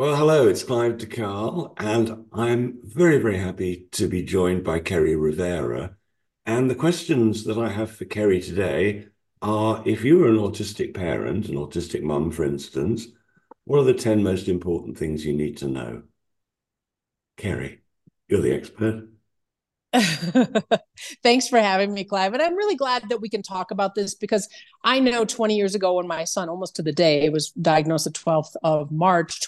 Well, 0.00 0.16
hello, 0.16 0.48
it's 0.48 0.62
Clive 0.62 0.96
de 0.96 1.04
Carle, 1.04 1.74
and 1.76 2.24
I'm 2.32 2.78
very, 2.82 3.18
very 3.18 3.36
happy 3.36 3.86
to 3.92 4.08
be 4.08 4.22
joined 4.22 4.64
by 4.64 4.80
Kerri 4.80 5.14
Rivera. 5.14 5.94
And 6.46 6.70
the 6.70 6.74
questions 6.74 7.44
that 7.44 7.58
I 7.58 7.68
have 7.68 7.90
for 7.90 8.06
Kerri 8.06 8.42
today 8.42 9.08
are 9.42 9.82
if 9.84 10.02
you 10.02 10.16
were 10.16 10.28
an 10.28 10.38
autistic 10.38 10.94
parent, 10.94 11.50
an 11.50 11.56
autistic 11.56 12.00
mum, 12.00 12.30
for 12.30 12.44
instance, 12.44 13.08
what 13.64 13.80
are 13.80 13.84
the 13.84 13.92
10 13.92 14.22
most 14.22 14.48
important 14.48 14.96
things 14.96 15.26
you 15.26 15.34
need 15.34 15.58
to 15.58 15.68
know? 15.68 16.04
Kerri, 17.36 17.80
you're 18.26 18.40
the 18.40 18.54
expert. 18.54 19.06
Thanks 21.22 21.48
for 21.48 21.58
having 21.58 21.92
me, 21.92 22.04
Clive. 22.04 22.32
And 22.32 22.42
I'm 22.42 22.54
really 22.54 22.76
glad 22.76 23.08
that 23.08 23.20
we 23.20 23.28
can 23.28 23.42
talk 23.42 23.70
about 23.70 23.94
this 23.94 24.14
because 24.14 24.48
I 24.84 25.00
know 25.00 25.24
20 25.24 25.56
years 25.56 25.74
ago 25.74 25.94
when 25.94 26.06
my 26.06 26.24
son, 26.24 26.48
almost 26.48 26.76
to 26.76 26.82
the 26.82 26.92
day, 26.92 27.28
was 27.28 27.50
diagnosed 27.50 28.04
the 28.04 28.10
12th 28.12 28.54
of 28.62 28.90
March 28.92 29.40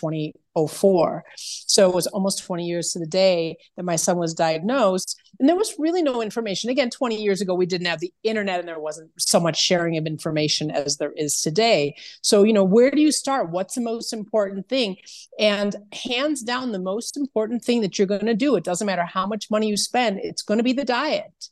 2004. 0.55 1.25
So 1.37 1.89
it 1.89 1.95
was 1.95 2.07
almost 2.09 2.45
20 2.45 2.67
years 2.67 2.93
to 2.93 2.99
the 2.99 3.07
day 3.07 3.57
that 3.77 3.85
my 3.85 3.97
son 3.97 4.19
was 4.19 4.35
diagnosed. 4.35 5.21
And 5.39 5.49
there 5.49 5.57
was 5.57 5.75
really 5.79 6.03
no 6.03 6.23
information. 6.23 6.71
Again, 6.71 6.91
20 6.91 7.21
years 7.21 7.41
ago, 7.41 7.55
we 7.55 7.67
didn't 7.67 7.87
have 7.87 8.01
the 8.01 8.13
internet 8.23 8.61
and 8.61 8.69
there 8.69 8.81
wasn't 8.81 9.11
so 9.19 9.41
much 9.41 9.61
sharing 9.61 9.97
of 9.97 10.07
information 10.07 10.71
as 10.71 10.99
there 10.99 11.13
is 11.17 11.41
today. 11.41 11.97
So, 12.23 12.43
you 12.43 12.53
know, 12.53 12.65
where 12.65 12.91
do 12.91 13.01
you 13.01 13.13
start? 13.13 13.51
What's 13.51 13.75
the 13.75 13.81
most 13.81 14.13
important 14.13 14.69
thing? 14.69 14.97
And 15.39 15.75
hands 15.93 16.43
down, 16.43 16.73
the 16.73 16.79
most 16.79 17.17
important 17.17 17.65
thing 17.65 17.81
that 17.81 17.99
you're 17.99 18.07
going 18.07 18.27
to 18.27 18.35
do, 18.35 18.57
it 18.57 18.65
doesn't 18.65 18.87
matter 18.87 19.05
how 19.05 19.27
much 19.27 19.51
money 19.51 19.69
you 19.69 19.77
spend, 19.77 20.21
it's 20.23 20.43
going 20.43 20.59
to 20.59 20.65
be 20.65 20.73
the 20.73 20.85
diet 20.85 21.49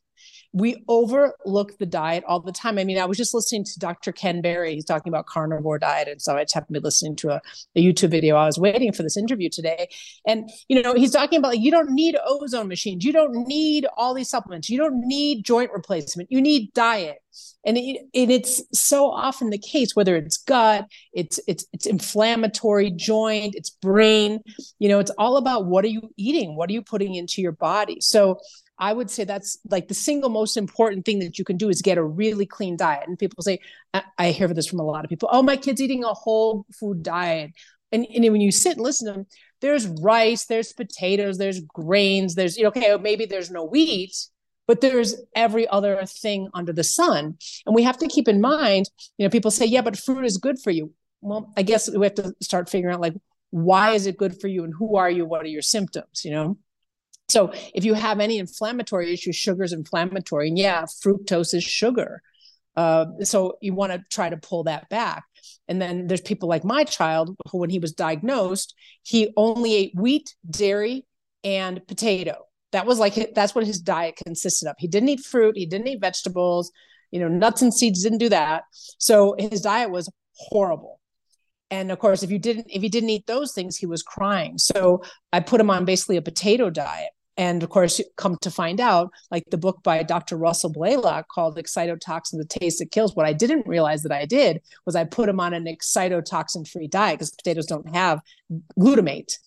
we 0.53 0.83
overlook 0.89 1.79
the 1.79 1.87
diet 1.87 2.25
all 2.27 2.41
the 2.41 2.53
time. 2.53 2.79
I 2.79 2.85
mean, 2.85 2.99
I 2.99 3.05
was 3.05 3.17
just 3.17 3.35
listening 3.35 3.65
to 3.65 3.79
Dr. 3.79 4.11
Ken 4.11 4.41
Berry. 4.41 4.75
He's 4.75 4.85
talking 4.85 5.11
about 5.11 5.27
carnivore 5.27 5.79
diet. 5.79 6.09
And 6.09 6.21
so 6.21 6.37
I 6.37 6.43
just 6.43 6.55
happened 6.55 6.75
to 6.75 6.81
be 6.81 6.85
listening 6.85 7.15
to 7.17 7.31
a, 7.31 7.41
a 7.77 7.85
YouTube 7.85 8.11
video. 8.11 8.35
I 8.37 8.47
was 8.47 8.59
waiting 8.59 8.93
for 8.93 9.05
this 9.05 9.17
interview 9.17 9.49
today. 9.49 9.89
And, 10.27 10.51
you 10.69 10.83
know, 10.83 10.95
he's 10.95 11.13
talking 11.13 11.39
about 11.39 11.53
like, 11.53 11.61
you 11.61 11.71
don't 11.71 11.91
need 11.91 12.17
ozone 12.27 12.67
machines. 12.67 13.05
You 13.05 13.13
don't 13.13 13.47
need 13.47 13.87
all 13.97 14.13
these 14.13 14.29
supplements. 14.29 14.69
You 14.69 14.79
don't 14.79 15.07
need 15.07 15.45
joint 15.45 15.71
replacement. 15.73 16.33
You 16.33 16.41
need 16.41 16.73
diet. 16.73 17.19
And, 17.65 17.77
it, 17.77 18.01
and 18.13 18.31
it's 18.31 18.63
so 18.73 19.11
often 19.11 19.51
the 19.51 19.59
case, 19.59 19.95
whether 19.95 20.17
it's 20.17 20.39
gut, 20.39 20.87
it's 21.13 21.39
it's 21.47 21.65
it's 21.73 21.87
inflammatory 21.87 22.91
joint, 22.91 23.55
it's 23.55 23.71
brain, 23.71 24.41
you 24.79 24.89
know, 24.89 24.99
it's 24.99 25.13
all 25.19 25.37
about 25.37 25.67
what 25.67 25.85
are 25.85 25.89
you 25.89 26.11
eating? 26.17 26.57
What 26.57 26.71
are 26.71 26.73
you 26.73 26.83
putting 26.83 27.15
into 27.15 27.43
your 27.43 27.53
body? 27.53 28.01
So 28.01 28.41
I 28.81 28.95
would 28.95 29.11
say 29.11 29.25
that's 29.25 29.59
like 29.69 29.89
the 29.89 29.95
single 29.95 30.31
most 30.31 30.57
important 30.57 31.05
thing 31.05 31.19
that 31.19 31.39
you 31.39 31.45
can 31.45 31.59
do 31.59 31.69
is 31.69 31.83
get 31.83 31.99
a 31.99 32.03
really 32.03 32.47
clean 32.47 32.77
diet. 32.77 33.07
And 33.07 33.19
people 33.19 33.43
say, 33.43 33.61
I, 33.93 34.03
I 34.19 34.31
hear 34.31 34.49
this 34.49 34.67
from 34.67 34.81
a 34.81 34.85
lot 34.85 35.05
of 35.05 35.11
people. 35.11 35.29
Oh, 35.31 35.43
my 35.43 35.57
kid's 35.57 35.83
eating 35.83 36.03
a 36.03 36.15
whole 36.15 36.65
food 36.73 37.03
diet. 37.03 37.53
And, 37.93 38.07
and 38.07 38.25
when 38.33 38.41
you 38.41 38.51
sit 38.51 38.77
and 38.77 38.83
listen 38.83 39.07
to 39.07 39.13
them, 39.13 39.27
there's 39.61 39.87
rice, 39.87 40.47
there's 40.47 40.73
potatoes, 40.73 41.37
there's 41.37 41.61
grains, 41.61 42.35
there's, 42.35 42.57
you 42.57 42.63
know, 42.63 42.69
okay, 42.69 42.97
maybe 42.97 43.27
there's 43.27 43.51
no 43.51 43.65
wheat, 43.65 44.17
but 44.67 44.81
there's 44.81 45.17
every 45.35 45.69
other 45.69 46.01
thing 46.07 46.49
under 46.55 46.73
the 46.73 46.85
sun. 46.85 47.37
And 47.67 47.75
we 47.75 47.83
have 47.83 47.99
to 47.99 48.09
keep 48.09 48.29
in 48.29 48.41
mind, 48.41 48.87
you 49.19 49.27
know, 49.27 49.31
people 49.31 49.51
say, 49.51 49.67
yeah, 49.67 49.83
but 49.83 49.99
fruit 49.99 50.25
is 50.25 50.39
good 50.39 50.59
for 50.59 50.71
you. 50.71 50.95
Well, 51.21 51.53
I 51.57 51.63
guess 51.63 51.91
we 51.91 52.07
have 52.07 52.15
to 52.15 52.33
start 52.41 52.71
figuring 52.71 52.95
out 52.95 53.03
like, 53.03 53.15
why 53.51 53.91
is 53.91 54.07
it 54.07 54.17
good 54.17 54.41
for 54.41 54.49
you 54.49 54.65
and 54.65 54.73
who 54.73 54.97
are 54.97 55.11
you? 55.11 55.27
What 55.27 55.43
are 55.43 55.49
your 55.49 55.61
symptoms, 55.61 56.25
you 56.25 56.31
know? 56.31 56.57
So 57.31 57.53
if 57.75 57.85
you 57.85 57.95
have 57.95 58.21
any 58.21 58.39
inflammatory 58.39 59.13
issues, 59.13 59.37
sugar 59.37 59.63
is 59.63 59.73
inflammatory. 59.73 60.49
And 60.49 60.59
yeah, 60.59 60.83
fructose 60.83 61.55
is 61.55 61.65
sugar. 61.65 62.23
Uh, 62.77 63.07
so 63.23 63.57
you 63.61 63.75
want 63.75 63.93
to 63.93 64.03
try 64.11 64.29
to 64.29 64.37
pull 64.37 64.65
that 64.65 64.89
back. 64.89 65.25
And 65.69 65.81
then 65.81 66.07
there's 66.07 66.21
people 66.21 66.49
like 66.49 66.65
my 66.65 66.85
child 66.85 67.37
who, 67.51 67.59
when 67.59 67.71
he 67.71 67.79
was 67.79 67.93
diagnosed, 67.93 68.75
he 69.03 69.33
only 69.37 69.75
ate 69.75 69.93
wheat, 69.95 70.35
dairy, 70.49 71.07
and 71.45 71.87
potato. 71.87 72.47
That 72.73 72.87
was 72.87 72.99
like 72.99 73.35
that's 73.35 73.55
what 73.55 73.67
his 73.67 73.81
diet 73.81 74.17
consisted 74.25 74.69
of. 74.69 74.77
He 74.79 74.89
didn't 74.89 75.09
eat 75.09 75.21
fruit, 75.21 75.57
he 75.57 75.67
didn't 75.67 75.89
eat 75.89 76.01
vegetables, 76.01 76.71
you 77.11 77.21
know, 77.21 77.29
nuts 77.29 77.63
and 77.63 77.75
seeds 77.75 78.03
didn't 78.03 78.19
do 78.19 78.29
that. 78.29 78.65
So 78.99 79.35
his 79.39 79.61
diet 79.61 79.91
was 79.91 80.09
horrible. 80.35 81.01
And 81.71 81.91
of 81.91 81.99
course, 81.99 82.23
if 82.23 82.31
you 82.31 82.39
didn't 82.39 82.67
if 82.69 82.83
he 82.83 82.89
didn't 82.89 83.11
eat 83.11 83.27
those 83.27 83.53
things, 83.53 83.77
he 83.77 83.87
was 83.87 84.03
crying. 84.03 84.59
So 84.59 85.03
I 85.33 85.41
put 85.41 85.61
him 85.61 85.71
on 85.71 85.85
basically 85.85 86.17
a 86.17 86.23
potato 86.23 86.71
diet 86.71 87.11
and 87.37 87.63
of 87.63 87.71
course, 87.71 88.01
come 88.17 88.37
to 88.43 88.51
find 88.51 88.81
out, 88.81 89.11
like 89.31 89.45
the 89.51 89.57
book 89.57 89.83
by 89.83 90.03
Dr. 90.03 90.37
Russell 90.37 90.71
Blaylock 90.71 91.29
called 91.29 91.57
Excitotoxin, 91.57 92.39
The 92.39 92.45
Taste 92.45 92.81
That 92.81 92.91
Kills. 92.91 93.15
What 93.15 93.27
I 93.27 93.33
didn't 93.33 93.67
realize 93.67 94.03
that 94.03 94.13
I 94.13 94.27
did 94.27 94.61
was 94.85 94.97
I 94.97 95.05
put 95.05 95.29
him 95.29 95.41
on 95.41 95.55
an 95.55 95.65
excitotoxin 95.65 96.69
free 96.69 96.89
diet 96.89 97.19
because 97.19 97.31
potatoes 97.31 97.67
don't 97.67 97.95
have 97.95 98.21
glutamate. 98.79 99.39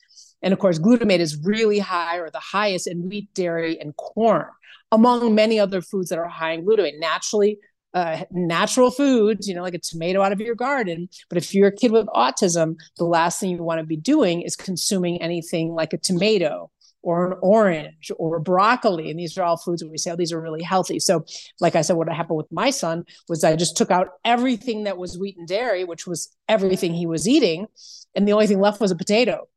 And 0.41 0.53
of 0.53 0.59
course, 0.59 0.79
glutamate 0.79 1.19
is 1.19 1.37
really 1.43 1.79
high 1.79 2.17
or 2.17 2.29
the 2.29 2.39
highest 2.39 2.87
in 2.87 3.07
wheat, 3.07 3.33
dairy, 3.33 3.79
and 3.79 3.95
corn, 3.95 4.47
among 4.91 5.35
many 5.35 5.59
other 5.59 5.81
foods 5.81 6.09
that 6.09 6.19
are 6.19 6.27
high 6.27 6.51
in 6.51 6.65
glutamate. 6.65 6.99
Naturally, 6.99 7.59
uh, 7.93 8.23
natural 8.31 8.89
foods, 8.89 9.47
you 9.47 9.53
know, 9.53 9.61
like 9.61 9.75
a 9.75 9.79
tomato 9.79 10.21
out 10.21 10.31
of 10.31 10.41
your 10.41 10.55
garden. 10.55 11.07
But 11.29 11.37
if 11.37 11.53
you're 11.53 11.67
a 11.67 11.75
kid 11.75 11.91
with 11.91 12.07
autism, 12.07 12.75
the 12.97 13.05
last 13.05 13.39
thing 13.39 13.51
you 13.51 13.63
want 13.63 13.79
to 13.79 13.85
be 13.85 13.97
doing 13.97 14.41
is 14.41 14.55
consuming 14.55 15.21
anything 15.21 15.73
like 15.73 15.93
a 15.93 15.97
tomato 15.97 16.71
or 17.03 17.31
an 17.31 17.37
orange 17.41 18.11
or 18.17 18.39
broccoli. 18.39 19.11
And 19.11 19.19
these 19.19 19.37
are 19.37 19.43
all 19.43 19.57
foods 19.57 19.81
that 19.81 19.89
we 19.89 19.97
say, 19.97 20.11
oh, 20.11 20.15
these 20.15 20.31
are 20.31 20.41
really 20.41 20.63
healthy. 20.63 20.99
So, 20.99 21.25
like 21.59 21.75
I 21.75 21.81
said, 21.81 21.97
what 21.97 22.11
happened 22.11 22.37
with 22.37 22.51
my 22.51 22.69
son 22.71 23.03
was 23.29 23.43
I 23.43 23.55
just 23.55 23.77
took 23.77 23.91
out 23.91 24.07
everything 24.25 24.85
that 24.85 24.97
was 24.97 25.17
wheat 25.17 25.37
and 25.37 25.47
dairy, 25.47 25.83
which 25.83 26.07
was 26.07 26.35
everything 26.47 26.93
he 26.93 27.05
was 27.05 27.27
eating. 27.27 27.67
And 28.15 28.27
the 28.27 28.33
only 28.33 28.47
thing 28.47 28.59
left 28.59 28.81
was 28.81 28.91
a 28.91 28.95
potato. 28.95 29.47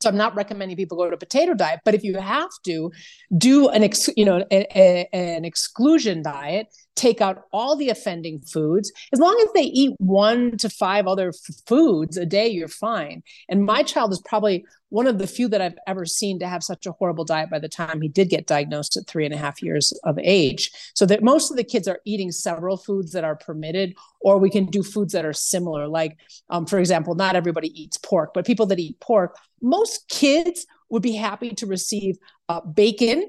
So 0.00 0.08
I'm 0.08 0.16
not 0.16 0.34
recommending 0.34 0.78
people 0.78 0.96
go 0.96 1.08
to 1.10 1.14
a 1.14 1.18
potato 1.18 1.52
diet, 1.52 1.80
but 1.84 1.94
if 1.94 2.02
you 2.02 2.16
have 2.16 2.48
to, 2.64 2.90
do 3.36 3.68
an 3.68 3.82
ex, 3.82 4.08
you 4.16 4.24
know 4.24 4.46
a, 4.50 4.66
a, 4.74 5.08
an 5.12 5.44
exclusion 5.44 6.22
diet. 6.22 6.68
Take 7.00 7.22
out 7.22 7.44
all 7.50 7.76
the 7.76 7.88
offending 7.88 8.40
foods. 8.42 8.92
As 9.10 9.18
long 9.18 9.40
as 9.42 9.50
they 9.54 9.62
eat 9.62 9.94
one 9.96 10.58
to 10.58 10.68
five 10.68 11.06
other 11.06 11.28
f- 11.28 11.56
foods 11.66 12.18
a 12.18 12.26
day, 12.26 12.46
you're 12.46 12.68
fine. 12.68 13.22
And 13.48 13.64
my 13.64 13.82
child 13.82 14.12
is 14.12 14.20
probably 14.20 14.66
one 14.90 15.06
of 15.06 15.16
the 15.16 15.26
few 15.26 15.48
that 15.48 15.62
I've 15.62 15.78
ever 15.86 16.04
seen 16.04 16.38
to 16.40 16.46
have 16.46 16.62
such 16.62 16.84
a 16.84 16.92
horrible 16.92 17.24
diet 17.24 17.48
by 17.48 17.58
the 17.58 17.70
time 17.70 18.02
he 18.02 18.08
did 18.08 18.28
get 18.28 18.46
diagnosed 18.46 18.98
at 18.98 19.06
three 19.06 19.24
and 19.24 19.32
a 19.32 19.38
half 19.38 19.62
years 19.62 19.94
of 20.04 20.18
age. 20.18 20.70
So 20.94 21.06
that 21.06 21.22
most 21.22 21.50
of 21.50 21.56
the 21.56 21.64
kids 21.64 21.88
are 21.88 22.00
eating 22.04 22.32
several 22.32 22.76
foods 22.76 23.12
that 23.12 23.24
are 23.24 23.36
permitted, 23.36 23.94
or 24.20 24.36
we 24.36 24.50
can 24.50 24.66
do 24.66 24.82
foods 24.82 25.14
that 25.14 25.24
are 25.24 25.32
similar. 25.32 25.88
Like, 25.88 26.18
um, 26.50 26.66
for 26.66 26.78
example, 26.78 27.14
not 27.14 27.34
everybody 27.34 27.68
eats 27.80 27.96
pork, 27.96 28.34
but 28.34 28.44
people 28.44 28.66
that 28.66 28.78
eat 28.78 29.00
pork, 29.00 29.38
most 29.62 30.06
kids 30.10 30.66
would 30.90 31.02
be 31.02 31.12
happy 31.12 31.52
to 31.52 31.66
receive 31.66 32.18
uh, 32.50 32.60
bacon 32.60 33.26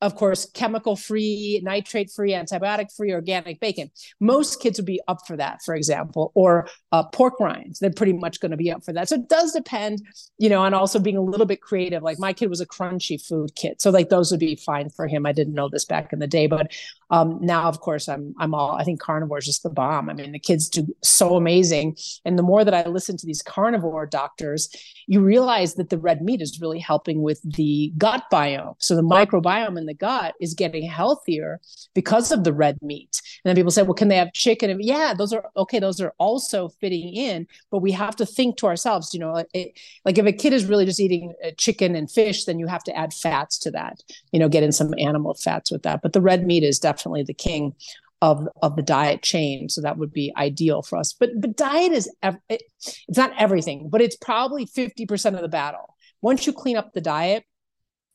of 0.00 0.14
course, 0.14 0.46
chemical 0.54 0.96
free, 0.96 1.60
nitrate 1.62 2.10
free, 2.10 2.32
antibiotic 2.32 2.94
free, 2.96 3.12
organic 3.12 3.60
bacon. 3.60 3.90
Most 4.18 4.60
kids 4.60 4.78
would 4.78 4.86
be 4.86 5.00
up 5.08 5.26
for 5.26 5.36
that, 5.36 5.60
for 5.64 5.74
example, 5.74 6.32
or 6.34 6.68
uh, 6.92 7.04
pork 7.04 7.38
rinds. 7.38 7.78
They're 7.78 7.90
pretty 7.90 8.14
much 8.14 8.40
going 8.40 8.50
to 8.50 8.56
be 8.56 8.70
up 8.70 8.84
for 8.84 8.92
that. 8.94 9.08
So 9.08 9.16
it 9.16 9.28
does 9.28 9.52
depend, 9.52 10.02
you 10.38 10.48
know, 10.48 10.62
on 10.62 10.74
also 10.74 10.98
being 10.98 11.16
a 11.16 11.22
little 11.22 11.46
bit 11.46 11.60
creative. 11.60 12.02
Like 12.02 12.18
my 12.18 12.32
kid 12.32 12.48
was 12.48 12.60
a 12.60 12.66
crunchy 12.66 13.24
food 13.24 13.54
kid, 13.56 13.80
so 13.80 13.90
like 13.90 14.08
those 14.08 14.30
would 14.30 14.40
be 14.40 14.56
fine 14.56 14.88
for 14.90 15.06
him. 15.06 15.26
I 15.26 15.32
didn't 15.32 15.54
know 15.54 15.68
this 15.68 15.84
back 15.84 16.12
in 16.12 16.18
the 16.18 16.26
day, 16.26 16.46
but 16.46 16.72
um, 17.10 17.38
now, 17.40 17.64
of 17.64 17.80
course, 17.80 18.08
I'm 18.08 18.34
I'm 18.38 18.54
all. 18.54 18.72
I 18.72 18.84
think 18.84 19.00
carnivore 19.00 19.38
is 19.38 19.46
just 19.46 19.62
the 19.62 19.70
bomb. 19.70 20.08
I 20.08 20.14
mean, 20.14 20.32
the 20.32 20.38
kids 20.38 20.68
do 20.68 20.86
so 21.02 21.34
amazing, 21.34 21.96
and 22.24 22.38
the 22.38 22.42
more 22.42 22.64
that 22.64 22.74
I 22.74 22.86
listen 22.86 23.16
to 23.16 23.26
these 23.26 23.42
carnivore 23.42 24.06
doctors, 24.06 24.68
you 25.06 25.20
realize 25.20 25.74
that 25.74 25.90
the 25.90 25.98
red 25.98 26.22
meat 26.22 26.40
is 26.40 26.60
really 26.60 26.78
helping 26.78 27.22
with 27.22 27.40
the 27.42 27.92
gut 27.98 28.24
biome. 28.32 28.76
So 28.78 28.94
the 28.94 29.02
microbiome 29.02 29.76
in 29.76 29.86
the 29.86 29.94
gut 29.94 30.34
is 30.40 30.54
getting 30.54 30.88
healthier 30.88 31.60
because 31.94 32.30
of 32.30 32.44
the 32.44 32.52
red 32.52 32.78
meat. 32.80 33.20
And 33.44 33.50
then 33.50 33.56
people 33.56 33.72
say, 33.72 33.82
well, 33.82 33.94
can 33.94 34.08
they 34.08 34.16
have 34.16 34.32
chicken? 34.32 34.70
And 34.70 34.82
yeah, 34.82 35.12
those 35.16 35.32
are 35.32 35.50
okay. 35.56 35.80
Those 35.80 36.00
are 36.00 36.14
also 36.18 36.68
fitting 36.68 37.12
in, 37.14 37.48
but 37.72 37.78
we 37.78 37.90
have 37.92 38.14
to 38.16 38.26
think 38.26 38.56
to 38.58 38.66
ourselves, 38.66 39.12
you 39.12 39.18
know, 39.18 39.44
it, 39.52 39.78
like 40.04 40.18
if 40.18 40.26
a 40.26 40.32
kid 40.32 40.52
is 40.52 40.66
really 40.66 40.86
just 40.86 41.00
eating 41.00 41.34
uh, 41.44 41.50
chicken 41.58 41.96
and 41.96 42.08
fish, 42.08 42.44
then 42.44 42.60
you 42.60 42.68
have 42.68 42.84
to 42.84 42.96
add 42.96 43.12
fats 43.12 43.58
to 43.58 43.70
that, 43.72 44.02
you 44.30 44.38
know, 44.38 44.48
get 44.48 44.62
in 44.62 44.70
some 44.70 44.94
animal 44.98 45.34
fats 45.34 45.72
with 45.72 45.82
that. 45.82 46.02
But 46.02 46.12
the 46.12 46.20
red 46.20 46.46
meat 46.46 46.62
is 46.62 46.78
definitely 46.78 46.99
the 47.04 47.34
king 47.34 47.74
of 48.22 48.46
of 48.62 48.76
the 48.76 48.82
diet 48.82 49.22
chain. 49.22 49.68
So 49.68 49.80
that 49.80 49.96
would 49.98 50.12
be 50.12 50.32
ideal 50.36 50.82
for 50.82 50.98
us. 50.98 51.14
But 51.18 51.30
but 51.40 51.56
diet 51.56 51.92
is 51.92 52.10
it, 52.22 52.62
it's 53.08 53.18
not 53.18 53.32
everything 53.38 53.88
but 53.90 54.00
it's 54.00 54.16
probably 54.16 54.66
50% 54.66 55.34
of 55.34 55.40
the 55.40 55.48
battle. 55.48 55.96
Once 56.22 56.46
you 56.46 56.52
clean 56.52 56.76
up 56.76 56.92
the 56.92 57.00
diet 57.00 57.44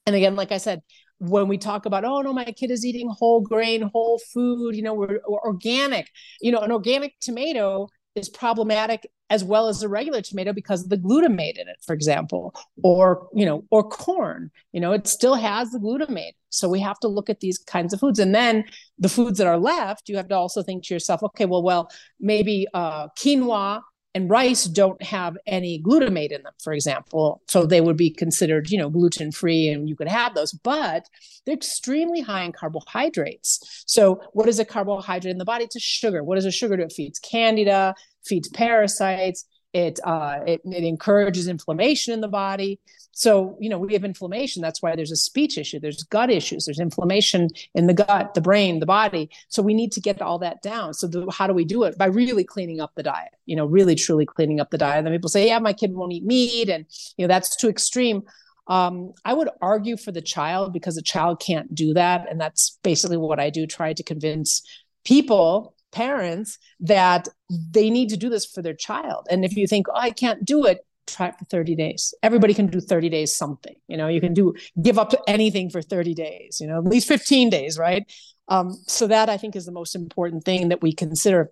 and 0.05 0.15
again 0.15 0.35
like 0.35 0.51
i 0.51 0.57
said 0.57 0.81
when 1.19 1.47
we 1.47 1.57
talk 1.57 1.85
about 1.85 2.03
oh 2.03 2.21
no 2.21 2.33
my 2.33 2.45
kid 2.45 2.71
is 2.71 2.85
eating 2.85 3.09
whole 3.09 3.41
grain 3.41 3.81
whole 3.93 4.19
food 4.33 4.75
you 4.75 4.81
know 4.81 4.93
we're, 4.93 5.19
we're 5.27 5.39
organic 5.39 6.09
you 6.41 6.51
know 6.51 6.59
an 6.59 6.71
organic 6.71 7.13
tomato 7.21 7.87
is 8.15 8.29
problematic 8.29 9.09
as 9.29 9.43
well 9.43 9.67
as 9.67 9.79
the 9.79 9.89
regular 9.89 10.21
tomato 10.21 10.53
because 10.53 10.83
of 10.83 10.89
the 10.89 10.97
glutamate 10.97 11.57
in 11.57 11.67
it 11.67 11.77
for 11.85 11.93
example 11.93 12.53
or 12.83 13.27
you 13.33 13.45
know 13.45 13.63
or 13.71 13.83
corn 13.83 14.51
you 14.71 14.79
know 14.79 14.91
it 14.91 15.07
still 15.07 15.35
has 15.35 15.71
the 15.71 15.79
glutamate. 15.79 16.33
So 16.49 16.69
we 16.69 16.79
have 16.79 16.99
to 16.99 17.09
look 17.09 17.29
at 17.29 17.41
these 17.41 17.57
kinds 17.57 17.93
of 17.93 17.99
foods. 17.99 18.17
And 18.17 18.33
then 18.33 18.63
the 18.97 19.09
foods 19.09 19.39
that 19.39 19.47
are 19.47 19.59
left 19.59 20.07
you 20.09 20.17
have 20.17 20.29
to 20.29 20.35
also 20.35 20.63
think 20.63 20.85
to 20.85 20.93
yourself 20.93 21.21
okay 21.23 21.45
well 21.45 21.63
well 21.63 21.89
maybe 22.19 22.67
uh, 22.73 23.07
quinoa 23.19 23.81
and 24.15 24.29
rice 24.29 24.63
don't 24.63 25.01
have 25.03 25.37
any 25.45 25.79
glutamate 25.79 26.31
in 26.31 26.41
them 26.41 26.53
for 26.63 26.73
example. 26.73 27.41
So 27.47 27.65
they 27.65 27.81
would 27.81 27.97
be 27.97 28.09
considered 28.09 28.71
you 28.71 28.79
know 28.79 28.89
gluten 28.89 29.31
free 29.31 29.67
and 29.67 29.87
you 29.87 29.95
could 29.95 30.07
have 30.07 30.33
those 30.33 30.53
but 30.53 31.07
they're 31.45 31.53
extremely 31.53 32.21
high 32.21 32.43
in 32.43 32.51
carbohydrates. 32.51 33.83
So 33.85 34.21
what 34.33 34.49
is 34.49 34.57
a 34.57 34.65
carbohydrate 34.65 35.31
in 35.31 35.37
the 35.37 35.45
body? 35.45 35.65
It's 35.65 35.75
a 35.75 35.79
sugar. 35.79 36.23
What 36.23 36.39
is 36.39 36.45
a 36.45 36.51
sugar? 36.51 36.77
Do 36.77 36.83
it 36.83 36.93
feeds 36.93 37.19
candida 37.19 37.93
feeds 38.25 38.49
parasites 38.49 39.45
it, 39.75 39.99
uh, 40.05 40.39
it, 40.47 40.61
it 40.63 40.83
encourages 40.85 41.49
inflammation 41.49 42.13
in 42.13 42.21
the 42.21 42.29
body. 42.29 42.79
So, 43.11 43.57
you 43.59 43.69
know, 43.69 43.77
we 43.77 43.91
have 43.91 44.05
inflammation. 44.05 44.61
That's 44.61 44.81
why 44.81 44.95
there's 44.95 45.11
a 45.11 45.17
speech 45.17 45.57
issue. 45.57 45.81
There's 45.81 46.03
gut 46.03 46.29
issues. 46.29 46.63
There's 46.63 46.79
inflammation 46.79 47.49
in 47.73 47.87
the 47.87 47.93
gut, 47.93 48.35
the 48.35 48.41
brain, 48.41 48.79
the 48.79 48.85
body. 48.85 49.29
So 49.49 49.61
we 49.61 49.73
need 49.73 49.91
to 49.91 49.99
get 49.99 50.21
all 50.21 50.39
that 50.39 50.61
down. 50.61 50.93
So 50.93 51.07
the, 51.07 51.29
how 51.29 51.45
do 51.45 51.53
we 51.53 51.65
do 51.65 51.83
it? 51.83 51.97
By 51.97 52.05
really 52.05 52.45
cleaning 52.45 52.79
up 52.79 52.93
the 52.95 53.03
diet, 53.03 53.33
you 53.45 53.57
know, 53.57 53.65
really 53.65 53.95
truly 53.95 54.25
cleaning 54.25 54.61
up 54.61 54.71
the 54.71 54.77
diet. 54.77 54.99
And 54.99 55.07
then 55.07 55.13
people 55.13 55.29
say, 55.29 55.45
yeah, 55.47 55.59
my 55.59 55.73
kid 55.73 55.91
won't 55.91 56.13
eat 56.13 56.23
meat. 56.23 56.69
And, 56.69 56.85
you 57.17 57.27
know, 57.27 57.33
that's 57.33 57.57
too 57.57 57.67
extreme. 57.67 58.23
Um, 58.67 59.13
I 59.25 59.33
would 59.33 59.49
argue 59.61 59.97
for 59.97 60.13
the 60.13 60.21
child 60.21 60.71
because 60.71 60.95
the 60.95 61.01
child 61.01 61.41
can't 61.41 61.75
do 61.75 61.93
that. 61.95 62.27
And 62.29 62.39
that's 62.39 62.79
basically 62.81 63.17
what 63.17 63.41
I 63.41 63.49
do, 63.49 63.67
try 63.67 63.91
to 63.91 64.03
convince 64.03 64.61
people 65.03 65.74
parents 65.95 66.57
that 66.81 67.29
they 67.49 67.89
need 67.89 68.09
to 68.09 68.17
do 68.17 68.29
this 68.29 68.45
for 68.45 68.61
their 68.61 68.73
child. 68.73 69.27
And 69.31 69.45
if 69.45 69.55
you 69.55 69.65
think, 69.65 69.87
oh, 69.89 69.95
I 69.95 70.11
can't 70.11 70.43
do 70.43 70.65
it, 70.65 70.85
try 71.07 71.27
it 71.27 71.35
for 71.39 71.45
30 71.45 71.75
days. 71.75 72.13
Everybody 72.21 72.53
can 72.53 72.67
do 72.67 72.81
30 72.81 73.09
days 73.09 73.33
something. 73.33 73.75
You 73.87 73.95
know, 73.97 74.07
you 74.07 74.19
can 74.19 74.33
do 74.33 74.53
give 74.81 74.99
up 74.99 75.13
anything 75.27 75.69
for 75.69 75.81
30 75.81 76.13
days, 76.13 76.59
you 76.59 76.67
know, 76.67 76.77
at 76.79 76.83
least 76.83 77.07
15 77.07 77.49
days, 77.49 77.79
right? 77.79 78.11
Um, 78.47 78.77
so 78.87 79.07
that 79.07 79.29
I 79.29 79.37
think 79.37 79.55
is 79.55 79.65
the 79.65 79.71
most 79.71 79.95
important 79.95 80.43
thing 80.43 80.69
that 80.69 80.81
we 80.81 80.93
consider 80.93 81.51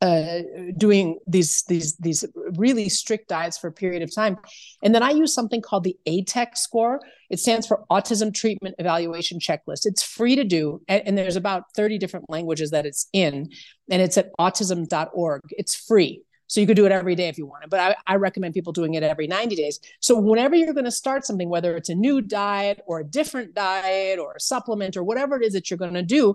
uh, 0.00 0.40
doing 0.76 1.18
these 1.26 1.62
these 1.64 1.96
these 1.96 2.24
really 2.56 2.88
strict 2.88 3.28
diets 3.28 3.58
for 3.58 3.68
a 3.68 3.72
period 3.72 4.02
of 4.02 4.14
time, 4.14 4.38
and 4.82 4.94
then 4.94 5.02
I 5.02 5.10
use 5.10 5.34
something 5.34 5.60
called 5.60 5.84
the 5.84 5.96
ATEC 6.06 6.56
score. 6.56 7.00
It 7.28 7.38
stands 7.38 7.66
for 7.66 7.84
Autism 7.90 8.34
Treatment 8.34 8.74
Evaluation 8.78 9.38
Checklist. 9.38 9.84
It's 9.84 10.02
free 10.02 10.36
to 10.36 10.44
do, 10.44 10.80
and, 10.88 11.02
and 11.06 11.18
there's 11.18 11.36
about 11.36 11.64
30 11.74 11.98
different 11.98 12.30
languages 12.30 12.70
that 12.70 12.86
it's 12.86 13.08
in, 13.12 13.50
and 13.90 14.02
it's 14.02 14.16
at 14.16 14.30
autism.org. 14.38 15.42
It's 15.50 15.74
free. 15.74 16.22
So 16.50 16.60
you 16.60 16.66
could 16.66 16.74
do 16.74 16.84
it 16.84 16.90
every 16.90 17.14
day 17.14 17.28
if 17.28 17.38
you 17.38 17.46
wanted, 17.46 17.70
but 17.70 17.78
I, 17.78 17.94
I 18.08 18.16
recommend 18.16 18.54
people 18.54 18.72
doing 18.72 18.94
it 18.94 19.04
every 19.04 19.28
90 19.28 19.54
days. 19.54 19.78
So 20.00 20.18
whenever 20.18 20.56
you're 20.56 20.74
going 20.74 20.84
to 20.84 20.90
start 20.90 21.24
something, 21.24 21.48
whether 21.48 21.76
it's 21.76 21.90
a 21.90 21.94
new 21.94 22.20
diet 22.20 22.80
or 22.86 22.98
a 22.98 23.04
different 23.04 23.54
diet 23.54 24.18
or 24.18 24.32
a 24.32 24.40
supplement 24.40 24.96
or 24.96 25.04
whatever 25.04 25.36
it 25.36 25.44
is 25.44 25.52
that 25.52 25.70
you're 25.70 25.78
going 25.78 25.94
to 25.94 26.02
do, 26.02 26.34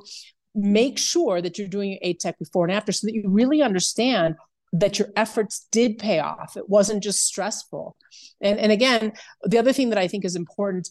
make 0.55 0.97
sure 0.97 1.41
that 1.41 1.57
you're 1.57 1.67
doing 1.67 1.91
your 1.91 2.13
ATEC 2.13 2.37
before 2.39 2.65
and 2.65 2.73
after 2.73 2.91
so 2.91 3.07
that 3.07 3.13
you 3.13 3.23
really 3.27 3.61
understand 3.61 4.35
that 4.73 4.99
your 4.99 5.09
efforts 5.15 5.67
did 5.71 5.97
pay 5.97 6.19
off. 6.19 6.57
It 6.57 6.69
wasn't 6.69 7.03
just 7.03 7.25
stressful. 7.25 7.95
And, 8.41 8.59
and 8.59 8.71
again, 8.71 9.13
the 9.43 9.57
other 9.57 9.73
thing 9.73 9.89
that 9.89 9.97
I 9.97 10.07
think 10.07 10.25
is 10.25 10.35
important 10.35 10.89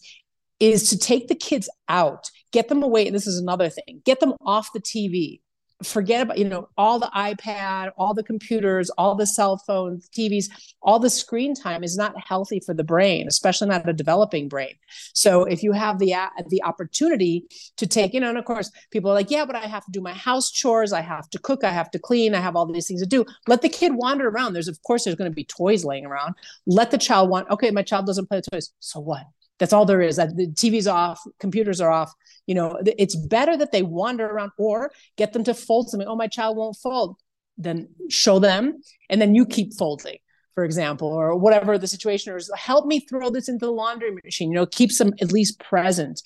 is 0.59 0.89
to 0.89 0.97
take 0.97 1.27
the 1.27 1.35
kids 1.35 1.69
out, 1.89 2.29
get 2.51 2.69
them 2.69 2.81
away. 2.81 3.05
And 3.05 3.15
This 3.15 3.27
is 3.27 3.39
another 3.39 3.69
thing 3.69 4.01
get 4.05 4.19
them 4.19 4.33
off 4.45 4.73
the 4.73 4.79
TV, 4.79 5.41
forget 5.85 6.21
about 6.21 6.37
you 6.37 6.45
know 6.45 6.67
all 6.77 6.99
the 6.99 7.09
ipad 7.15 7.91
all 7.97 8.13
the 8.13 8.23
computers 8.23 8.89
all 8.97 9.15
the 9.15 9.25
cell 9.25 9.57
phones 9.57 10.09
tvs 10.09 10.45
all 10.81 10.99
the 10.99 11.09
screen 11.09 11.53
time 11.53 11.83
is 11.83 11.97
not 11.97 12.13
healthy 12.17 12.59
for 12.59 12.73
the 12.73 12.83
brain 12.83 13.27
especially 13.27 13.67
not 13.67 13.87
a 13.87 13.93
developing 13.93 14.47
brain. 14.47 14.75
So 15.13 15.43
if 15.43 15.63
you 15.63 15.71
have 15.71 15.99
the 15.99 16.13
the 16.49 16.63
opportunity 16.63 17.45
to 17.77 17.87
take 17.87 18.13
you 18.13 18.19
know 18.19 18.29
and 18.29 18.37
of 18.37 18.45
course 18.45 18.71
people 18.91 19.11
are 19.11 19.13
like 19.13 19.31
yeah 19.31 19.45
but 19.45 19.55
i 19.55 19.65
have 19.65 19.85
to 19.85 19.91
do 19.91 20.01
my 20.01 20.13
house 20.13 20.51
chores 20.51 20.93
i 20.93 21.01
have 21.01 21.29
to 21.29 21.39
cook 21.39 21.63
i 21.63 21.71
have 21.71 21.91
to 21.91 21.99
clean 21.99 22.35
i 22.35 22.39
have 22.39 22.55
all 22.55 22.65
these 22.65 22.87
things 22.87 23.01
to 23.01 23.07
do. 23.07 23.25
Let 23.47 23.61
the 23.61 23.69
kid 23.69 23.93
wander 23.95 24.27
around. 24.29 24.53
There's 24.53 24.67
of 24.67 24.81
course 24.83 25.03
there's 25.03 25.15
going 25.15 25.31
to 25.31 25.35
be 25.35 25.45
toys 25.45 25.85
laying 25.85 26.05
around. 26.05 26.35
Let 26.65 26.91
the 26.91 26.97
child 26.97 27.29
want 27.29 27.49
okay 27.49 27.71
my 27.71 27.83
child 27.83 28.05
doesn't 28.05 28.27
play 28.27 28.41
the 28.41 28.49
toys. 28.51 28.71
So 28.79 28.99
what 28.99 29.25
that's 29.59 29.73
all 29.73 29.85
there 29.85 30.01
is. 30.01 30.17
That 30.17 30.35
the 30.35 30.47
TV's 30.47 30.87
off, 30.87 31.21
computers 31.39 31.81
are 31.81 31.91
off. 31.91 32.13
You 32.45 32.55
know, 32.55 32.79
it's 32.85 33.15
better 33.15 33.57
that 33.57 33.71
they 33.71 33.81
wander 33.81 34.25
around 34.25 34.51
or 34.57 34.91
get 35.17 35.33
them 35.33 35.43
to 35.45 35.53
fold 35.53 35.89
something. 35.89 36.07
Oh, 36.07 36.15
my 36.15 36.27
child 36.27 36.57
won't 36.57 36.77
fold. 36.77 37.17
Then 37.57 37.87
show 38.09 38.39
them, 38.39 38.81
and 39.09 39.21
then 39.21 39.33
you 39.33 39.45
keep 39.45 39.73
folding, 39.75 40.17
for 40.55 40.65
example, 40.65 41.07
or 41.07 41.37
whatever 41.37 41.77
the 41.77 41.87
situation 41.87 42.35
is. 42.35 42.51
Help 42.53 42.85
me 42.85 42.99
throw 42.99 43.29
this 43.29 43.47
into 43.47 43.65
the 43.65 43.71
laundry 43.71 44.11
machine. 44.11 44.51
You 44.51 44.55
know, 44.55 44.65
keep 44.65 44.95
them 44.97 45.13
at 45.21 45.31
least 45.31 45.57
present. 45.61 46.21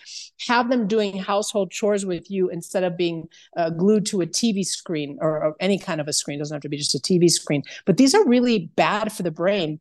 Have 0.47 0.71
them 0.71 0.87
doing 0.87 1.19
household 1.19 1.69
chores 1.69 2.03
with 2.03 2.31
you 2.31 2.49
instead 2.49 2.83
of 2.83 2.97
being 2.97 3.29
uh, 3.55 3.69
glued 3.69 4.07
to 4.07 4.21
a 4.21 4.25
TV 4.25 4.65
screen 4.65 5.19
or, 5.21 5.43
or 5.43 5.55
any 5.59 5.77
kind 5.77 6.01
of 6.01 6.07
a 6.07 6.13
screen. 6.13 6.37
It 6.37 6.39
doesn't 6.39 6.55
have 6.55 6.63
to 6.63 6.69
be 6.69 6.77
just 6.77 6.95
a 6.95 6.99
TV 6.99 7.29
screen. 7.29 7.61
But 7.85 7.97
these 7.97 8.15
are 8.15 8.27
really 8.27 8.71
bad 8.75 9.13
for 9.13 9.21
the 9.21 9.31
brain 9.31 9.79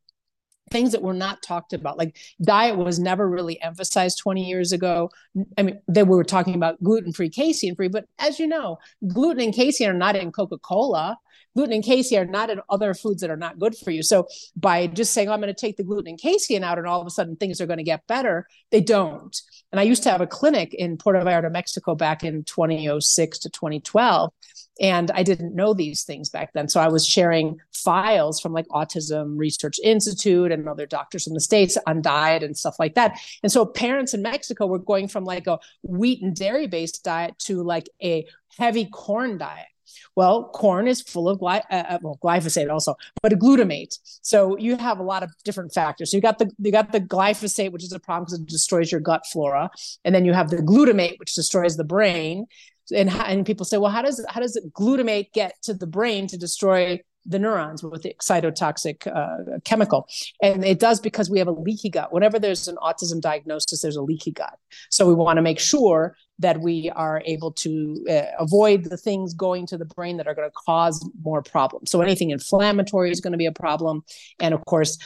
things 0.70 0.93
that 0.93 1.03
were 1.03 1.15
not 1.15 1.43
talked 1.43 1.73
about 1.73 1.99
like 1.99 2.17
diet 2.43 2.76
was 2.76 2.99
never 2.99 3.29
really 3.29 3.61
emphasized 3.62 4.19
20 4.19 4.44
years 4.44 4.73
ago. 4.73 5.11
I 5.56 5.62
mean 5.62 5.81
they 5.88 6.03
were 6.03 6.25
talking 6.25 6.55
about 6.55 6.82
gluten-free 6.82 7.31
casein 7.31 7.75
free 7.75 7.88
but 7.88 8.06
as 8.19 8.38
you 8.38 8.47
know 8.47 8.79
gluten 9.06 9.44
and 9.44 9.55
casein 9.55 9.91
are 9.91 9.94
not 9.94 10.17
in 10.17 10.32
coca-cola. 10.32 11.19
Gluten 11.56 11.75
and 11.75 11.85
casein 11.85 12.20
are 12.20 12.25
not 12.25 12.50
in 12.50 12.61
other 12.69 12.94
foods 12.94 13.20
that 13.20 13.31
are 13.31 13.37
not 13.37 13.59
good 13.59 13.76
for 13.76 13.91
you. 13.91 14.03
So 14.03 14.29
by 14.55 14.87
just 14.87 15.12
saying 15.12 15.29
oh, 15.29 15.32
i'm 15.32 15.41
going 15.41 15.53
to 15.53 15.61
take 15.61 15.76
the 15.76 15.85
gluten 15.85 16.11
and 16.11 16.20
casein 16.20 16.62
out 16.65 16.79
and 16.79 16.87
all 16.87 17.00
of 17.00 17.06
a 17.06 17.11
sudden 17.11 17.37
things 17.37 17.61
are 17.61 17.67
going 17.67 17.79
to 17.79 17.85
get 17.85 18.06
better 18.06 18.47
they 18.71 18.81
don't. 18.81 19.37
And 19.73 19.81
i 19.81 19.82
used 19.82 20.03
to 20.05 20.11
have 20.11 20.21
a 20.21 20.26
clinic 20.26 20.75
in 20.75 20.97
puerto 20.97 21.21
vallarta 21.21 21.50
mexico 21.50 21.94
back 21.94 22.25
in 22.25 22.44
2006 22.44 23.38
to 23.41 23.50
2012 23.50 24.32
and 24.81 25.11
i 25.13 25.23
didn't 25.23 25.55
know 25.55 25.75
these 25.75 26.03
things 26.03 26.29
back 26.29 26.53
then. 26.53 26.69
So 26.69 26.81
i 26.81 26.89
was 26.89 27.07
sharing 27.07 27.59
files 27.73 28.41
from 28.41 28.53
like 28.53 28.67
autism 28.69 29.39
research 29.39 29.79
institute 29.83 30.53
and 30.53 30.69
other 30.69 30.87
doctors 30.87 31.25
from 31.25 31.35
the 31.35 31.41
states 31.41 31.79
on 31.87 32.03
diet 32.03 32.43
and 32.43 32.57
stuff 32.57 32.77
like 32.79 32.95
that. 32.95 33.19
And 33.43 33.51
so 33.53 33.65
parents 33.65 34.15
in 34.15 34.23
mexico 34.23 34.67
were 34.67 34.79
going 34.79 35.09
from 35.09 35.25
like 35.25 35.47
a 35.47 35.59
wheat 35.83 36.23
and 36.23 36.35
dairy 36.35 36.67
based 36.67 37.05
diet 37.05 37.39
to 37.41 37.63
like 37.63 37.89
a 38.03 38.27
heavy 38.57 38.87
corn 38.87 39.39
diet. 39.39 39.67
Well, 40.15 40.49
corn 40.49 40.89
is 40.89 41.01
full 41.01 41.29
of 41.29 41.39
gly- 41.39 41.63
uh, 41.71 41.85
uh, 41.89 41.99
well, 42.03 42.19
glyphosate 42.23 42.71
also, 42.71 42.97
but 43.23 43.33
glutamate. 43.33 43.99
So 44.23 44.59
you 44.59 44.77
have 44.77 44.99
a 44.99 45.03
lot 45.03 45.23
of 45.23 45.31
different 45.45 45.73
factors. 45.73 46.11
So 46.11 46.17
you 46.17 46.21
got 46.21 46.39
the 46.39 46.51
you 46.59 46.73
got 46.73 46.93
the 46.93 47.01
glyphosate, 47.01 47.73
which 47.73 47.85
is 47.85 47.93
a 47.93 48.01
problem 48.01 48.25
because 48.25 48.41
it 48.41 48.47
destroys 48.47 48.91
your 48.91 49.01
gut 49.01 49.25
flora, 49.31 49.71
and 50.05 50.15
then 50.15 50.25
you 50.25 50.33
have 50.33 50.51
the 50.51 50.57
glutamate, 50.57 51.19
which 51.19 51.35
destroys 51.35 51.77
the 51.77 51.85
brain 51.85 52.47
and 52.94 53.11
and 53.11 53.46
people 53.46 53.64
say, 53.64 53.79
well, 53.79 53.90
how 53.90 54.02
does 54.02 54.25
how 54.29 54.40
does 54.40 54.61
glutamate 54.76 55.32
get 55.32 55.55
to 55.62 55.75
the 55.75 55.87
brain 55.87 56.26
to 56.29 56.38
destroy 56.38 57.00
the 57.29 57.38
neurons 57.38 57.82
with 57.82 58.02
the 58.02 58.14
excitotoxic 58.14 59.06
uh, 59.06 59.58
chemical. 59.64 60.08
And 60.43 60.64
it 60.64 60.79
does 60.81 60.99
because 60.99 61.31
we 61.31 61.38
have 61.38 61.49
a 61.49 61.52
leaky 61.52 61.90
gut. 61.90 62.12
Whenever 62.12 62.38
there's 62.38 62.69
an 62.69 62.76
autism 62.76 63.21
diagnosis, 63.21 63.83
there's 63.83 63.97
a 63.97 64.02
leaky 64.02 64.33
gut. 64.33 64.59
So 64.90 65.07
we 65.07 65.14
want 65.14 65.37
to 65.37 65.42
make 65.42 65.61
sure 65.61 66.16
that 66.38 66.61
we 66.61 66.90
are 66.90 67.23
able 67.25 67.52
to 67.52 68.04
uh, 68.09 68.23
avoid 68.38 68.85
the 68.85 68.97
things 68.97 69.35
going 69.35 69.66
to 69.66 69.76
the 69.76 69.85
brain 69.85 70.16
that 70.16 70.26
are 70.26 70.35
going 70.35 70.49
to 70.49 70.54
cause 70.66 71.04
more 71.23 71.42
problems. 71.42 71.90
So 71.90 72.00
anything 72.00 72.30
inflammatory 72.30 73.11
is 73.11 73.21
going 73.21 73.33
to 73.33 73.38
be 73.38 73.47
a 73.47 73.52
problem. 73.52 74.04
And 74.38 74.54
of 74.54 74.64
course, 74.66 74.99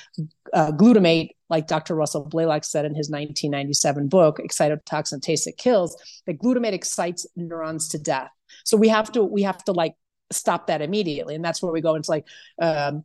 uh, 0.53 0.73
glutamate 0.73 1.31
like 1.49 1.67
Dr. 1.67 1.95
Russell 1.95 2.25
Blaylock 2.25 2.65
said 2.65 2.85
in 2.85 2.95
his 2.95 3.11
1997 3.11 4.09
book, 4.09 4.39
Excitotoxin 4.39 5.21
Taste 5.21 5.45
That 5.45 5.59
Kills, 5.59 5.97
that 6.27 6.39
glutamate 6.39 6.73
excites 6.73 7.27
neurons 7.37 7.89
to 7.89 7.99
death. 7.99 8.31
So 8.65 8.77
we 8.77 8.89
have 8.89 9.11
to 9.13 9.23
we 9.23 9.43
have 9.43 9.63
to 9.65 9.73
like 9.73 9.95
stop 10.33 10.67
that 10.67 10.83
immediately. 10.83 11.35
And 11.35 11.45
that's 11.45 11.63
where 11.63 11.73
we 11.73 11.81
go 11.81 11.95
into 11.95 12.11
like 12.11 12.27
um, 12.61 13.05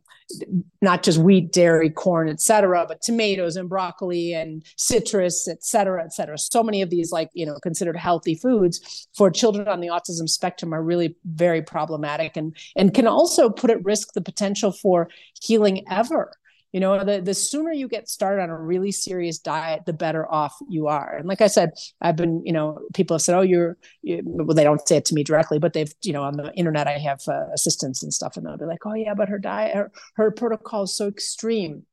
not 0.82 1.02
just 1.02 1.18
wheat 1.18 1.52
dairy 1.52 1.88
corn 1.88 2.28
etc 2.28 2.84
but 2.86 3.00
tomatoes 3.00 3.56
and 3.56 3.68
broccoli 3.68 4.34
and 4.34 4.62
citrus 4.76 5.48
etc 5.48 6.04
etc 6.04 6.36
so 6.36 6.62
many 6.62 6.82
of 6.82 6.90
these 6.90 7.10
like 7.10 7.30
you 7.32 7.46
know 7.46 7.58
considered 7.62 7.96
healthy 7.96 8.34
foods 8.34 9.08
for 9.16 9.30
children 9.30 9.66
on 9.68 9.80
the 9.80 9.88
autism 9.88 10.28
spectrum 10.28 10.74
are 10.74 10.82
really 10.82 11.16
very 11.24 11.62
problematic 11.62 12.36
and 12.36 12.54
and 12.76 12.92
can 12.92 13.06
also 13.06 13.48
put 13.48 13.70
at 13.70 13.82
risk 13.84 14.12
the 14.12 14.20
potential 14.20 14.70
for 14.70 15.08
healing 15.40 15.84
ever 15.90 16.30
you 16.72 16.80
know 16.80 17.02
the, 17.04 17.20
the 17.20 17.34
sooner 17.34 17.72
you 17.72 17.88
get 17.88 18.08
started 18.08 18.42
on 18.42 18.50
a 18.50 18.56
really 18.56 18.92
serious 18.92 19.38
diet 19.38 19.86
the 19.86 19.92
better 19.92 20.30
off 20.30 20.54
you 20.68 20.86
are. 20.86 21.16
And 21.16 21.26
like 21.26 21.40
i 21.40 21.46
said 21.46 21.72
i've 22.00 22.16
been 22.16 22.42
you 22.44 22.52
know 22.52 22.80
people 22.94 23.14
have 23.14 23.22
said 23.22 23.36
oh 23.36 23.42
you're 23.42 23.76
you, 24.02 24.22
well 24.24 24.54
they 24.54 24.64
don't 24.64 24.86
say 24.86 24.98
it 24.98 25.04
to 25.06 25.14
me 25.14 25.24
directly 25.24 25.58
but 25.58 25.72
they've 25.72 25.92
you 26.02 26.12
know 26.12 26.22
on 26.22 26.36
the 26.36 26.52
internet 26.54 26.86
i 26.86 26.98
have 26.98 27.20
uh, 27.28 27.46
assistants 27.52 28.02
and 28.02 28.12
stuff 28.12 28.36
and 28.36 28.46
they'll 28.46 28.58
be 28.58 28.64
like 28.64 28.84
oh 28.86 28.94
yeah 28.94 29.14
but 29.14 29.28
her 29.28 29.38
diet 29.38 29.74
her, 29.74 29.90
her 30.16 30.30
protocol 30.30 30.82
is 30.84 30.94
so 30.94 31.08
extreme 31.08 31.84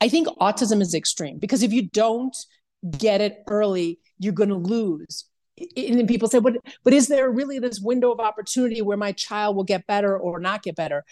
i 0.00 0.08
think 0.08 0.28
autism 0.40 0.80
is 0.80 0.94
extreme 0.94 1.38
because 1.38 1.62
if 1.62 1.72
you 1.72 1.88
don't 1.88 2.36
get 2.98 3.20
it 3.20 3.38
early 3.48 3.98
you're 4.18 4.32
going 4.32 4.48
to 4.48 4.56
lose 4.56 5.24
and 5.76 5.98
then 5.98 6.06
people 6.06 6.28
say 6.28 6.38
but 6.38 6.54
but 6.84 6.92
is 6.92 7.08
there 7.08 7.30
really 7.30 7.58
this 7.58 7.80
window 7.80 8.10
of 8.12 8.20
opportunity 8.20 8.82
where 8.82 8.96
my 8.96 9.12
child 9.12 9.56
will 9.56 9.64
get 9.64 9.86
better 9.86 10.16
or 10.16 10.40
not 10.40 10.62
get 10.62 10.76
better? 10.76 11.04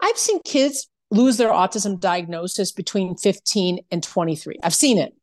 I've 0.00 0.18
seen 0.18 0.40
kids 0.42 0.88
lose 1.12 1.36
their 1.36 1.50
autism 1.50 2.00
diagnosis 2.00 2.72
between 2.72 3.16
15 3.16 3.78
and 3.90 4.02
23. 4.02 4.56
I've 4.62 4.74
seen 4.74 4.98
it. 4.98 5.14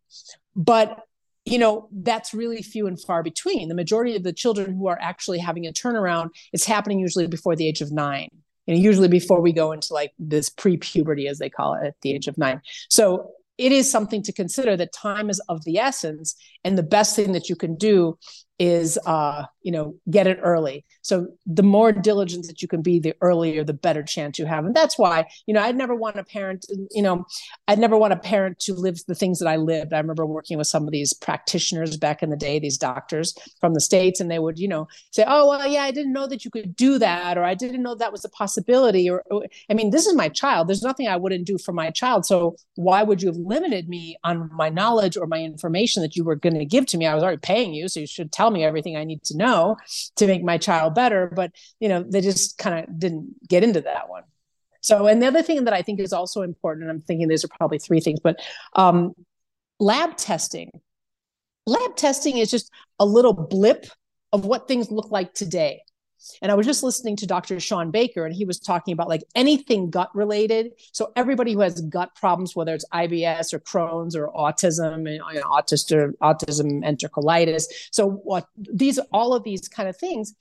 But 0.55 1.03
you 1.45 1.57
know 1.57 1.87
that's 1.91 2.33
really 2.33 2.61
few 2.61 2.85
and 2.85 3.01
far 3.01 3.23
between 3.23 3.69
the 3.69 3.75
majority 3.75 4.15
of 4.15 4.23
the 4.23 4.33
children 4.33 4.75
who 4.75 4.87
are 4.87 4.99
actually 5.01 5.39
having 5.39 5.65
a 5.65 5.71
turnaround 5.71 6.29
is 6.53 6.65
happening 6.65 6.99
usually 6.99 7.27
before 7.27 7.55
the 7.55 7.67
age 7.67 7.81
of 7.81 7.91
nine 7.91 8.29
and 8.69 8.77
usually 8.77 9.07
before 9.07 9.41
we 9.41 9.51
go 9.51 9.71
into 9.71 9.93
like 9.93 10.13
this 10.19 10.47
pre-puberty, 10.47 11.27
as 11.27 11.39
they 11.39 11.49
call 11.49 11.73
it, 11.73 11.87
at 11.87 11.95
the 12.01 12.13
age 12.13 12.27
of 12.27 12.37
nine. 12.37 12.61
So 12.89 13.31
it 13.57 13.71
is 13.71 13.91
something 13.91 14.21
to 14.23 14.31
consider 14.31 14.77
that 14.77 14.93
time 14.93 15.29
is 15.29 15.41
of 15.49 15.65
the 15.65 15.79
essence, 15.79 16.35
and 16.63 16.77
the 16.77 16.83
best 16.83 17.15
thing 17.15 17.31
that 17.33 17.49
you 17.49 17.55
can 17.55 17.75
do 17.75 18.17
is 18.59 18.99
uh, 19.05 19.45
you 19.61 19.71
know 19.71 19.95
get 20.09 20.27
it 20.27 20.39
early. 20.43 20.85
So 21.01 21.27
the 21.45 21.63
more 21.63 21.91
diligent 21.91 22.47
that 22.47 22.61
you 22.61 22.67
can 22.67 22.81
be 22.81 22.99
the 22.99 23.15
earlier 23.21 23.63
the 23.63 23.73
better 23.73 24.03
chance 24.03 24.37
you 24.37 24.45
have. 24.45 24.65
And 24.65 24.75
that's 24.75 24.97
why 24.97 25.25
you 25.45 25.53
know 25.53 25.61
i'd 25.61 25.75
never 25.75 25.95
want 25.95 26.17
a 26.17 26.23
parent 26.23 26.65
you 26.91 27.01
know 27.01 27.25
i'd 27.67 27.79
never 27.79 27.97
want 27.97 28.13
a 28.13 28.17
parent 28.17 28.59
to 28.59 28.73
live 28.73 28.99
the 29.07 29.15
things 29.15 29.39
that 29.39 29.47
i 29.47 29.55
lived. 29.55 29.93
I 29.93 29.97
remember 29.97 30.25
working 30.25 30.57
with 30.57 30.67
some 30.67 30.85
of 30.85 30.91
these 30.91 31.13
practitioners 31.13 31.97
back 31.97 32.21
in 32.21 32.29
the 32.29 32.37
day 32.37 32.59
these 32.59 32.77
doctors 32.77 33.35
from 33.59 33.73
the 33.73 33.81
states 33.81 34.19
and 34.19 34.29
they 34.29 34.39
would 34.39 34.59
you 34.59 34.67
know 34.67 34.87
say 35.11 35.23
oh 35.27 35.49
well 35.49 35.67
yeah 35.67 35.83
i 35.83 35.91
didn't 35.91 36.13
know 36.13 36.27
that 36.27 36.45
you 36.45 36.51
could 36.51 36.75
do 36.75 36.99
that 36.99 37.37
or 37.37 37.43
i 37.43 37.53
didn't 37.53 37.81
know 37.81 37.95
that 37.95 38.11
was 38.11 38.25
a 38.25 38.29
possibility 38.29 39.09
or, 39.09 39.23
or 39.31 39.45
i 39.69 39.73
mean 39.73 39.89
this 39.91 40.05
is 40.05 40.15
my 40.15 40.29
child. 40.29 40.67
There's 40.67 40.83
nothing 40.83 41.07
i 41.07 41.15
wouldn't 41.15 41.45
do 41.45 41.57
for 41.57 41.73
my 41.73 41.89
child. 41.91 42.25
So 42.25 42.55
why 42.75 43.03
would 43.03 43.21
you 43.21 43.29
have 43.29 43.37
limited 43.37 43.89
me 43.89 44.17
on 44.23 44.49
my 44.53 44.69
knowledge 44.69 45.17
or 45.17 45.27
my 45.27 45.39
information 45.39 46.01
that 46.03 46.15
you 46.15 46.23
were 46.23 46.35
going 46.35 46.57
to 46.57 46.65
give 46.65 46.85
to 46.87 46.97
me? 46.97 47.05
I 47.05 47.15
was 47.15 47.23
already 47.23 47.39
paying 47.39 47.73
you 47.73 47.87
so 47.87 47.99
you 47.99 48.07
should 48.07 48.31
tell 48.31 48.48
tell 48.49 48.57
me 48.57 48.63
everything 48.63 48.97
I 48.97 49.03
need 49.03 49.23
to 49.25 49.37
know 49.37 49.77
to 50.15 50.27
make 50.27 50.43
my 50.43 50.57
child 50.57 50.95
better. 50.95 51.27
But, 51.27 51.51
you 51.79 51.87
know, 51.87 52.03
they 52.03 52.21
just 52.21 52.57
kind 52.57 52.79
of 52.79 52.99
didn't 52.99 53.47
get 53.47 53.63
into 53.63 53.81
that 53.81 54.09
one. 54.09 54.23
So, 54.81 55.07
and 55.07 55.21
the 55.21 55.27
other 55.27 55.43
thing 55.43 55.65
that 55.65 55.73
I 55.73 55.81
think 55.81 55.99
is 55.99 56.13
also 56.13 56.41
important, 56.41 56.83
and 56.83 56.91
I'm 56.91 57.01
thinking 57.01 57.27
these 57.27 57.43
are 57.43 57.49
probably 57.49 57.79
three 57.79 57.99
things, 57.99 58.19
but 58.21 58.39
um, 58.73 59.13
lab 59.79 60.17
testing. 60.17 60.71
Lab 61.67 61.95
testing 61.95 62.37
is 62.37 62.49
just 62.49 62.71
a 62.97 63.05
little 63.05 63.33
blip 63.33 63.85
of 64.31 64.45
what 64.45 64.67
things 64.67 64.89
look 64.89 65.11
like 65.11 65.33
today. 65.33 65.81
And 66.41 66.51
I 66.51 66.55
was 66.55 66.65
just 66.65 66.83
listening 66.83 67.15
to 67.17 67.27
Dr. 67.27 67.59
Shawn 67.59 67.91
Baker, 67.91 68.25
and 68.25 68.35
he 68.35 68.45
was 68.45 68.59
talking 68.59 68.93
about 68.93 69.09
like 69.09 69.23
anything 69.35 69.89
gut 69.89 70.13
related. 70.13 70.71
So 70.91 71.11
everybody 71.15 71.53
who 71.53 71.61
has 71.61 71.81
gut 71.81 72.15
problems, 72.15 72.55
whether 72.55 72.73
it's 72.73 72.85
IBS 72.93 73.53
or 73.53 73.59
Crohn's 73.59 74.15
or 74.15 74.29
autism 74.29 75.07
and 75.07 75.21
you 75.33 75.39
know, 75.39 75.45
autism, 75.45 76.13
autism 76.21 76.83
enterocolitis. 76.83 77.65
So 77.91 78.09
what 78.09 78.47
these 78.57 78.99
all 79.11 79.33
of 79.33 79.43
these 79.43 79.67
kind 79.67 79.89
of 79.89 79.97
things, 79.97 80.33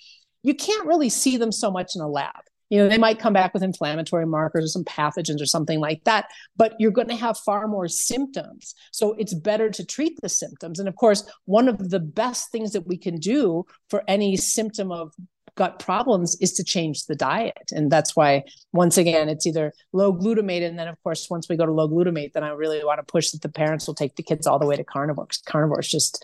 you 0.43 0.55
can't 0.55 0.87
really 0.87 1.09
see 1.09 1.37
them 1.37 1.53
so 1.53 1.71
much 1.71 1.95
in 1.95 2.01
a 2.01 2.09
lab. 2.09 2.43
You 2.71 2.79
know, 2.79 2.89
they 2.89 2.99
might 2.99 3.19
come 3.19 3.33
back 3.33 3.55
with 3.55 3.63
inflammatory 3.63 4.27
markers 4.27 4.65
or 4.65 4.69
some 4.69 4.85
pathogens 4.85 5.41
or 5.41 5.47
something 5.47 5.81
like 5.81 6.05
that, 6.05 6.27
but 6.57 6.75
you're 6.79 6.91
going 6.91 7.09
to 7.09 7.17
have 7.17 7.39
far 7.39 7.67
more 7.67 7.89
symptoms. 7.89 8.75
So 8.93 9.15
it's 9.15 9.33
better 9.33 9.71
to 9.71 9.87
treat 9.87 10.21
the 10.21 10.29
symptoms. 10.29 10.79
And 10.79 10.87
of 10.89 10.97
course, 10.97 11.25
one 11.47 11.69
of 11.69 11.89
the 11.91 12.01
best 12.01 12.53
things 12.53 12.73
that 12.73 12.87
we 12.87 12.99
can 12.99 13.19
do 13.19 13.65
for 13.89 14.05
any 14.07 14.37
symptom 14.37 14.93
of 14.93 15.15
gut 15.59 15.79
problems 15.81 16.37
is 16.41 16.53
to 16.55 16.65
change 16.65 17.07
the 17.07 17.17
diet. 17.17 17.69
And 17.73 17.91
that's 17.91 18.15
why, 18.15 18.45
once 18.73 18.97
again, 18.97 19.29
it's 19.29 19.47
either 19.47 19.73
low 19.93 20.13
glutamate. 20.13 20.65
And 20.67 20.79
then, 20.79 20.89
of 20.89 20.97
course, 21.03 21.29
once 21.29 21.49
we 21.49 21.57
go 21.57 21.67
to 21.67 21.73
low 21.73 21.89
glutamate, 21.89 22.33
then 22.33 22.45
I 22.45 22.51
really 22.51 22.83
want 22.85 23.01
to 23.01 23.13
push 23.13 23.33
that 23.33 23.43
the 23.43 23.49
parents 23.63 23.87
will 23.87 23.95
take 24.03 24.15
the 24.15 24.23
kids 24.23 24.47
all 24.47 24.61
the 24.61 24.67
way 24.67 24.77
to 24.77 24.85
carnivores. 24.85 25.43
Carnivore 25.45 25.81
is 25.81 25.91
just, 25.91 26.15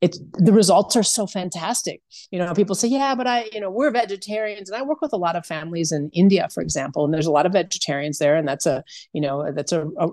it's 0.00 0.18
the 0.32 0.52
results 0.52 0.96
are 0.96 1.04
so 1.04 1.26
fantastic. 1.26 2.02
You 2.32 2.40
know, 2.40 2.52
people 2.54 2.74
say, 2.74 2.88
yeah, 2.88 3.14
but 3.14 3.28
I, 3.28 3.48
you 3.52 3.60
know, 3.60 3.70
we're 3.70 3.92
vegetarians. 3.92 4.68
And 4.68 4.76
I 4.76 4.82
work 4.82 5.00
with 5.00 5.12
a 5.12 5.22
lot 5.26 5.36
of 5.36 5.46
families 5.46 5.92
in 5.92 6.10
India, 6.12 6.48
for 6.52 6.62
example, 6.62 7.04
and 7.04 7.14
there's 7.14 7.28
a 7.28 7.30
lot 7.38 7.46
of 7.46 7.52
vegetarians 7.52 8.18
there. 8.18 8.34
And 8.34 8.46
that's 8.48 8.66
a, 8.66 8.82
you 9.12 9.20
know, 9.20 9.52
that's 9.52 9.72
a, 9.72 9.86
a, 9.98 10.08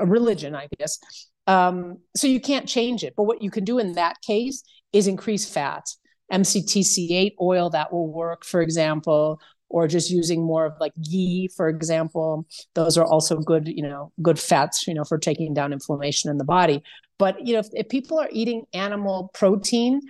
a 0.00 0.06
religion, 0.06 0.56
I 0.56 0.66
guess. 0.78 0.98
Um, 1.46 1.98
so 2.16 2.26
you 2.26 2.40
can't 2.40 2.68
change 2.68 3.04
it. 3.04 3.14
But 3.16 3.24
what 3.24 3.40
you 3.40 3.50
can 3.50 3.64
do 3.64 3.78
in 3.78 3.92
that 3.92 4.16
case 4.22 4.64
is 4.92 5.06
increase 5.06 5.48
fat 5.48 5.84
MCT-C8 6.32 7.34
oil 7.40 7.70
that 7.70 7.92
will 7.92 8.08
work, 8.12 8.44
for 8.44 8.60
example, 8.60 9.40
or 9.68 9.86
just 9.86 10.10
using 10.10 10.42
more 10.44 10.66
of 10.66 10.74
like 10.80 10.92
ghee, 11.00 11.48
for 11.56 11.68
example. 11.68 12.46
Those 12.74 12.98
are 12.98 13.04
also 13.04 13.38
good, 13.38 13.68
you 13.68 13.82
know, 13.82 14.12
good 14.20 14.38
fats, 14.38 14.86
you 14.86 14.94
know, 14.94 15.04
for 15.04 15.16
taking 15.16 15.54
down 15.54 15.72
inflammation 15.72 16.30
in 16.30 16.38
the 16.38 16.44
body. 16.44 16.82
But 17.18 17.46
you 17.46 17.54
know, 17.54 17.60
if, 17.60 17.68
if 17.72 17.88
people 17.88 18.18
are 18.18 18.28
eating 18.32 18.64
animal 18.72 19.30
protein, 19.34 20.00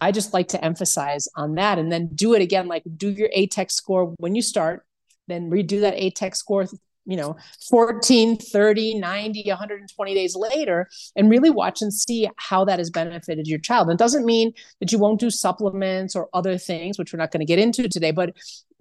I 0.00 0.12
just 0.12 0.32
like 0.32 0.48
to 0.48 0.64
emphasize 0.64 1.28
on 1.36 1.54
that, 1.56 1.78
and 1.78 1.90
then 1.92 2.10
do 2.14 2.34
it 2.34 2.42
again. 2.42 2.68
Like 2.68 2.82
do 2.96 3.10
your 3.10 3.28
ATEC 3.36 3.70
score 3.70 4.14
when 4.18 4.34
you 4.34 4.42
start, 4.42 4.84
then 5.28 5.50
redo 5.50 5.80
that 5.80 5.96
ATEC 5.96 6.34
score 6.36 6.66
you 7.06 7.16
know 7.16 7.36
14 7.68 8.36
30 8.36 8.98
90 8.98 9.44
120 9.46 10.14
days 10.14 10.36
later 10.36 10.88
and 11.16 11.30
really 11.30 11.50
watch 11.50 11.82
and 11.82 11.92
see 11.92 12.28
how 12.36 12.64
that 12.64 12.78
has 12.78 12.90
benefited 12.90 13.46
your 13.46 13.58
child 13.58 13.88
and 13.88 13.98
it 13.98 14.02
doesn't 14.02 14.24
mean 14.24 14.52
that 14.80 14.92
you 14.92 14.98
won't 14.98 15.20
do 15.20 15.30
supplements 15.30 16.14
or 16.14 16.28
other 16.34 16.58
things 16.58 16.98
which 16.98 17.12
we're 17.12 17.18
not 17.18 17.30
going 17.30 17.40
to 17.40 17.46
get 17.46 17.58
into 17.58 17.88
today 17.88 18.10
but 18.10 18.34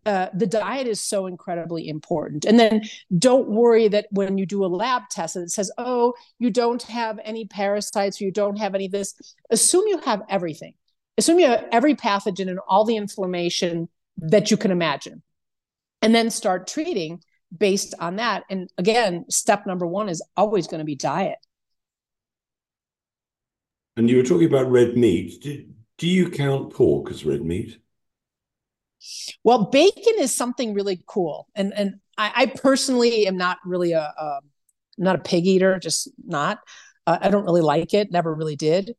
uh, 0.05 0.27
the 0.33 0.47
diet 0.47 0.87
is 0.87 0.99
so 0.99 1.25
incredibly 1.25 1.87
important. 1.87 2.45
And 2.45 2.59
then 2.59 2.83
don't 3.17 3.49
worry 3.49 3.87
that 3.89 4.07
when 4.11 4.37
you 4.37 4.45
do 4.45 4.65
a 4.65 4.67
lab 4.67 5.03
test 5.11 5.35
and 5.35 5.43
it 5.43 5.51
says, 5.51 5.71
oh, 5.77 6.13
you 6.39 6.49
don't 6.49 6.81
have 6.83 7.19
any 7.23 7.45
parasites, 7.45 8.19
or 8.19 8.25
you 8.25 8.31
don't 8.31 8.57
have 8.57 8.75
any 8.75 8.85
of 8.85 8.91
this, 8.91 9.13
assume 9.49 9.83
you 9.87 9.99
have 9.99 10.21
everything. 10.29 10.73
Assume 11.17 11.39
you 11.39 11.47
have 11.47 11.65
every 11.71 11.95
pathogen 11.95 12.49
and 12.49 12.59
all 12.67 12.85
the 12.85 12.95
inflammation 12.95 13.89
that 14.17 14.49
you 14.49 14.57
can 14.57 14.71
imagine. 14.71 15.21
And 16.01 16.15
then 16.15 16.29
start 16.29 16.65
treating 16.65 17.21
based 17.55 17.93
on 17.99 18.17
that. 18.17 18.43
And 18.49 18.69
again, 18.77 19.25
step 19.29 19.65
number 19.65 19.87
one 19.87 20.09
is 20.09 20.23
always 20.37 20.67
going 20.67 20.79
to 20.79 20.85
be 20.85 20.95
diet. 20.95 21.37
And 23.97 24.09
you 24.09 24.17
were 24.17 24.23
talking 24.23 24.47
about 24.47 24.71
red 24.71 24.95
meat. 24.95 25.41
Do, 25.41 25.65
do 25.97 26.07
you 26.07 26.29
count 26.29 26.73
pork 26.73 27.11
as 27.11 27.25
red 27.25 27.43
meat? 27.43 27.79
Well, 29.43 29.65
bacon 29.65 30.15
is 30.19 30.35
something 30.35 30.73
really 30.73 31.01
cool, 31.05 31.47
and 31.55 31.73
and 31.73 31.95
I, 32.17 32.31
I 32.35 32.45
personally 32.47 33.27
am 33.27 33.37
not 33.37 33.57
really 33.65 33.93
a, 33.93 34.01
a 34.01 34.39
not 34.97 35.15
a 35.15 35.19
pig 35.19 35.45
eater, 35.45 35.79
just 35.79 36.09
not. 36.25 36.59
Uh, 37.07 37.17
I 37.21 37.29
don't 37.29 37.45
really 37.45 37.61
like 37.61 37.93
it. 37.93 38.11
Never 38.11 38.33
really 38.33 38.57
did. 38.57 38.95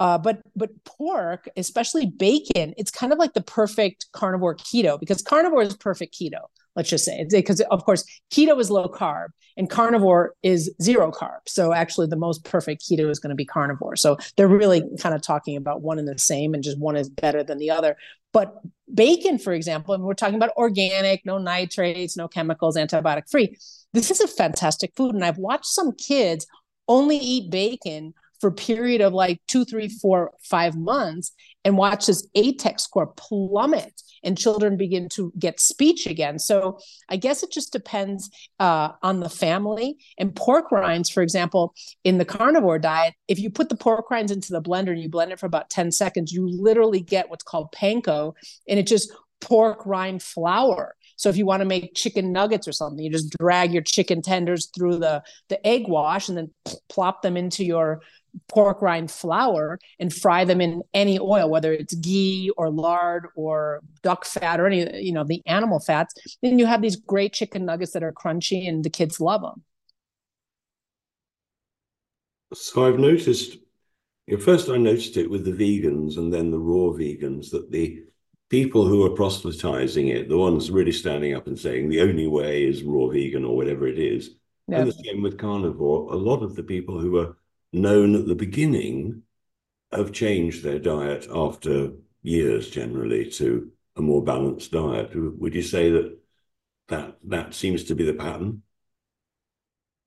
Uh, 0.00 0.18
but 0.18 0.40
but 0.56 0.70
pork, 0.84 1.48
especially 1.56 2.06
bacon, 2.06 2.74
it's 2.76 2.90
kind 2.90 3.12
of 3.12 3.18
like 3.18 3.34
the 3.34 3.42
perfect 3.42 4.06
carnivore 4.12 4.56
keto 4.56 4.98
because 4.98 5.22
carnivore 5.22 5.62
is 5.62 5.76
perfect 5.76 6.14
keto 6.14 6.40
let's 6.76 6.88
just 6.88 7.04
say 7.04 7.26
because 7.30 7.60
of 7.60 7.84
course 7.84 8.04
keto 8.32 8.58
is 8.58 8.70
low 8.70 8.88
carb 8.88 9.28
and 9.56 9.68
carnivore 9.68 10.34
is 10.42 10.72
zero 10.80 11.10
carb. 11.10 11.40
So 11.46 11.72
actually 11.74 12.06
the 12.06 12.16
most 12.16 12.44
perfect 12.44 12.82
keto 12.82 13.10
is 13.10 13.18
going 13.18 13.30
to 13.30 13.36
be 13.36 13.44
carnivore. 13.44 13.96
So 13.96 14.16
they're 14.36 14.48
really 14.48 14.82
kind 14.98 15.14
of 15.14 15.20
talking 15.22 15.56
about 15.56 15.82
one 15.82 15.98
and 15.98 16.08
the 16.08 16.18
same 16.18 16.54
and 16.54 16.64
just 16.64 16.78
one 16.78 16.96
is 16.96 17.10
better 17.10 17.42
than 17.42 17.58
the 17.58 17.70
other. 17.70 17.96
But 18.32 18.54
bacon 18.92 19.38
for 19.38 19.52
example 19.52 19.94
and 19.94 20.04
we're 20.04 20.14
talking 20.14 20.36
about 20.36 20.56
organic 20.56 21.24
no 21.24 21.38
nitrates 21.38 22.16
no 22.16 22.28
chemicals 22.28 22.76
antibiotic 22.76 23.30
free. 23.30 23.56
This 23.92 24.10
is 24.10 24.20
a 24.20 24.28
fantastic 24.28 24.92
food 24.96 25.14
and 25.14 25.24
i've 25.24 25.38
watched 25.38 25.66
some 25.66 25.92
kids 25.92 26.46
only 26.88 27.16
eat 27.16 27.50
bacon 27.50 28.12
for 28.42 28.48
a 28.48 28.52
period 28.52 29.00
of 29.00 29.12
like 29.12 29.40
two, 29.46 29.64
three, 29.64 29.88
four, 29.88 30.32
five 30.42 30.76
months 30.76 31.32
and 31.64 31.78
watch 31.78 32.06
this 32.06 32.26
ATEC 32.36 32.80
score 32.80 33.06
plummet 33.06 34.02
and 34.22 34.38
children 34.38 34.76
begin 34.76 35.08
to 35.10 35.32
get 35.38 35.60
speech 35.60 36.06
again. 36.06 36.38
So 36.38 36.78
I 37.08 37.16
guess 37.16 37.42
it 37.42 37.52
just 37.52 37.72
depends 37.72 38.30
uh, 38.58 38.90
on 39.02 39.20
the 39.20 39.28
family. 39.28 39.98
And 40.18 40.34
pork 40.34 40.70
rinds, 40.70 41.10
for 41.10 41.22
example, 41.22 41.74
in 42.04 42.18
the 42.18 42.24
carnivore 42.24 42.78
diet, 42.78 43.14
if 43.28 43.38
you 43.38 43.50
put 43.50 43.68
the 43.68 43.76
pork 43.76 44.10
rinds 44.10 44.32
into 44.32 44.52
the 44.52 44.62
blender 44.62 44.90
and 44.90 45.00
you 45.00 45.08
blend 45.08 45.32
it 45.32 45.40
for 45.40 45.46
about 45.46 45.70
10 45.70 45.92
seconds, 45.92 46.32
you 46.32 46.48
literally 46.48 47.00
get 47.00 47.30
what's 47.30 47.44
called 47.44 47.72
panko, 47.72 48.34
and 48.68 48.78
it 48.78 48.86
just 48.86 49.12
pork 49.40 49.84
rind 49.84 50.22
flour. 50.22 50.94
So 51.16 51.28
if 51.28 51.36
you 51.36 51.46
want 51.46 51.60
to 51.60 51.68
make 51.68 51.94
chicken 51.94 52.32
nuggets 52.32 52.66
or 52.66 52.72
something, 52.72 53.04
you 53.04 53.10
just 53.10 53.36
drag 53.38 53.72
your 53.72 53.82
chicken 53.82 54.22
tenders 54.22 54.70
through 54.74 54.98
the 54.98 55.22
the 55.48 55.64
egg 55.66 55.84
wash 55.86 56.28
and 56.28 56.38
then 56.38 56.50
plop 56.88 57.22
them 57.22 57.36
into 57.36 57.64
your 57.64 58.02
pork 58.48 58.82
rind 58.82 59.10
flour 59.10 59.78
and 59.98 60.12
fry 60.12 60.44
them 60.44 60.60
in 60.60 60.82
any 60.94 61.18
oil, 61.18 61.48
whether 61.48 61.72
it's 61.72 61.94
ghee 61.94 62.50
or 62.56 62.70
lard 62.70 63.26
or 63.34 63.80
duck 64.02 64.24
fat 64.24 64.60
or 64.60 64.66
any, 64.66 65.02
you 65.02 65.12
know, 65.12 65.24
the 65.24 65.42
animal 65.46 65.80
fats, 65.80 66.14
then 66.42 66.58
you 66.58 66.66
have 66.66 66.82
these 66.82 66.96
great 66.96 67.32
chicken 67.32 67.64
nuggets 67.64 67.92
that 67.92 68.02
are 68.02 68.12
crunchy 68.12 68.68
and 68.68 68.84
the 68.84 68.90
kids 68.90 69.20
love 69.20 69.42
them. 69.42 69.62
So 72.54 72.86
I've 72.86 72.98
noticed, 72.98 73.56
you 74.26 74.36
know, 74.36 74.42
first 74.42 74.68
I 74.68 74.76
noticed 74.76 75.16
it 75.16 75.30
with 75.30 75.44
the 75.44 75.52
vegans 75.52 76.18
and 76.18 76.32
then 76.32 76.50
the 76.50 76.58
raw 76.58 76.92
vegans 76.92 77.50
that 77.50 77.70
the 77.70 78.04
people 78.50 78.86
who 78.86 79.04
are 79.06 79.16
proselytizing 79.16 80.08
it, 80.08 80.28
the 80.28 80.36
ones 80.36 80.70
really 80.70 80.92
standing 80.92 81.34
up 81.34 81.46
and 81.46 81.58
saying 81.58 81.88
the 81.88 82.02
only 82.02 82.26
way 82.26 82.64
is 82.64 82.82
raw 82.82 83.06
vegan 83.06 83.44
or 83.44 83.56
whatever 83.56 83.86
it 83.86 83.98
is, 83.98 84.36
and 84.68 84.88
the 84.88 84.92
same 84.92 85.22
with 85.22 85.38
carnivore, 85.38 86.12
a 86.12 86.16
lot 86.16 86.42
of 86.42 86.54
the 86.54 86.62
people 86.62 87.00
who 87.00 87.18
are 87.18 87.36
known 87.72 88.14
at 88.14 88.26
the 88.26 88.34
beginning 88.34 89.22
have 89.92 90.12
changed 90.12 90.62
their 90.62 90.78
diet 90.78 91.26
after 91.32 91.92
years 92.22 92.70
generally 92.70 93.30
to 93.30 93.70
a 93.96 94.02
more 94.02 94.22
balanced 94.22 94.72
diet. 94.72 95.10
Would 95.14 95.54
you 95.54 95.62
say 95.62 95.90
that 95.90 96.18
that, 96.88 97.16
that 97.24 97.54
seems 97.54 97.84
to 97.84 97.94
be 97.94 98.04
the 98.04 98.14
pattern? 98.14 98.62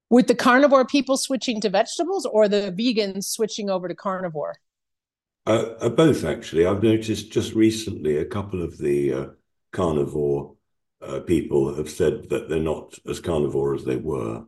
With 0.09 0.27
the 0.27 0.35
carnivore 0.35 0.85
people 0.85 1.17
switching 1.17 1.59
to 1.61 1.69
vegetables 1.69 2.25
or 2.25 2.47
the 2.47 2.73
vegans 2.77 3.25
switching 3.25 3.69
over 3.69 3.87
to 3.87 3.95
carnivore? 3.95 4.57
Uh, 5.47 5.73
uh, 5.79 5.89
both, 5.89 6.23
actually. 6.23 6.65
I've 6.65 6.83
noticed 6.83 7.31
just 7.31 7.53
recently 7.53 8.17
a 8.17 8.25
couple 8.25 8.63
of 8.63 8.77
the 8.77 9.13
uh, 9.13 9.25
carnivore 9.71 10.55
uh, 11.01 11.19
people 11.19 11.75
have 11.75 11.89
said 11.89 12.29
that 12.29 12.49
they're 12.49 12.59
not 12.59 12.97
as 13.07 13.19
carnivore 13.19 13.75
as 13.75 13.83
they 13.83 13.97
were. 13.97 14.45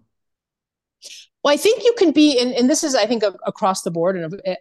Well, 1.47 1.53
I 1.53 1.57
think 1.57 1.85
you 1.85 1.93
can 1.97 2.11
be, 2.11 2.37
and, 2.41 2.53
and 2.53 2.69
this 2.69 2.83
is, 2.83 2.93
I 2.93 3.05
think, 3.05 3.23
a, 3.23 3.33
across 3.45 3.83
the 3.83 3.89
board. 3.89 4.17
And 4.17 4.41
uh, 4.45 4.55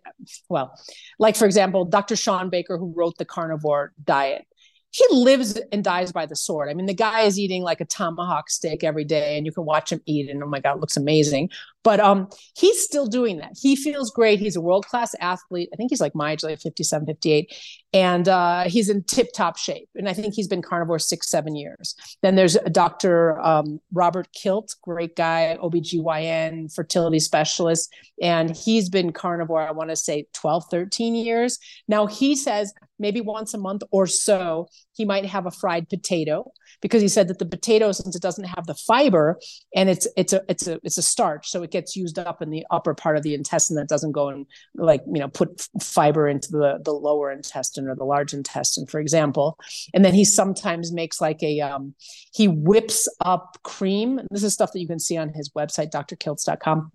well, 0.48 0.72
like 1.18 1.34
for 1.34 1.44
example, 1.44 1.84
Dr. 1.84 2.14
Shawn 2.14 2.48
Baker, 2.48 2.78
who 2.78 2.94
wrote 2.96 3.18
the 3.18 3.24
carnivore 3.24 3.92
diet, 4.04 4.46
he 4.92 5.04
lives 5.10 5.58
and 5.72 5.82
dies 5.82 6.12
by 6.12 6.26
the 6.26 6.36
sword. 6.36 6.68
I 6.68 6.74
mean, 6.74 6.86
the 6.86 6.94
guy 6.94 7.22
is 7.22 7.40
eating 7.40 7.64
like 7.64 7.80
a 7.80 7.84
tomahawk 7.84 8.48
steak 8.50 8.84
every 8.84 9.02
day, 9.02 9.36
and 9.36 9.44
you 9.44 9.50
can 9.50 9.64
watch 9.64 9.90
him 9.90 10.00
eat, 10.06 10.30
and 10.30 10.40
oh 10.44 10.46
my 10.46 10.60
god, 10.60 10.76
it 10.76 10.80
looks 10.80 10.96
amazing. 10.96 11.50
But 11.86 12.00
um, 12.00 12.28
he's 12.56 12.82
still 12.82 13.06
doing 13.06 13.38
that. 13.38 13.52
He 13.62 13.76
feels 13.76 14.10
great. 14.10 14.40
He's 14.40 14.56
a 14.56 14.60
world 14.60 14.86
class 14.86 15.14
athlete. 15.20 15.68
I 15.72 15.76
think 15.76 15.92
he's 15.92 16.00
like 16.00 16.16
my 16.16 16.32
age, 16.32 16.42
like 16.42 16.58
57, 16.58 17.06
58, 17.06 17.54
and 17.92 18.28
uh, 18.28 18.64
he's 18.64 18.88
in 18.88 19.04
tip 19.04 19.28
top 19.32 19.56
shape. 19.56 19.88
And 19.94 20.08
I 20.08 20.12
think 20.12 20.34
he's 20.34 20.48
been 20.48 20.62
carnivore 20.62 20.98
six, 20.98 21.28
seven 21.28 21.54
years. 21.54 21.94
Then 22.22 22.34
there's 22.34 22.54
Dr. 22.72 23.40
Um, 23.40 23.78
Robert 23.92 24.26
Kiltz, 24.36 24.74
great 24.82 25.14
guy, 25.14 25.56
OBGYN, 25.62 26.74
fertility 26.74 27.20
specialist, 27.20 27.94
and 28.20 28.50
he's 28.50 28.88
been 28.88 29.12
carnivore. 29.12 29.62
I 29.62 29.70
want 29.70 29.90
to 29.90 29.96
say 29.96 30.26
12, 30.32 30.64
13 30.68 31.14
years. 31.14 31.60
Now 31.86 32.06
he 32.06 32.34
says 32.34 32.74
maybe 32.98 33.20
once 33.20 33.54
a 33.54 33.58
month 33.58 33.84
or 33.92 34.08
so, 34.08 34.66
he 34.96 35.04
might 35.04 35.26
have 35.26 35.46
a 35.46 35.50
fried 35.50 35.88
potato 35.88 36.50
because 36.80 37.02
he 37.02 37.08
said 37.08 37.28
that 37.28 37.38
the 37.38 37.46
potato, 37.46 37.92
since 37.92 38.16
it 38.16 38.22
doesn't 38.22 38.44
have 38.44 38.66
the 38.66 38.74
fiber 38.74 39.38
and 39.74 39.88
it's 39.88 40.08
it's 40.16 40.32
a 40.32 40.42
it's 40.48 40.66
a 40.66 40.80
it's 40.82 40.98
a 40.98 41.02
starch, 41.02 41.48
so 41.48 41.62
it 41.62 41.70
gets 41.70 41.94
used 41.94 42.18
up 42.18 42.40
in 42.40 42.50
the 42.50 42.64
upper 42.70 42.94
part 42.94 43.16
of 43.16 43.22
the 43.22 43.34
intestine 43.34 43.76
that 43.76 43.88
doesn't 43.88 44.12
go 44.12 44.28
and 44.28 44.46
like 44.74 45.02
you 45.06 45.20
know 45.20 45.28
put 45.28 45.68
fiber 45.82 46.26
into 46.26 46.50
the 46.50 46.80
the 46.82 46.92
lower 46.92 47.30
intestine 47.30 47.88
or 47.88 47.94
the 47.94 48.04
large 48.04 48.32
intestine, 48.32 48.86
for 48.86 48.98
example. 48.98 49.58
And 49.92 50.04
then 50.04 50.14
he 50.14 50.24
sometimes 50.24 50.92
makes 50.92 51.20
like 51.20 51.42
a 51.42 51.60
um, 51.60 51.94
he 52.32 52.48
whips 52.48 53.08
up 53.20 53.58
cream. 53.62 54.20
This 54.30 54.42
is 54.42 54.54
stuff 54.54 54.72
that 54.72 54.80
you 54.80 54.88
can 54.88 54.98
see 54.98 55.18
on 55.18 55.28
his 55.28 55.50
website, 55.50 55.90
drkiltz.com 55.90 56.90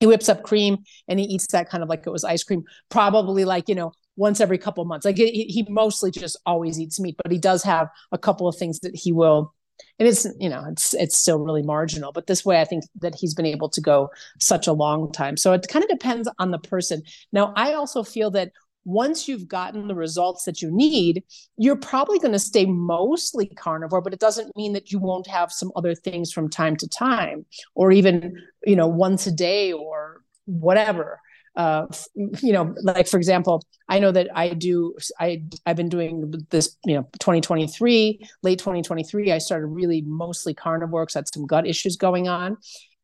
he 0.00 0.06
whips 0.06 0.28
up 0.28 0.42
cream 0.42 0.78
and 1.06 1.20
he 1.20 1.26
eats 1.26 1.46
that 1.52 1.70
kind 1.70 1.80
of 1.80 1.88
like 1.88 2.04
it 2.04 2.10
was 2.10 2.24
ice 2.24 2.42
cream 2.42 2.64
probably 2.88 3.44
like 3.44 3.68
you 3.68 3.76
know 3.76 3.92
once 4.16 4.40
every 4.40 4.58
couple 4.58 4.84
months. 4.84 5.04
Like 5.04 5.16
he, 5.16 5.44
he 5.44 5.66
mostly 5.68 6.10
just 6.10 6.38
always 6.46 6.78
eats 6.78 7.00
meat, 7.00 7.16
but 7.22 7.32
he 7.32 7.38
does 7.38 7.62
have 7.62 7.88
a 8.10 8.18
couple 8.18 8.48
of 8.48 8.56
things 8.56 8.80
that 8.80 8.94
he 8.94 9.12
will. 9.12 9.54
And 9.98 10.06
it's 10.06 10.26
you 10.38 10.48
know 10.48 10.64
it's 10.70 10.94
it's 10.94 11.16
still 11.16 11.38
really 11.38 11.62
marginal, 11.62 12.12
but 12.12 12.26
this 12.26 12.44
way 12.44 12.60
I 12.60 12.64
think 12.64 12.84
that 13.00 13.14
he's 13.14 13.34
been 13.34 13.46
able 13.46 13.68
to 13.70 13.80
go 13.80 14.10
such 14.38 14.66
a 14.66 14.72
long 14.72 15.10
time. 15.12 15.36
So 15.36 15.52
it 15.52 15.66
kind 15.68 15.82
of 15.82 15.90
depends 15.90 16.28
on 16.38 16.50
the 16.50 16.58
person. 16.58 17.02
Now 17.32 17.52
I 17.56 17.72
also 17.72 18.02
feel 18.02 18.30
that 18.32 18.52
once 18.84 19.28
you've 19.28 19.48
gotten 19.48 19.86
the 19.86 19.94
results 19.94 20.44
that 20.44 20.60
you 20.60 20.70
need, 20.70 21.22
you're 21.56 21.76
probably 21.76 22.18
going 22.18 22.32
to 22.32 22.38
stay 22.38 22.66
mostly 22.66 23.46
carnivore, 23.46 24.00
but 24.00 24.12
it 24.12 24.18
doesn't 24.18 24.56
mean 24.56 24.72
that 24.72 24.90
you 24.90 24.98
won't 24.98 25.28
have 25.28 25.52
some 25.52 25.70
other 25.76 25.94
things 25.94 26.32
from 26.32 26.50
time 26.50 26.76
to 26.76 26.88
time, 26.88 27.46
or 27.74 27.92
even 27.92 28.36
you 28.64 28.76
know 28.76 28.88
once 28.88 29.26
a 29.26 29.32
day 29.32 29.72
or 29.72 30.22
whatever 30.44 31.20
uh, 31.54 31.86
you 32.14 32.52
know, 32.52 32.74
like 32.82 33.06
for 33.06 33.18
example, 33.18 33.62
I 33.88 33.98
know 33.98 34.10
that 34.12 34.28
I 34.34 34.50
do. 34.50 34.94
I 35.20 35.42
I've 35.66 35.76
been 35.76 35.88
doing 35.88 36.32
this. 36.50 36.76
You 36.84 36.94
know, 36.94 37.02
2023, 37.20 38.26
late 38.42 38.58
2023, 38.58 39.32
I 39.32 39.38
started 39.38 39.66
really 39.66 40.02
mostly 40.02 40.54
carnivore 40.54 41.04
because 41.04 41.16
I 41.16 41.18
had 41.20 41.32
some 41.32 41.46
gut 41.46 41.66
issues 41.66 41.96
going 41.96 42.28
on, 42.28 42.56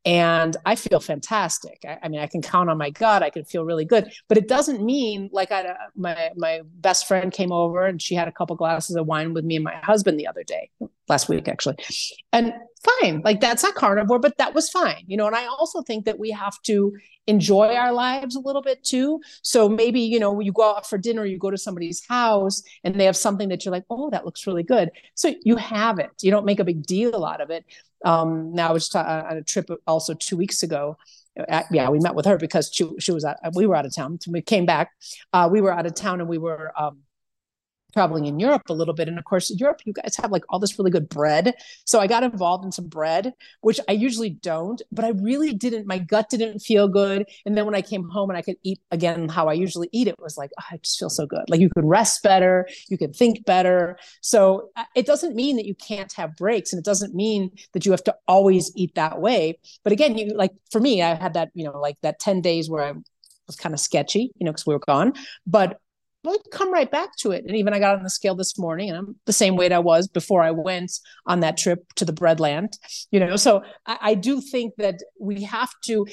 and 0.05 0.57
I 0.65 0.77
feel 0.77 1.01
fantastic. 1.01 1.85
I, 1.87 1.99
I, 2.05 2.09
mean, 2.09 2.21
I 2.21 2.27
can 2.27 2.41
count 2.41 2.71
on 2.71 2.79
my 2.79 2.89
gut. 2.89 3.23
I 3.23 3.29
can 3.29 3.45
feel 3.45 3.65
really 3.65 3.85
good, 3.85 4.11
but 4.29 4.39
it 4.39 4.49
doesn't 4.49 4.83
mean 4.83 5.29
like 5.33 5.53
I, 5.53 5.75
my 5.95 6.31
my 6.37 6.63
best 6.77 7.07
friend 7.07 7.31
came 7.31 7.53
over 7.53 7.85
and 7.85 8.01
she 8.01 8.15
had 8.15 8.29
a 8.29 8.33
couple 8.33 8.57
glasses 8.57 8.97
of 8.97 9.07
wine 9.07 9.35
with 9.35 9.45
me 9.45 9.57
and 9.57 9.65
my 9.65 9.77
husband 9.77 10.19
the 10.19 10.27
other 10.27 10.45
day, 10.45 10.71
last 11.09 11.29
week 11.29 11.49
actually, 11.49 11.77
and 12.33 12.55
fine, 12.83 13.23
like 13.25 13.41
that's 13.41 13.63
not 13.63 13.75
carnivore, 13.75 14.19
but 14.19 14.37
that 14.39 14.55
was 14.55 14.69
fine, 14.69 15.05
you 15.07 15.17
know. 15.17 15.27
And 15.27 15.37
I 15.37 15.47
also 15.47 15.83
think 15.83 16.05
that 16.05 16.19
we 16.19 16.31
have 16.31 16.61
to 16.63 16.97
enjoy 17.27 17.75
our 17.75 17.93
lives 17.93 18.37
a 18.37 18.41
little 18.41 18.63
bit 18.63 18.83
too. 18.83 19.21
So 19.43 19.69
maybe 19.69 20.01
you 20.01 20.19
know 20.19 20.41
you 20.41 20.53
go 20.53 20.77
out 20.77 20.89
for 20.89 20.99
dinner, 20.99 21.25
you 21.25 21.39
go 21.39 21.51
to 21.51 21.59
somebody's 21.59 22.05
house, 22.07 22.63
and 22.85 22.95
they 22.95 23.05
have 23.05 23.17
something 23.17 23.49
that 23.51 23.65
you're 23.65 23.73
like, 23.73 23.85
oh, 23.91 24.11
that 24.11 24.25
looks 24.25 24.47
really 24.47 24.63
good. 24.63 24.91
So 25.15 25.35
you 25.43 25.57
have 25.57 25.99
it. 25.99 26.11
You 26.23 26.31
don't 26.31 26.47
make 26.47 26.61
a 26.61 26.65
big 26.65 26.87
deal 26.87 27.25
out 27.25 27.41
of 27.41 27.51
it 27.51 27.65
um, 28.05 28.53
now 28.53 28.69
I 28.69 28.73
was 28.73 28.89
ta- 28.89 29.27
on 29.29 29.37
a 29.37 29.43
trip 29.43 29.71
also 29.87 30.15
two 30.15 30.37
weeks 30.37 30.63
ago. 30.63 30.97
Uh, 31.49 31.63
yeah, 31.71 31.89
we 31.89 32.01
met 32.01 32.15
with 32.15 32.27
her 32.27 32.37
because 32.37 32.71
she 32.73 32.89
she 32.99 33.13
was 33.13 33.25
at, 33.25 33.39
we 33.55 33.67
were 33.67 33.77
out 33.77 33.87
of 33.87 33.95
town. 33.95 34.19
we 34.29 34.43
came 34.43 34.67
back. 34.67 34.91
Uh, 35.33 35.49
we 35.51 35.61
were 35.61 35.73
out 35.73 35.87
of 35.87 35.95
town 35.95 36.21
and 36.21 36.29
we 36.29 36.39
were 36.39 36.73
um, 36.77 36.99
traveling 37.93 38.27
in 38.27 38.39
Europe 38.39 38.63
a 38.69 38.73
little 38.73 38.95
bit. 38.95 39.09
And 39.09 39.19
of 39.19 39.25
course, 39.25 39.51
Europe, 39.59 39.81
you 39.85 39.93
guys 39.93 40.17
have 40.17 40.31
like 40.31 40.45
all 40.49 40.59
this 40.59 40.79
really 40.79 40.91
good 40.91 41.09
bread. 41.09 41.55
So 41.85 42.01
I 42.01 42.07
got 42.07 42.23
involved 42.23 42.65
in 42.65 42.73
some 42.73 42.87
bread, 42.87 43.33
which 43.63 43.81
I 43.89 43.93
usually 43.93 44.31
don't, 44.31 44.81
but 44.93 45.05
I 45.05 45.11
really 45.11 45.55
didn't, 45.55 45.87
my 45.87 45.99
gut 45.99 46.29
didn't 46.29 46.61
feel 46.61 46.89
good. 46.89 47.27
And 47.47 47.57
then 47.57 47.65
when 47.65 47.75
I 47.75 47.83
came 47.83 48.09
home 48.09 48.31
and 48.31 48.37
I 48.37 48.43
could 48.43 48.57
eat 48.63 48.81
again 48.91 49.29
how 49.29 49.49
I 49.49 49.55
usually 49.55 49.89
eat, 49.93 50.09
it 50.09 50.19
was 50.19 50.37
like, 50.37 50.51
oh, 50.61 50.65
I 50.71 50.77
just 50.79 50.99
feel 50.99 51.11
so 51.11 51.27
good. 51.27 51.45
Like 51.49 51.61
you 51.61 51.71
can 51.71 51.87
rest 51.87 52.23
better, 52.23 52.69
you 52.89 52.99
can 52.99 53.13
think 53.13 53.45
better. 53.47 53.99
So 54.21 54.71
uh, 54.77 54.85
it 54.95 55.07
doesn't 55.07 55.35
mean 55.35 55.57
that 55.57 55.67
you 55.67 55.75
can't 55.75 56.13
have 56.13 56.37
breaks 56.37 56.73
and 56.73 56.79
it 56.79 56.85
doesn't 56.85 57.15
mean 57.15 57.51
that 57.73 57.87
you 57.87 57.93
have 57.93 58.05
to 58.05 58.15
always 58.27 58.71
eat 58.77 58.95
that 58.97 59.21
way. 59.21 59.59
But 59.83 59.93
again, 59.93 60.19
you 60.19 60.35
like 60.35 60.53
for 60.71 60.81
me, 60.81 61.03
I 61.03 61.15
had 61.15 61.35
that, 61.35 61.51
you 61.55 61.65
know, 61.65 61.79
like 61.79 61.97
that 62.03 62.19
10 62.19 62.43
days 62.43 62.69
where 62.69 62.85
I 62.85 62.93
was 63.47 63.57
kind 63.57 63.75
of 63.75 63.81
sketchy, 63.81 64.31
you 64.37 64.45
know, 64.45 64.53
because 64.53 64.67
we 64.67 64.75
were 64.75 64.81
gone. 64.81 65.15
But 65.47 65.81
well, 66.25 66.37
come 66.51 66.73
right 66.73 66.91
back 66.91 67.17
to 67.17 67.31
it. 67.31 67.45
And 67.47 67.57
even 67.57 67.73
I 67.73 67.79
got 67.79 67.97
on 67.97 68.03
the 68.03 68.11
scale 68.11 68.35
this 68.35 68.59
morning 68.59 68.89
and 68.89 68.99
I'm 68.99 69.17
the 69.27 69.33
same 69.33 69.57
weight 69.57 69.73
I 69.73 69.79
was 69.79 70.09
before 70.09 70.43
I 70.43 70.51
went 70.51 70.93
on 71.27 71.41
that 71.41 71.57
trip 71.57 71.93
to 71.95 72.05
the 72.05 72.13
breadland, 72.13 72.77
you 73.11 73.21
know. 73.21 73.37
So 73.37 73.63
I, 73.87 73.99
I 74.01 74.15
do 74.15 74.41
think 74.41 74.75
that 74.79 74.97
we 75.21 75.45
have 75.45 75.71
to, 75.85 76.07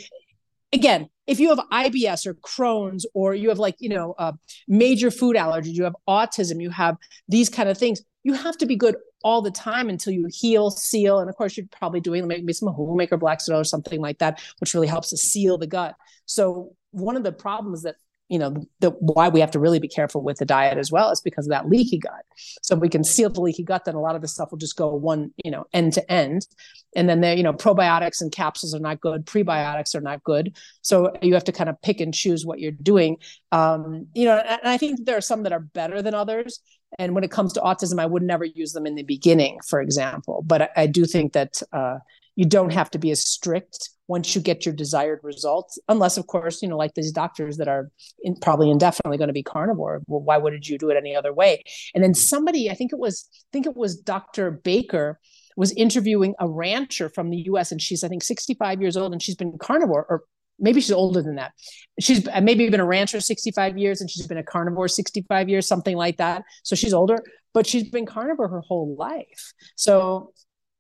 again, 0.72 1.10
if 1.26 1.40
you 1.40 1.50
have 1.50 1.60
IBS 1.72 2.28
or 2.28 2.36
Crohn's 2.36 3.06
or 3.16 3.34
you 3.34 3.50
have 3.50 3.58
like, 3.58 3.76
you 3.80 3.90
know, 3.90 4.14
uh, 4.20 4.34
major 4.68 5.10
food 5.10 5.36
allergies, 5.36 5.74
you 5.74 5.84
have 5.84 5.96
autism, 6.08 6.62
you 6.62 6.70
have 6.70 6.98
these 7.28 7.50
kind 7.50 7.68
of 7.68 7.78
things, 7.78 8.02
you 8.24 8.34
have 8.34 8.58
to 8.58 8.66
be 8.68 8.76
good 8.76 8.96
all 9.24 9.42
the 9.42 9.52
time 9.52 9.90
until 9.90 10.14
you 10.14 10.28
heal, 10.32 10.70
seal. 10.70 11.20
And 11.20 11.30
of 11.30 11.36
course, 11.36 11.58
you're 11.58 11.66
probably 11.72 12.00
doing 12.00 12.28
maybe 12.28 12.54
some 12.54 12.72
homemaker 12.72 13.18
black 13.18 13.42
soda 13.42 13.60
or 13.60 13.64
something 13.64 14.00
like 14.00 14.20
that, 14.20 14.40
which 14.60 14.76
really 14.76 14.88
helps 14.88 15.10
to 15.10 15.18
seal 15.18 15.58
the 15.58 15.66
gut. 15.66 15.96
So 16.28 16.76
one 16.92 17.18
of 17.18 17.24
the 17.24 17.32
problems 17.32 17.82
that 17.84 17.96
you 18.30 18.40
know 18.40 18.56
the 18.80 18.90
why 19.00 19.30
we 19.30 19.40
have 19.40 19.52
to 19.52 19.60
really 19.60 19.80
be 19.80 19.88
careful 19.88 20.22
with 20.22 20.38
the 20.38 20.46
diet 20.46 20.78
as 20.78 20.92
well 20.92 21.12
is 21.12 21.22
because 21.22 21.46
of 21.46 21.52
that 21.52 21.70
leaky 21.70 22.00
gut. 22.00 22.26
So 22.64 22.76
if 22.76 22.82
we 22.82 22.90
can 22.90 23.04
seal 23.04 23.30
the 23.30 23.42
leaky 23.42 23.64
gut 23.64 23.86
then 23.86 23.96
a 23.96 24.02
lot 24.02 24.16
of 24.16 24.22
the 24.22 24.28
stuff 24.28 24.52
will 24.52 24.58
just 24.58 24.76
go 24.76 24.94
one 24.94 25.32
you 25.44 25.52
know 25.52 25.66
end 25.74 25.94
to 25.94 26.12
end. 26.12 26.48
And 26.96 27.08
then 27.08 27.22
there 27.22 27.36
you 27.36 27.44
know 27.44 27.54
probiotics 27.54 28.22
and 28.22 28.32
capsules 28.32 28.74
are 28.74 28.80
not 28.80 29.00
good. 29.00 29.26
Prebiotics 29.26 29.94
are 29.96 30.02
not 30.02 30.24
good. 30.24 30.56
So 30.82 31.14
you 31.22 31.34
have 31.36 31.44
to 31.46 31.52
kind 31.52 31.70
of 31.70 31.82
pick 31.82 32.02
and 32.02 32.14
choose 32.14 32.46
what 32.46 32.60
you're 32.60 32.72
doing. 32.72 33.18
Um, 33.52 34.08
you 34.14 34.26
know 34.26 34.38
and 34.38 34.62
i 34.66 34.78
think 34.78 35.06
there 35.06 35.18
are 35.18 35.22
some 35.22 35.44
that 35.44 35.54
are 35.54 35.60
better 35.60 36.02
than 36.02 36.14
others. 36.14 36.60
And 36.98 37.14
when 37.14 37.24
it 37.24 37.32
comes 37.32 37.54
to 37.54 37.62
autism 37.62 38.00
i 38.00 38.06
would 38.06 38.24
never 38.24 38.46
use 38.46 38.74
them 38.74 38.88
in 38.88 38.96
the 38.96 39.04
beginning 39.04 39.60
for 39.68 39.82
example. 39.82 40.44
But 40.46 40.64
i, 40.64 40.70
I 40.78 40.88
do 40.88 41.06
think 41.06 41.34
that 41.34 41.62
uh, 41.72 41.98
you 42.36 42.46
don't 42.46 42.74
have 42.74 42.92
to 42.92 43.00
be 43.00 43.12
as 43.12 43.24
strict 43.24 43.90
once 44.08 44.36
you 44.36 44.42
get 44.42 44.66
your 44.66 44.76
desired 44.76 45.20
results 45.24 45.80
unless 45.88 46.18
of 46.18 46.28
course 46.28 46.62
you 46.62 46.68
know 46.68 46.78
like 46.78 46.94
these 46.94 47.12
doctors 47.12 47.58
that 47.58 47.68
are 47.68 47.90
in, 48.24 48.36
probably 48.36 48.70
indefinitely 48.70 49.18
going 49.18 49.28
to 49.28 49.34
be 49.34 49.44
carnivore 49.44 50.02
well 50.08 50.22
why 50.22 50.38
wouldn't 50.38 50.68
you 50.68 50.78
do 50.78 50.90
it 50.90 50.98
any 50.98 51.16
other 51.16 51.34
way? 51.34 51.64
And 51.94 52.04
then 52.04 52.14
somebody 52.14 52.70
i 52.70 52.74
think 52.74 52.92
it 52.94 53.00
was 53.00 53.28
i 53.34 53.50
think 53.52 53.66
it 53.66 53.76
was 53.76 53.98
dr 53.98 54.52
baker 54.64 55.20
was 55.58 55.72
interviewing 55.74 56.36
a 56.40 56.50
rancher 56.50 57.10
from 57.10 57.30
the 57.30 57.38
us 57.38 57.72
and 57.72 57.82
she's 57.82 58.04
i 58.04 58.08
think 58.08 58.24
65 58.24 58.82
years 58.82 58.98
old 58.98 59.14
and 59.14 59.22
she's 59.22 59.36
been 59.36 59.58
carnivore 59.58 60.06
or 60.10 60.24
maybe 60.58 60.80
she's 60.80 60.94
older 60.94 61.22
than 61.22 61.36
that. 61.36 61.52
She's 62.00 62.26
uh, 62.30 62.40
maybe 62.40 62.70
been 62.70 62.80
a 62.80 62.86
rancher 62.86 63.20
65 63.20 63.78
years 63.78 64.00
and 64.00 64.10
she's 64.10 64.26
been 64.26 64.38
a 64.38 64.44
carnivore 64.44 64.88
65 64.88 65.50
years 65.50 65.68
something 65.68 65.98
like 65.98 66.16
that. 66.16 66.44
So 66.64 66.78
she's 66.78 66.94
older 66.94 67.18
but 67.56 67.66
she's 67.66 67.90
been 67.90 68.06
carnivore 68.06 68.50
her 68.50 68.60
whole 68.60 68.96
life. 69.00 69.54
So 69.76 70.34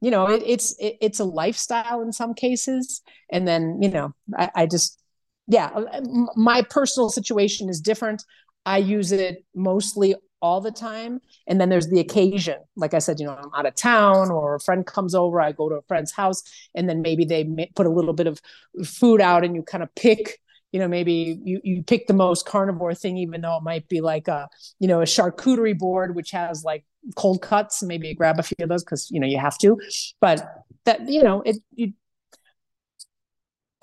you 0.05 0.11
know 0.11 0.27
it, 0.29 0.43
it's 0.45 0.75
it, 0.79 0.97
it's 1.01 1.19
a 1.19 1.25
lifestyle 1.25 2.01
in 2.01 2.11
some 2.13 2.33
cases. 2.33 3.01
And 3.31 3.47
then 3.47 3.79
you 3.81 3.89
know 3.89 4.13
I, 4.37 4.51
I 4.55 4.65
just 4.67 5.01
yeah 5.47 5.67
uh, 5.67 6.01
my 6.35 6.61
personal 6.61 7.09
situation 7.09 7.69
is 7.69 7.81
different. 7.81 8.23
I 8.65 8.77
use 8.77 9.11
it 9.11 9.43
mostly 9.55 10.15
all 10.41 10.61
the 10.61 10.71
time. 10.71 11.21
And 11.47 11.59
then 11.59 11.69
there's 11.69 11.87
the 11.87 11.99
occasion. 11.99 12.57
Like 12.75 12.93
i 12.93 12.99
said 12.99 13.19
you 13.19 13.25
know 13.25 13.37
i'm 13.41 13.51
out 13.57 13.65
of 13.65 13.75
town 13.75 14.29
or 14.29 14.55
a 14.55 14.59
friend 14.59 14.85
comes 14.85 15.15
over 15.15 15.41
i 15.41 15.51
go 15.51 15.69
to 15.69 15.75
a 15.75 15.87
friend's 15.89 16.11
house 16.11 16.43
and 16.75 16.87
then 16.87 17.01
maybe 17.01 17.25
they 17.25 17.41
put 17.75 17.87
a 17.87 17.95
little 17.97 18.13
bit 18.13 18.27
of 18.27 18.39
food 18.85 19.21
out 19.21 19.43
and 19.43 19.55
you 19.55 19.63
kind 19.63 19.83
of 19.83 19.89
pick 19.95 20.39
you 20.75 20.81
know 20.81 20.89
maybe 20.89 21.39
you, 21.41 21.61
you 21.63 21.83
pick 21.83 22.05
the 22.05 22.13
most 22.13 22.45
carnivore 22.45 22.93
thing 22.93 23.15
even 23.15 23.39
though 23.39 23.55
it 23.55 23.63
might 23.63 23.87
be 23.87 24.01
like 24.01 24.27
a 24.27 24.49
you 24.77 24.89
know 24.89 24.99
a 24.99 25.05
charcuterie 25.05 25.77
board 25.77 26.17
which 26.17 26.31
has 26.31 26.65
like 26.65 26.83
cold 27.15 27.41
cuts 27.41 27.81
maybe 27.81 28.13
grab 28.13 28.37
a 28.39 28.43
few 28.43 28.57
of 28.59 28.67
those 28.67 28.83
because 28.83 29.09
you 29.09 29.21
know 29.21 29.25
you 29.25 29.39
have 29.39 29.57
to. 29.59 29.79
But 30.19 30.45
that 30.83 31.07
you 31.07 31.23
know 31.23 31.43
it 31.45 31.55
you 31.73 31.93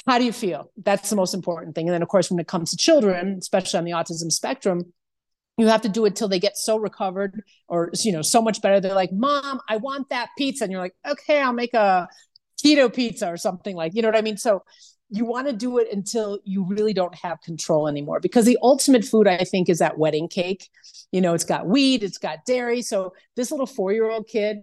how 0.07 0.18
do 0.18 0.24
you 0.26 0.33
feel? 0.33 0.70
That's 0.85 1.09
the 1.09 1.16
most 1.16 1.33
important 1.33 1.74
thing. 1.74 1.88
And 1.88 1.94
then 1.94 2.02
of 2.02 2.09
course 2.09 2.31
when 2.31 2.38
it 2.38 2.46
comes 2.46 2.72
to 2.72 2.76
children 2.76 3.38
especially 3.40 3.78
on 3.78 3.85
the 3.85 3.92
autism 3.92 4.31
spectrum 4.31 4.92
you 5.57 5.68
have 5.68 5.83
to 5.83 5.88
do 5.88 6.05
it 6.05 6.14
till 6.14 6.28
they 6.28 6.40
get 6.40 6.59
so 6.59 6.76
recovered 6.76 7.42
or 7.68 7.90
you 8.05 8.12
know 8.12 8.20
so 8.20 8.42
much 8.42 8.61
better. 8.61 8.81
They're 8.81 8.94
like 8.94 9.12
mom 9.12 9.61
i 9.66 9.78
want 9.78 10.11
that 10.11 10.28
pizza. 10.37 10.64
And 10.64 10.70
you're 10.70 10.83
like 10.83 10.96
okay 11.09 11.40
i'll 11.40 11.55
make 11.55 11.72
a 11.72 12.07
keto 12.62 12.92
pizza 12.92 13.28
or 13.28 13.38
something 13.38 13.74
like 13.74 13.94
you 13.94 14.02
know 14.02 14.09
what 14.09 14.18
i 14.18 14.20
mean? 14.20 14.37
So 14.37 14.62
you 15.12 15.27
want 15.27 15.46
to 15.46 15.53
do 15.53 15.79
it 15.79 15.92
until 15.92 16.38
you 16.44 16.64
really 16.64 16.94
don't 16.94 17.14
have 17.14 17.40
control 17.42 17.87
anymore 17.87 18.18
because 18.18 18.46
the 18.46 18.59
ultimate 18.62 19.05
food 19.05 19.29
i 19.29 19.38
think 19.38 19.68
is 19.68 19.79
that 19.79 19.98
wedding 19.98 20.29
cake. 20.29 20.68
You 21.12 21.20
know 21.20 21.35
it's 21.35 21.44
got 21.44 21.66
wheat 21.66 22.03
it's 22.03 22.18
got 22.18 22.44
dairy 22.46 22.83
so 22.83 23.12
this 23.37 23.51
little 23.51 23.66
four 23.66 23.92
year 23.92 24.11
old 24.11 24.27
kid 24.27 24.59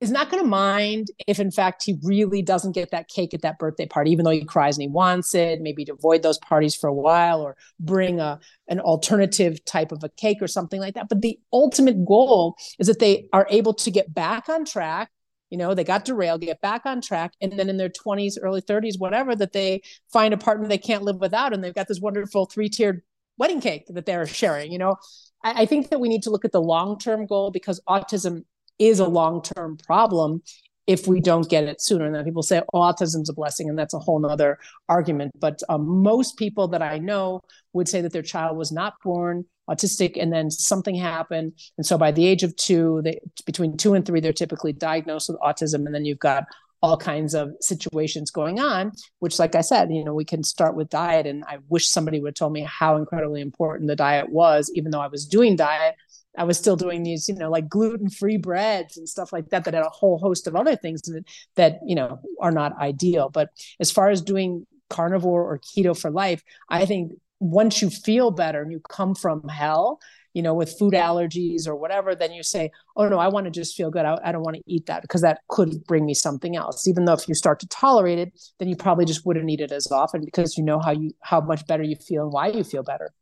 is 0.00 0.10
not 0.10 0.30
going 0.30 0.42
to 0.42 0.48
mind 0.48 1.08
if 1.26 1.40
in 1.40 1.50
fact 1.50 1.82
he 1.82 1.96
really 2.02 2.42
doesn't 2.42 2.72
get 2.72 2.90
that 2.92 3.08
cake 3.08 3.34
at 3.34 3.42
that 3.42 3.58
birthday 3.58 3.86
party 3.86 4.12
even 4.12 4.24
though 4.24 4.30
he 4.30 4.44
cries 4.44 4.76
and 4.76 4.82
he 4.82 4.88
wants 4.88 5.34
it 5.34 5.60
maybe 5.60 5.84
to 5.84 5.94
avoid 5.94 6.22
those 6.22 6.38
parties 6.38 6.74
for 6.74 6.86
a 6.86 6.94
while 6.94 7.40
or 7.40 7.56
bring 7.80 8.20
a 8.20 8.38
an 8.68 8.78
alternative 8.80 9.64
type 9.64 9.90
of 9.90 10.04
a 10.04 10.08
cake 10.10 10.38
or 10.40 10.48
something 10.48 10.80
like 10.80 10.94
that. 10.94 11.08
But 11.08 11.22
the 11.22 11.38
ultimate 11.52 12.04
goal 12.04 12.56
is 12.78 12.86
that 12.88 12.98
they 12.98 13.28
are 13.32 13.46
able 13.50 13.74
to 13.74 13.90
get 13.90 14.12
back 14.12 14.48
on 14.48 14.64
track 14.64 15.10
you 15.50 15.58
know 15.58 15.74
they 15.74 15.84
got 15.84 16.04
derailed 16.04 16.40
get 16.40 16.60
back 16.60 16.82
on 16.84 17.00
track 17.00 17.32
and 17.40 17.58
then 17.58 17.68
in 17.68 17.76
their 17.76 17.88
20s 17.88 18.34
early 18.42 18.60
30s 18.60 18.98
whatever 18.98 19.34
that 19.34 19.52
they 19.52 19.80
find 20.12 20.34
a 20.34 20.38
partner 20.38 20.66
they 20.66 20.78
can't 20.78 21.02
live 21.04 21.16
without 21.16 21.52
and 21.52 21.62
they've 21.62 21.74
got 21.74 21.88
this 21.88 22.00
wonderful 22.00 22.46
three-tiered 22.46 23.02
wedding 23.38 23.60
cake 23.60 23.84
that 23.88 24.06
they're 24.06 24.26
sharing 24.26 24.72
you 24.72 24.78
know 24.78 24.96
I, 25.44 25.62
I 25.62 25.66
think 25.66 25.90
that 25.90 26.00
we 26.00 26.08
need 26.08 26.22
to 26.24 26.30
look 26.30 26.44
at 26.44 26.52
the 26.52 26.60
long-term 26.60 27.26
goal 27.26 27.50
because 27.50 27.80
autism 27.88 28.44
is 28.78 28.98
a 28.98 29.08
long-term 29.08 29.78
problem 29.78 30.42
if 30.86 31.06
we 31.06 31.20
don't 31.20 31.48
get 31.48 31.64
it 31.64 31.82
sooner. 31.82 32.06
And 32.06 32.14
then 32.14 32.24
people 32.24 32.42
say, 32.42 32.62
oh, 32.72 32.80
autism's 32.80 33.28
a 33.28 33.32
blessing, 33.32 33.68
and 33.68 33.78
that's 33.78 33.94
a 33.94 33.98
whole 33.98 34.20
nother 34.20 34.58
argument. 34.88 35.32
But 35.38 35.62
um, 35.68 36.02
most 36.02 36.36
people 36.36 36.68
that 36.68 36.82
I 36.82 36.98
know 36.98 37.40
would 37.72 37.88
say 37.88 38.00
that 38.02 38.12
their 38.12 38.22
child 38.22 38.56
was 38.56 38.70
not 38.70 38.94
born 39.02 39.44
autistic 39.68 40.16
and 40.20 40.32
then 40.32 40.50
something 40.50 40.94
happened. 40.94 41.52
And 41.76 41.86
so 41.86 41.98
by 41.98 42.12
the 42.12 42.26
age 42.26 42.42
of 42.42 42.54
two, 42.56 43.00
they, 43.02 43.20
between 43.44 43.76
two 43.76 43.94
and 43.94 44.04
three, 44.04 44.20
they're 44.20 44.32
typically 44.32 44.72
diagnosed 44.72 45.28
with 45.28 45.40
autism. 45.40 45.86
And 45.86 45.94
then 45.94 46.04
you've 46.04 46.18
got 46.18 46.44
all 46.82 46.96
kinds 46.96 47.34
of 47.34 47.52
situations 47.60 48.30
going 48.30 48.60
on, 48.60 48.92
which, 49.18 49.38
like 49.38 49.54
I 49.54 49.62
said, 49.62 49.90
you 49.90 50.04
know, 50.04 50.14
we 50.14 50.24
can 50.24 50.42
start 50.42 50.76
with 50.76 50.90
diet. 50.90 51.26
And 51.26 51.42
I 51.44 51.58
wish 51.68 51.88
somebody 51.88 52.20
would 52.20 52.28
have 52.28 52.34
told 52.34 52.52
me 52.52 52.62
how 52.62 52.96
incredibly 52.96 53.40
important 53.40 53.88
the 53.88 53.96
diet 53.96 54.28
was, 54.30 54.70
even 54.74 54.90
though 54.90 55.00
I 55.00 55.08
was 55.08 55.26
doing 55.26 55.56
diet. 55.56 55.94
I 56.38 56.44
was 56.44 56.58
still 56.58 56.76
doing 56.76 57.02
these, 57.02 57.30
you 57.30 57.34
know, 57.34 57.50
like 57.50 57.66
gluten 57.66 58.10
free 58.10 58.36
breads 58.36 58.98
and 58.98 59.08
stuff 59.08 59.32
like 59.32 59.48
that, 59.48 59.64
that 59.64 59.72
had 59.72 59.82
a 59.82 59.88
whole 59.88 60.18
host 60.18 60.46
of 60.46 60.54
other 60.54 60.76
things 60.76 61.00
that, 61.02 61.24
that, 61.54 61.80
you 61.86 61.94
know, 61.94 62.20
are 62.40 62.52
not 62.52 62.78
ideal. 62.78 63.30
But 63.30 63.48
as 63.80 63.90
far 63.90 64.10
as 64.10 64.20
doing 64.20 64.66
carnivore 64.90 65.50
or 65.50 65.58
keto 65.58 65.98
for 65.98 66.10
life, 66.10 66.42
I 66.68 66.84
think 66.84 67.12
once 67.40 67.82
you 67.82 67.90
feel 67.90 68.30
better 68.30 68.62
and 68.62 68.72
you 68.72 68.80
come 68.88 69.14
from 69.14 69.46
hell, 69.48 70.00
you 70.32 70.42
know, 70.42 70.54
with 70.54 70.78
food 70.78 70.92
allergies 70.92 71.66
or 71.66 71.74
whatever, 71.74 72.14
then 72.14 72.32
you 72.32 72.42
say, 72.42 72.70
oh 72.96 73.08
no, 73.08 73.18
I 73.18 73.28
want 73.28 73.46
to 73.46 73.50
just 73.50 73.74
feel 73.74 73.90
good. 73.90 74.04
I, 74.04 74.18
I 74.22 74.32
don't 74.32 74.42
want 74.42 74.56
to 74.56 74.62
eat 74.66 74.86
that 74.86 75.02
because 75.02 75.22
that 75.22 75.40
could 75.48 75.84
bring 75.86 76.04
me 76.04 76.12
something 76.14 76.56
else. 76.56 76.86
Even 76.86 77.06
though 77.06 77.14
if 77.14 77.26
you 77.26 77.34
start 77.34 77.58
to 77.60 77.68
tolerate 77.68 78.18
it, 78.18 78.38
then 78.58 78.68
you 78.68 78.76
probably 78.76 79.06
just 79.06 79.24
wouldn't 79.24 79.48
eat 79.48 79.60
it 79.60 79.72
as 79.72 79.90
often 79.90 80.24
because 80.24 80.58
you 80.58 80.64
know 80.64 80.78
how 80.78 80.90
you 80.90 81.12
how 81.22 81.40
much 81.40 81.66
better 81.66 81.82
you 81.82 81.96
feel 81.96 82.24
and 82.24 82.32
why 82.32 82.48
you 82.48 82.64
feel 82.64 82.82
better. 82.82 83.12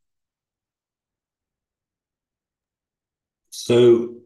So, 3.51 4.17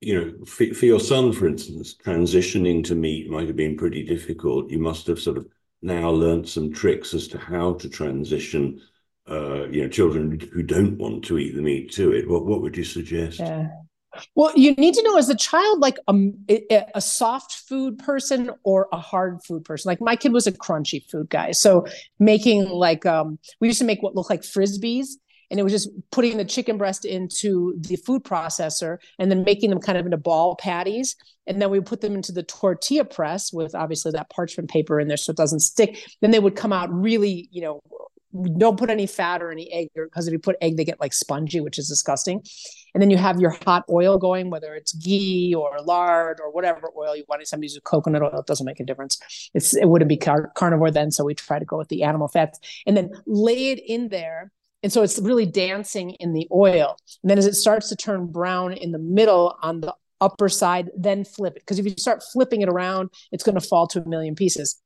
you 0.00 0.18
know, 0.18 0.44
for, 0.46 0.72
for 0.72 0.86
your 0.86 1.00
son, 1.00 1.32
for 1.32 1.46
instance, 1.46 1.94
transitioning 1.94 2.82
to 2.84 2.94
meat 2.94 3.28
might 3.28 3.46
have 3.48 3.56
been 3.56 3.76
pretty 3.76 4.02
difficult. 4.02 4.70
You 4.70 4.78
must 4.78 5.06
have 5.08 5.20
sort 5.20 5.36
of 5.36 5.46
now 5.82 6.08
learned 6.08 6.48
some 6.48 6.72
tricks 6.72 7.12
as 7.12 7.28
to 7.28 7.38
how 7.38 7.74
to 7.74 7.88
transition, 7.90 8.80
uh, 9.30 9.66
you 9.68 9.82
know, 9.82 9.88
children 9.88 10.38
who 10.52 10.62
don't 10.62 10.98
want 10.98 11.24
to 11.24 11.38
eat 11.38 11.54
the 11.54 11.62
meat 11.62 11.92
to 11.92 12.12
it. 12.12 12.28
What 12.28 12.44
what 12.44 12.62
would 12.62 12.76
you 12.76 12.84
suggest? 12.84 13.40
Yeah. 13.40 13.68
Well, 14.34 14.52
you 14.56 14.72
need 14.74 14.94
to 14.94 15.02
know 15.02 15.18
as 15.18 15.28
a 15.28 15.36
child, 15.36 15.80
like 15.80 15.98
um, 16.08 16.34
a, 16.48 16.86
a 16.94 17.00
soft 17.02 17.52
food 17.68 17.98
person 17.98 18.50
or 18.62 18.88
a 18.90 18.98
hard 18.98 19.42
food 19.44 19.64
person. 19.64 19.90
Like 19.90 20.00
my 20.00 20.16
kid 20.16 20.32
was 20.32 20.46
a 20.46 20.52
crunchy 20.52 21.04
food 21.10 21.28
guy, 21.28 21.52
so 21.52 21.86
making 22.18 22.68
like 22.68 23.04
um, 23.04 23.38
we 23.60 23.68
used 23.68 23.80
to 23.80 23.84
make 23.84 24.02
what 24.02 24.14
looked 24.14 24.30
like 24.30 24.40
frisbees, 24.40 25.08
and 25.50 25.60
it 25.60 25.62
was 25.62 25.72
just 25.72 25.90
putting 26.10 26.36
the 26.36 26.44
chicken 26.44 26.78
breast 26.78 27.04
into 27.04 27.74
the 27.78 27.96
food 27.96 28.24
processor 28.24 28.98
and 29.18 29.30
then 29.30 29.44
making 29.44 29.70
them 29.70 29.80
kind 29.80 29.98
of 29.98 30.04
into 30.04 30.16
ball 30.16 30.56
patties 30.56 31.16
and 31.46 31.62
then 31.62 31.70
we 31.70 31.80
put 31.80 32.00
them 32.00 32.14
into 32.14 32.32
the 32.32 32.42
tortilla 32.42 33.04
press 33.04 33.52
with 33.52 33.74
obviously 33.74 34.10
that 34.10 34.30
parchment 34.30 34.68
paper 34.68 34.98
in 34.98 35.08
there 35.08 35.16
so 35.16 35.30
it 35.30 35.36
doesn't 35.36 35.60
stick 35.60 36.04
then 36.20 36.30
they 36.30 36.38
would 36.38 36.56
come 36.56 36.72
out 36.72 36.92
really 36.92 37.48
you 37.50 37.62
know 37.62 37.80
don't 38.58 38.78
put 38.78 38.90
any 38.90 39.06
fat 39.06 39.42
or 39.42 39.50
any 39.50 39.70
egg 39.72 39.88
because 39.94 40.26
if 40.26 40.32
you 40.32 40.38
put 40.38 40.56
egg 40.60 40.76
they 40.76 40.84
get 40.84 41.00
like 41.00 41.12
spongy 41.12 41.60
which 41.60 41.78
is 41.78 41.88
disgusting 41.88 42.42
and 42.94 43.02
then 43.02 43.10
you 43.10 43.16
have 43.16 43.40
your 43.40 43.56
hot 43.64 43.84
oil 43.90 44.18
going 44.18 44.50
whether 44.50 44.74
it's 44.74 44.92
ghee 44.94 45.54
or 45.54 45.78
lard 45.82 46.40
or 46.40 46.50
whatever 46.50 46.90
oil 46.96 47.16
you 47.16 47.24
want 47.28 47.46
some 47.46 47.62
use 47.62 47.78
coconut 47.84 48.22
oil 48.22 48.38
it 48.38 48.46
doesn't 48.46 48.66
make 48.66 48.80
a 48.80 48.84
difference 48.84 49.18
it's 49.54 49.74
it 49.74 49.88
wouldn't 49.88 50.08
be 50.08 50.16
car- 50.16 50.50
carnivore 50.54 50.90
then 50.90 51.10
so 51.10 51.24
we 51.24 51.34
try 51.34 51.58
to 51.58 51.64
go 51.64 51.78
with 51.78 51.88
the 51.88 52.02
animal 52.02 52.28
fats 52.28 52.58
and 52.86 52.96
then 52.96 53.10
lay 53.26 53.70
it 53.70 53.80
in 53.86 54.08
there 54.08 54.52
and 54.82 54.92
so 54.92 55.02
it's 55.02 55.18
really 55.18 55.46
dancing 55.46 56.10
in 56.20 56.32
the 56.32 56.46
oil. 56.52 56.96
And 57.22 57.30
then 57.30 57.38
as 57.38 57.46
it 57.46 57.54
starts 57.54 57.88
to 57.88 57.96
turn 57.96 58.26
brown 58.26 58.72
in 58.72 58.92
the 58.92 59.00
middle 59.00 59.56
on 59.60 59.80
the 59.80 59.92
upper 60.20 60.48
side, 60.48 60.90
then 60.96 61.24
flip 61.24 61.56
it. 61.56 61.62
Because 61.62 61.78
if 61.78 61.84
you 61.84 61.94
start 61.98 62.22
flipping 62.32 62.62
it 62.62 62.68
around, 62.68 63.10
it's 63.32 63.42
going 63.42 63.58
to 63.58 63.66
fall 63.66 63.86
to 63.88 64.00
a 64.00 64.08
million 64.08 64.34
pieces. 64.34 64.80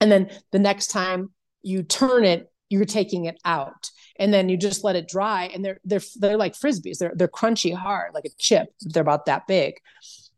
And 0.00 0.10
then 0.10 0.30
the 0.50 0.58
next 0.58 0.88
time 0.88 1.32
you 1.62 1.82
turn 1.82 2.24
it, 2.24 2.51
you're 2.72 2.84
taking 2.86 3.26
it 3.26 3.38
out. 3.44 3.90
And 4.16 4.32
then 4.32 4.48
you 4.48 4.56
just 4.56 4.82
let 4.82 4.96
it 4.96 5.08
dry. 5.08 5.50
And 5.52 5.64
they're 5.64 5.78
they're 5.84 6.00
they're 6.16 6.36
like 6.36 6.54
frisbees. 6.54 6.98
They're 6.98 7.12
they're 7.14 7.28
crunchy 7.28 7.74
hard, 7.74 8.14
like 8.14 8.24
a 8.24 8.30
chip. 8.38 8.74
They're 8.80 9.02
about 9.02 9.26
that 9.26 9.46
big. 9.46 9.74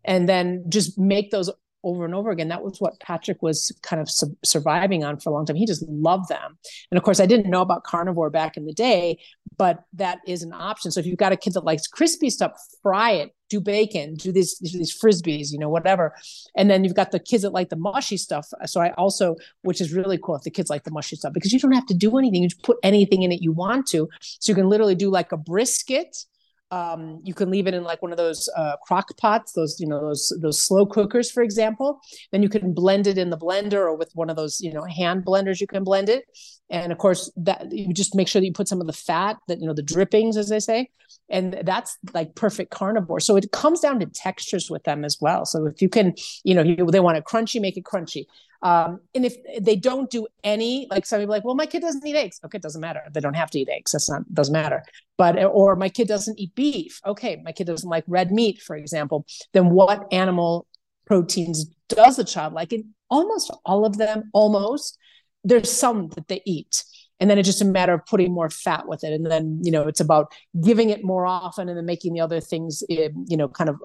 And 0.05 0.29
then 0.29 0.64
just 0.68 0.99
make 0.99 1.31
those 1.31 1.51
over 1.85 2.05
and 2.05 2.14
over 2.14 2.31
again. 2.31 2.49
That 2.49 2.62
was 2.62 2.81
what 2.81 2.99
Patrick 3.01 3.42
was 3.42 3.70
kind 3.83 4.01
of 4.01 4.11
su- 4.11 4.37
surviving 4.44 5.05
on 5.05 5.18
for 5.18 5.31
a 5.31 5.33
long 5.33 5.47
time. 5.47 5.57
He 5.57 5.66
just 5.66 5.87
loved 5.88 6.29
them. 6.29 6.59
And 6.90 6.99
of 6.99 7.05
course, 7.05 7.20
I 7.20 7.27
didn't 7.27 7.51
know 7.51 7.61
about 7.61 7.85
carnivore 7.85 8.31
back 8.31 8.57
in 8.57 8.66
the 8.66 8.73
day, 8.73 9.18
but 9.57 9.85
that 9.92 10.18
is 10.27 10.42
an 10.42 10.53
option. 10.53 10.90
So 10.90 11.01
if 11.01 11.07
you've 11.07 11.18
got 11.18 11.33
a 11.33 11.37
kid 11.37 11.53
that 11.55 11.64
likes 11.64 11.87
crispy 11.87 12.31
stuff, 12.31 12.53
fry 12.83 13.12
it, 13.12 13.35
do 13.51 13.61
bacon, 13.61 14.14
do 14.14 14.33
these 14.33 14.59
these 14.59 14.97
frisbees, 14.99 15.53
you 15.53 15.59
know, 15.59 15.68
whatever. 15.68 16.14
And 16.57 16.70
then 16.70 16.83
you've 16.83 16.94
got 16.94 17.12
the 17.12 17.20
kids 17.20 17.42
that 17.42 17.51
like 17.51 17.68
the 17.68 17.77
mushy 17.77 18.16
stuff. 18.16 18.49
So 18.66 18.81
I 18.81 18.92
also, 18.92 19.37
which 19.62 19.81
is 19.81 19.92
really 19.92 20.18
cool 20.23 20.37
if 20.37 20.42
the 20.42 20.51
kids 20.51 20.70
like 20.70 20.85
the 20.85 20.90
mushy 20.90 21.16
stuff 21.16 21.33
because 21.33 21.53
you 21.53 21.59
don't 21.59 21.73
have 21.73 21.87
to 21.87 21.94
do 21.94 22.16
anything. 22.18 22.42
You 22.42 22.49
just 22.49 22.62
put 22.62 22.79
anything 22.83 23.23
in 23.23 23.33
it 23.33 23.42
you 23.42 23.53
want 23.53 23.87
to. 23.88 24.09
So 24.20 24.51
you 24.51 24.55
can 24.55 24.68
literally 24.68 24.94
do 24.94 25.11
like 25.11 25.33
a 25.33 25.37
brisket 25.37 26.25
um, 26.74 27.20
you 27.22 27.34
can 27.34 27.50
leave 27.50 27.68
it 27.68 27.74
in 27.74 27.84
like 27.84 28.02
one 28.02 28.10
of 28.10 28.18
those 28.18 28.48
uh, 28.56 28.76
crock 28.82 29.16
pots, 29.16 29.52
those 29.52 29.78
you 29.78 29.87
know 29.87 30.00
those 30.00 30.37
those 30.42 30.60
slow 30.60 30.84
cookers, 30.84 31.30
for 31.30 31.42
example. 31.42 32.00
Then 32.32 32.42
you 32.42 32.48
can 32.48 32.74
blend 32.74 33.06
it 33.06 33.16
in 33.16 33.30
the 33.30 33.38
blender 33.38 33.74
or 33.74 33.94
with 33.94 34.10
one 34.14 34.28
of 34.28 34.34
those 34.34 34.60
you 34.60 34.72
know 34.72 34.82
hand 34.82 35.24
blenders. 35.24 35.60
You 35.60 35.68
can 35.68 35.84
blend 35.84 36.08
it, 36.08 36.24
and 36.70 36.90
of 36.90 36.98
course 36.98 37.30
that 37.37 37.70
you 37.70 37.94
just 37.94 38.16
make 38.16 38.26
sure 38.26 38.40
that 38.40 38.46
you 38.46 38.52
put 38.52 38.66
some 38.66 38.80
of 38.80 38.88
the 38.88 38.92
fat, 38.92 39.37
that 39.46 39.60
you 39.60 39.68
know 39.68 39.72
the 39.72 39.82
drippings, 39.82 40.37
as 40.37 40.48
they 40.48 40.58
say, 40.58 40.90
and 41.30 41.60
that's 41.62 41.96
like 42.12 42.34
perfect 42.34 42.72
carnivore. 42.72 43.20
So 43.20 43.37
it 43.37 43.52
comes 43.52 43.78
down 43.78 44.00
to 44.00 44.06
textures 44.06 44.68
with 44.68 44.82
them 44.82 45.04
as 45.04 45.18
well. 45.20 45.44
So 45.44 45.66
if 45.66 45.80
you 45.80 45.88
can, 45.88 46.14
you 46.42 46.56
know, 46.56 46.90
they 46.90 47.00
want 47.00 47.18
it 47.18 47.24
crunchy, 47.24 47.60
make 47.60 47.76
it 47.76 47.84
crunchy. 47.84 48.24
Um, 48.64 49.00
and 49.14 49.27
if 49.27 49.37
they 49.61 49.77
don't 49.77 50.11
do 50.11 50.27
any, 50.42 50.87
like 50.90 51.05
some 51.05 51.20
people 51.20 51.35
like, 51.35 51.44
well, 51.44 51.55
my 51.55 51.66
kid 51.66 51.83
doesn't 51.83 52.05
eat 52.07 52.16
eggs. 52.16 52.40
Okay, 52.44 52.57
it 52.57 52.62
doesn't 52.62 52.81
matter. 52.81 53.03
They 53.12 53.20
don't 53.20 53.35
have 53.35 53.50
to 53.50 53.59
eat 53.61 53.68
eggs. 53.68 53.92
That's 53.92 54.11
not 54.11 54.22
doesn't 54.33 54.53
matter. 54.53 54.83
But 55.18 55.42
or 55.44 55.77
my 55.77 55.90
kid 55.90 56.09
doesn't 56.09 56.40
eat 56.40 56.55
beef. 56.55 56.98
Okay, 57.07 57.40
my 57.44 57.53
kid 57.53 57.66
doesn't 57.66 57.88
like 57.88 58.05
red 58.09 58.33
meat, 58.33 58.62
for 58.62 58.74
example. 58.74 59.27
Then 59.53 59.70
what 59.70 60.11
animal 60.12 60.66
proteins 61.05 61.66
does 61.90 62.16
the 62.16 62.24
child 62.24 62.55
like? 62.55 62.72
And 62.72 62.87
almost 63.11 63.53
all 63.66 63.85
of 63.85 63.98
them, 63.98 64.31
almost 64.33 64.98
there's 65.44 65.70
some 65.70 66.09
that 66.09 66.29
they 66.29 66.40
eat 66.46 66.85
and 67.20 67.31
then 67.31 67.38
it's 67.38 67.48
just 67.48 67.62
a 67.62 67.66
matter 67.66 67.94
of 67.94 68.05
putting 68.07 68.33
more 68.33 68.50
fat 68.50 68.88
with 68.88 69.05
it 69.05 69.12
and 69.12 69.27
then 69.27 69.61
you 69.62 69.70
know 69.70 69.83
it's 69.87 70.00
about 70.00 70.33
giving 70.62 70.90
it 70.90 71.05
more 71.05 71.27
often 71.27 71.68
and 71.68 71.77
then 71.77 71.87
making 71.87 72.12
the 72.14 72.20
other 72.20 72.40
things 72.40 72.83
eh, 72.90 73.11
you 73.27 73.37
know 73.37 73.48
kind 73.48 73.70
of 73.70 73.77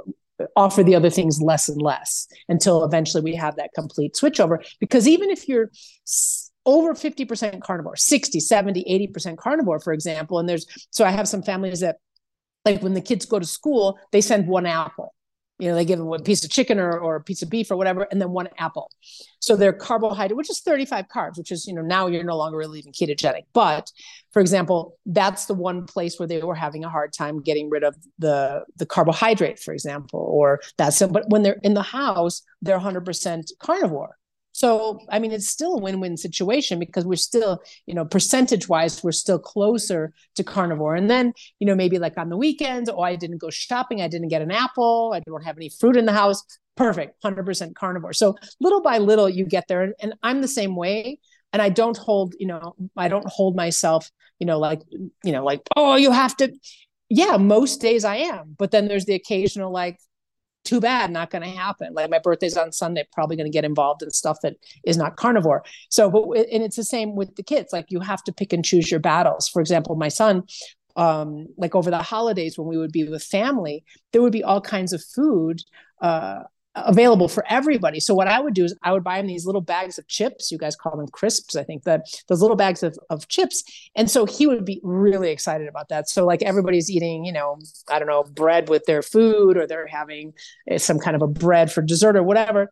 offer 0.55 0.83
the 0.83 0.95
other 0.95 1.09
things 1.09 1.41
less 1.41 1.69
and 1.69 1.81
less 1.81 2.27
until 2.47 2.83
eventually 2.83 3.23
we 3.23 3.35
have 3.35 3.55
that 3.57 3.71
complete 3.75 4.13
switchover. 4.13 4.65
Because 4.79 5.07
even 5.07 5.29
if 5.29 5.47
you're 5.47 5.71
over 6.65 6.93
50% 6.93 7.61
carnivore, 7.61 7.95
60, 7.95 8.39
70, 8.39 9.09
80% 9.13 9.37
carnivore, 9.37 9.79
for 9.79 9.93
example, 9.93 10.39
and 10.39 10.47
there's 10.47 10.65
so 10.91 11.05
I 11.05 11.11
have 11.11 11.27
some 11.27 11.43
families 11.43 11.79
that 11.81 11.97
like 12.65 12.81
when 12.81 12.93
the 12.93 13.01
kids 13.01 13.25
go 13.25 13.39
to 13.39 13.45
school, 13.45 13.97
they 14.11 14.21
send 14.21 14.47
one 14.47 14.65
apple 14.65 15.13
you 15.59 15.69
know, 15.69 15.75
they 15.75 15.85
give 15.85 15.99
them 15.99 16.11
a 16.11 16.19
piece 16.19 16.43
of 16.43 16.49
chicken 16.49 16.79
or, 16.79 16.97
or 16.97 17.17
a 17.17 17.21
piece 17.21 17.41
of 17.41 17.49
beef 17.49 17.69
or 17.69 17.75
whatever, 17.75 18.07
and 18.11 18.21
then 18.21 18.31
one 18.31 18.47
apple. 18.57 18.89
So 19.39 19.55
their 19.55 19.73
carbohydrate, 19.73 20.37
which 20.37 20.49
is 20.49 20.61
35 20.61 21.05
carbs, 21.13 21.37
which 21.37 21.51
is, 21.51 21.67
you 21.67 21.73
know, 21.73 21.81
now 21.81 22.07
you're 22.07 22.23
no 22.23 22.37
longer 22.37 22.57
really 22.57 22.79
even 22.79 22.93
ketogenic. 22.93 23.43
But 23.53 23.91
for 24.31 24.39
example, 24.39 24.97
that's 25.05 25.45
the 25.45 25.53
one 25.53 25.85
place 25.85 26.17
where 26.17 26.27
they 26.27 26.41
were 26.41 26.55
having 26.55 26.85
a 26.85 26.89
hard 26.89 27.13
time 27.13 27.41
getting 27.41 27.69
rid 27.69 27.83
of 27.83 27.95
the, 28.17 28.63
the 28.77 28.85
carbohydrate, 28.85 29.59
for 29.59 29.73
example, 29.73 30.19
or 30.19 30.61
that's, 30.77 31.01
but 31.01 31.29
when 31.29 31.43
they're 31.43 31.59
in 31.63 31.73
the 31.73 31.81
house, 31.81 32.41
they're 32.61 32.79
100% 32.79 33.51
carnivore. 33.59 34.18
So, 34.59 34.99
I 35.07 35.19
mean, 35.19 35.31
it's 35.31 35.47
still 35.47 35.75
a 35.75 35.77
win 35.77 36.01
win 36.01 36.17
situation 36.17 36.79
because 36.79 37.05
we're 37.05 37.15
still, 37.15 37.61
you 37.85 37.93
know, 37.93 38.03
percentage 38.03 38.67
wise, 38.67 39.01
we're 39.01 39.13
still 39.13 39.39
closer 39.39 40.13
to 40.35 40.43
carnivore. 40.43 40.95
And 40.95 41.09
then, 41.09 41.31
you 41.59 41.65
know, 41.65 41.75
maybe 41.75 41.97
like 41.97 42.17
on 42.17 42.27
the 42.27 42.35
weekends, 42.35 42.89
oh, 42.89 42.99
I 42.99 43.15
didn't 43.15 43.37
go 43.37 43.49
shopping, 43.49 44.01
I 44.01 44.09
didn't 44.09 44.27
get 44.27 44.41
an 44.41 44.51
apple, 44.51 45.13
I 45.15 45.21
don't 45.21 45.45
have 45.45 45.55
any 45.55 45.69
fruit 45.69 45.95
in 45.95 46.05
the 46.05 46.11
house. 46.11 46.43
Perfect, 46.75 47.23
100% 47.23 47.73
carnivore. 47.73 48.11
So, 48.11 48.35
little 48.59 48.81
by 48.81 48.97
little, 48.97 49.29
you 49.29 49.45
get 49.45 49.63
there. 49.69 49.81
And, 49.81 49.93
and 50.01 50.13
I'm 50.23 50.41
the 50.41 50.47
same 50.49 50.75
way. 50.75 51.19
And 51.53 51.61
I 51.61 51.69
don't 51.69 51.95
hold, 51.95 52.35
you 52.37 52.47
know, 52.47 52.75
I 52.97 53.07
don't 53.07 53.29
hold 53.29 53.55
myself, 53.55 54.11
you 54.39 54.45
know, 54.45 54.59
like, 54.59 54.81
you 55.23 55.31
know, 55.31 55.45
like, 55.45 55.61
oh, 55.77 55.95
you 55.95 56.11
have 56.11 56.35
to. 56.37 56.51
Yeah, 57.07 57.37
most 57.37 57.79
days 57.79 58.03
I 58.03 58.17
am. 58.17 58.57
But 58.57 58.71
then 58.71 58.89
there's 58.89 59.05
the 59.05 59.15
occasional, 59.15 59.71
like, 59.71 59.99
too 60.65 60.79
bad 60.79 61.11
not 61.11 61.29
going 61.29 61.41
to 61.41 61.49
happen. 61.49 61.93
Like 61.93 62.09
my 62.09 62.19
birthday's 62.19 62.57
on 62.57 62.71
sunday 62.71 63.05
probably 63.11 63.35
going 63.35 63.51
to 63.51 63.55
get 63.55 63.65
involved 63.65 64.03
in 64.03 64.11
stuff 64.11 64.37
that 64.43 64.55
is 64.83 64.97
not 64.97 65.15
carnivore. 65.15 65.63
So 65.89 66.09
but 66.09 66.23
and 66.51 66.63
it's 66.63 66.75
the 66.75 66.83
same 66.83 67.15
with 67.15 67.35
the 67.35 67.43
kids 67.43 67.73
like 67.73 67.85
you 67.89 67.99
have 67.99 68.23
to 68.23 68.33
pick 68.33 68.53
and 68.53 68.63
choose 68.63 68.91
your 68.91 68.99
battles. 68.99 69.47
For 69.47 69.61
example 69.61 69.95
my 69.95 70.09
son 70.09 70.43
um 70.95 71.47
like 71.57 71.75
over 71.75 71.89
the 71.89 72.01
holidays 72.01 72.57
when 72.57 72.67
we 72.67 72.77
would 72.77 72.91
be 72.91 73.03
with 73.03 73.23
family 73.23 73.83
there 74.11 74.21
would 74.21 74.33
be 74.33 74.43
all 74.43 74.59
kinds 74.59 74.91
of 74.91 75.03
food 75.03 75.61
uh 76.01 76.43
available 76.85 77.27
for 77.27 77.43
everybody. 77.49 77.99
So 77.99 78.13
what 78.13 78.27
I 78.27 78.39
would 78.39 78.53
do 78.53 78.63
is 78.63 78.75
I 78.83 78.91
would 78.91 79.03
buy 79.03 79.19
him 79.19 79.27
these 79.27 79.45
little 79.45 79.61
bags 79.61 79.97
of 79.97 80.07
chips. 80.07 80.51
You 80.51 80.57
guys 80.57 80.75
call 80.75 80.97
them 80.97 81.07
crisps, 81.07 81.55
I 81.55 81.63
think 81.63 81.83
that 81.83 82.05
those 82.27 82.41
little 82.41 82.57
bags 82.57 82.83
of, 82.83 82.97
of 83.09 83.27
chips. 83.27 83.63
And 83.95 84.09
so 84.09 84.25
he 84.25 84.47
would 84.47 84.65
be 84.65 84.79
really 84.83 85.31
excited 85.31 85.67
about 85.67 85.89
that. 85.89 86.09
So 86.09 86.25
like 86.25 86.41
everybody's 86.43 86.89
eating, 86.89 87.25
you 87.25 87.31
know, 87.31 87.57
I 87.89 87.99
don't 87.99 88.07
know, 88.07 88.23
bread 88.23 88.69
with 88.69 88.85
their 88.85 89.01
food 89.01 89.57
or 89.57 89.67
they're 89.67 89.87
having 89.87 90.33
eh, 90.67 90.77
some 90.77 90.99
kind 90.99 91.15
of 91.15 91.21
a 91.21 91.27
bread 91.27 91.71
for 91.71 91.81
dessert 91.81 92.15
or 92.15 92.23
whatever 92.23 92.71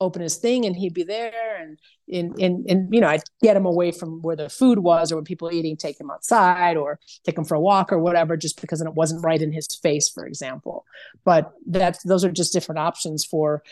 open 0.00 0.22
his 0.22 0.36
thing 0.36 0.64
and 0.66 0.76
he'd 0.76 0.94
be 0.94 1.04
there 1.04 1.56
and 1.60 1.78
in 2.08 2.34
in 2.38 2.64
and 2.68 2.92
you 2.92 3.00
know 3.00 3.08
I'd 3.08 3.22
get 3.42 3.56
him 3.56 3.64
away 3.64 3.92
from 3.92 4.20
where 4.22 4.36
the 4.36 4.50
food 4.50 4.78
was 4.78 5.10
or 5.10 5.16
when 5.16 5.24
people 5.24 5.50
eating 5.52 5.76
take 5.76 5.98
him 5.98 6.10
outside 6.10 6.76
or 6.76 6.98
take 7.24 7.38
him 7.38 7.44
for 7.44 7.54
a 7.54 7.60
walk 7.60 7.92
or 7.92 7.98
whatever 7.98 8.36
just 8.36 8.60
because 8.60 8.80
it 8.80 8.94
wasn't 8.94 9.24
right 9.24 9.40
in 9.40 9.52
his 9.52 9.66
face 9.82 10.08
for 10.08 10.26
example. 10.26 10.84
But 11.24 11.52
that 11.66 11.98
those 12.04 12.24
are 12.24 12.32
just 12.32 12.52
different 12.52 12.80
options 12.80 13.24
for 13.24 13.62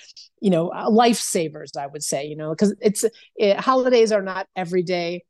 you 0.40 0.50
know 0.50 0.68
uh, 0.68 0.88
lifesavers 0.88 1.76
I 1.76 1.86
would 1.88 2.02
say 2.02 2.24
you 2.26 2.36
know 2.36 2.50
because 2.50 2.74
it's 2.80 3.04
it, 3.36 3.58
holidays 3.58 4.12
are 4.12 4.22
not 4.22 4.46
every 4.56 4.82
day 4.82 5.24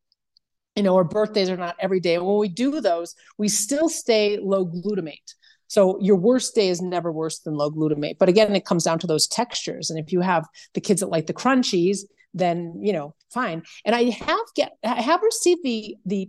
you 0.77 0.83
know 0.83 0.95
or 0.95 1.05
birthdays 1.05 1.51
are 1.51 1.57
not 1.57 1.77
every 1.81 2.01
day. 2.01 2.19
When 2.19 2.39
we 2.39 2.49
do 2.49 2.81
those 2.81 3.15
we 3.39 3.49
still 3.49 3.89
stay 3.89 4.39
low 4.39 4.67
glutamate 4.67 5.35
so 5.73 5.99
your 6.03 6.17
worst 6.17 6.55
day 6.55 6.69
is 6.69 6.83
never 6.83 7.11
worse 7.11 7.39
than 7.39 7.55
low 7.55 7.71
glutamate. 7.71 8.19
But 8.19 8.29
again, 8.29 8.55
it 8.55 8.67
comes 8.67 8.85
down 8.85 8.99
to 8.99 9.07
those 9.07 9.27
textures. 9.27 9.89
And 9.89 9.99
if 9.99 10.13
you 10.13 10.21
have 10.21 10.47
the 10.75 10.83
kids 10.83 11.01
that 11.01 11.07
like 11.07 11.29
the 11.29 11.33
crunchies, 11.33 12.01
then 12.35 12.79
you 12.83 12.93
know, 12.93 13.15
fine. 13.33 13.63
And 13.87 13.97
I 13.97 14.11
have 14.11 14.47
get 14.55 14.73
I 14.85 15.01
have 15.01 15.23
received 15.23 15.63
the 15.65 15.97
the 16.05 16.29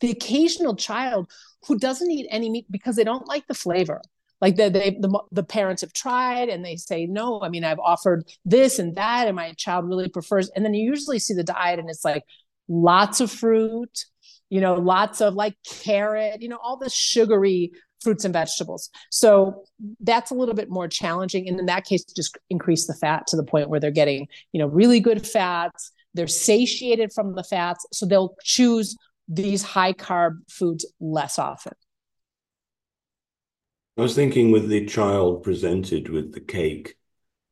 the 0.00 0.10
occasional 0.10 0.74
child 0.74 1.30
who 1.68 1.78
doesn't 1.78 2.10
eat 2.10 2.26
any 2.30 2.50
meat 2.50 2.66
because 2.68 2.96
they 2.96 3.04
don't 3.04 3.28
like 3.28 3.46
the 3.46 3.54
flavor 3.54 4.02
like 4.40 4.56
the, 4.56 4.68
they, 4.68 4.98
the 4.98 5.22
the 5.30 5.44
parents 5.44 5.82
have 5.82 5.92
tried 5.92 6.48
and 6.48 6.64
they 6.64 6.74
say 6.74 7.06
no 7.06 7.40
i 7.40 7.48
mean 7.48 7.62
i've 7.62 7.78
offered 7.78 8.24
this 8.44 8.78
and 8.80 8.96
that 8.96 9.28
and 9.28 9.36
my 9.36 9.52
child 9.52 9.86
really 9.86 10.08
prefers 10.08 10.50
and 10.50 10.64
then 10.64 10.74
you 10.74 10.84
usually 10.84 11.20
see 11.20 11.34
the 11.34 11.44
diet 11.44 11.78
and 11.78 11.88
it's 11.88 12.04
like 12.04 12.24
lots 12.68 13.20
of 13.20 13.30
fruit 13.30 14.06
you 14.48 14.60
know 14.60 14.74
lots 14.74 15.20
of 15.20 15.34
like 15.34 15.54
carrot 15.64 16.42
you 16.42 16.48
know 16.48 16.58
all 16.62 16.76
the 16.76 16.90
sugary 16.90 17.70
fruits 18.00 18.24
and 18.24 18.32
vegetables. 18.32 18.90
So 19.10 19.64
that's 20.00 20.30
a 20.30 20.34
little 20.34 20.54
bit 20.54 20.70
more 20.70 20.88
challenging. 20.88 21.48
And 21.48 21.60
in 21.60 21.66
that 21.66 21.84
case, 21.84 22.04
just 22.04 22.36
increase 22.48 22.86
the 22.86 22.94
fat 22.94 23.26
to 23.28 23.36
the 23.36 23.44
point 23.44 23.68
where 23.68 23.80
they're 23.80 23.90
getting, 23.90 24.28
you 24.52 24.58
know, 24.58 24.66
really 24.66 25.00
good 25.00 25.26
fats. 25.26 25.92
They're 26.14 26.26
satiated 26.26 27.12
from 27.12 27.34
the 27.34 27.44
fats. 27.44 27.86
So 27.92 28.06
they'll 28.06 28.36
choose 28.42 28.96
these 29.28 29.62
high 29.62 29.92
carb 29.92 30.38
foods 30.48 30.90
less 30.98 31.38
often. 31.38 31.74
I 33.98 34.02
was 34.02 34.14
thinking 34.14 34.50
with 34.50 34.68
the 34.68 34.86
child 34.86 35.42
presented 35.42 36.08
with 36.08 36.32
the 36.32 36.40
cake, 36.40 36.96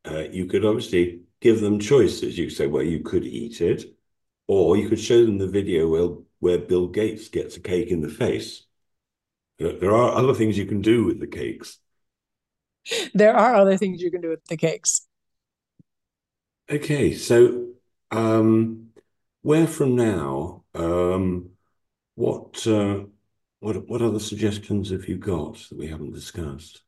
uh, 0.09 0.25
you 0.31 0.47
could 0.47 0.65
obviously 0.65 1.21
give 1.41 1.61
them 1.61 1.79
choices. 1.79 2.39
You 2.39 2.49
say, 2.49 2.67
well, 2.67 2.83
you 2.83 3.01
could 3.01 3.25
eat 3.25 3.61
it, 3.61 3.85
or 4.47 4.77
you 4.77 4.89
could 4.89 5.01
show 5.01 5.25
them 5.25 5.39
the 5.39 5.47
video 5.47 5.89
where, 5.89 6.17
where 6.39 6.59
Bill 6.59 6.87
Gates 6.87 7.29
gets 7.29 7.57
a 7.57 7.61
cake 7.61 7.89
in 7.89 8.01
the 8.01 8.09
face 8.09 8.65
there 9.59 9.93
are 9.93 10.13
other 10.13 10.35
things 10.35 10.57
you 10.57 10.67
can 10.67 10.81
do 10.81 11.05
with 11.05 11.21
the 11.21 11.27
cakes. 11.27 11.79
There 13.15 13.37
are 13.37 13.55
other 13.55 13.77
things 13.77 14.01
you 14.01 14.11
can 14.11 14.21
do 14.21 14.31
with 14.31 14.45
the 14.47 14.57
cakes. 14.57 15.07
Okay, 16.71 17.15
so 17.15 17.69
um, 18.11 18.91
where 19.43 19.67
from 19.67 19.97
now? 19.97 20.65
Um, 20.75 21.51
what 22.15 22.67
uh, 22.67 23.05
what 23.61 23.89
what 23.89 24.03
other 24.03 24.19
suggestions 24.21 24.91
have 24.91 25.09
you 25.09 25.17
got 25.17 25.55
that 25.69 25.79
we 25.79 25.89
haven't 25.89 26.13
discussed? 26.13 26.83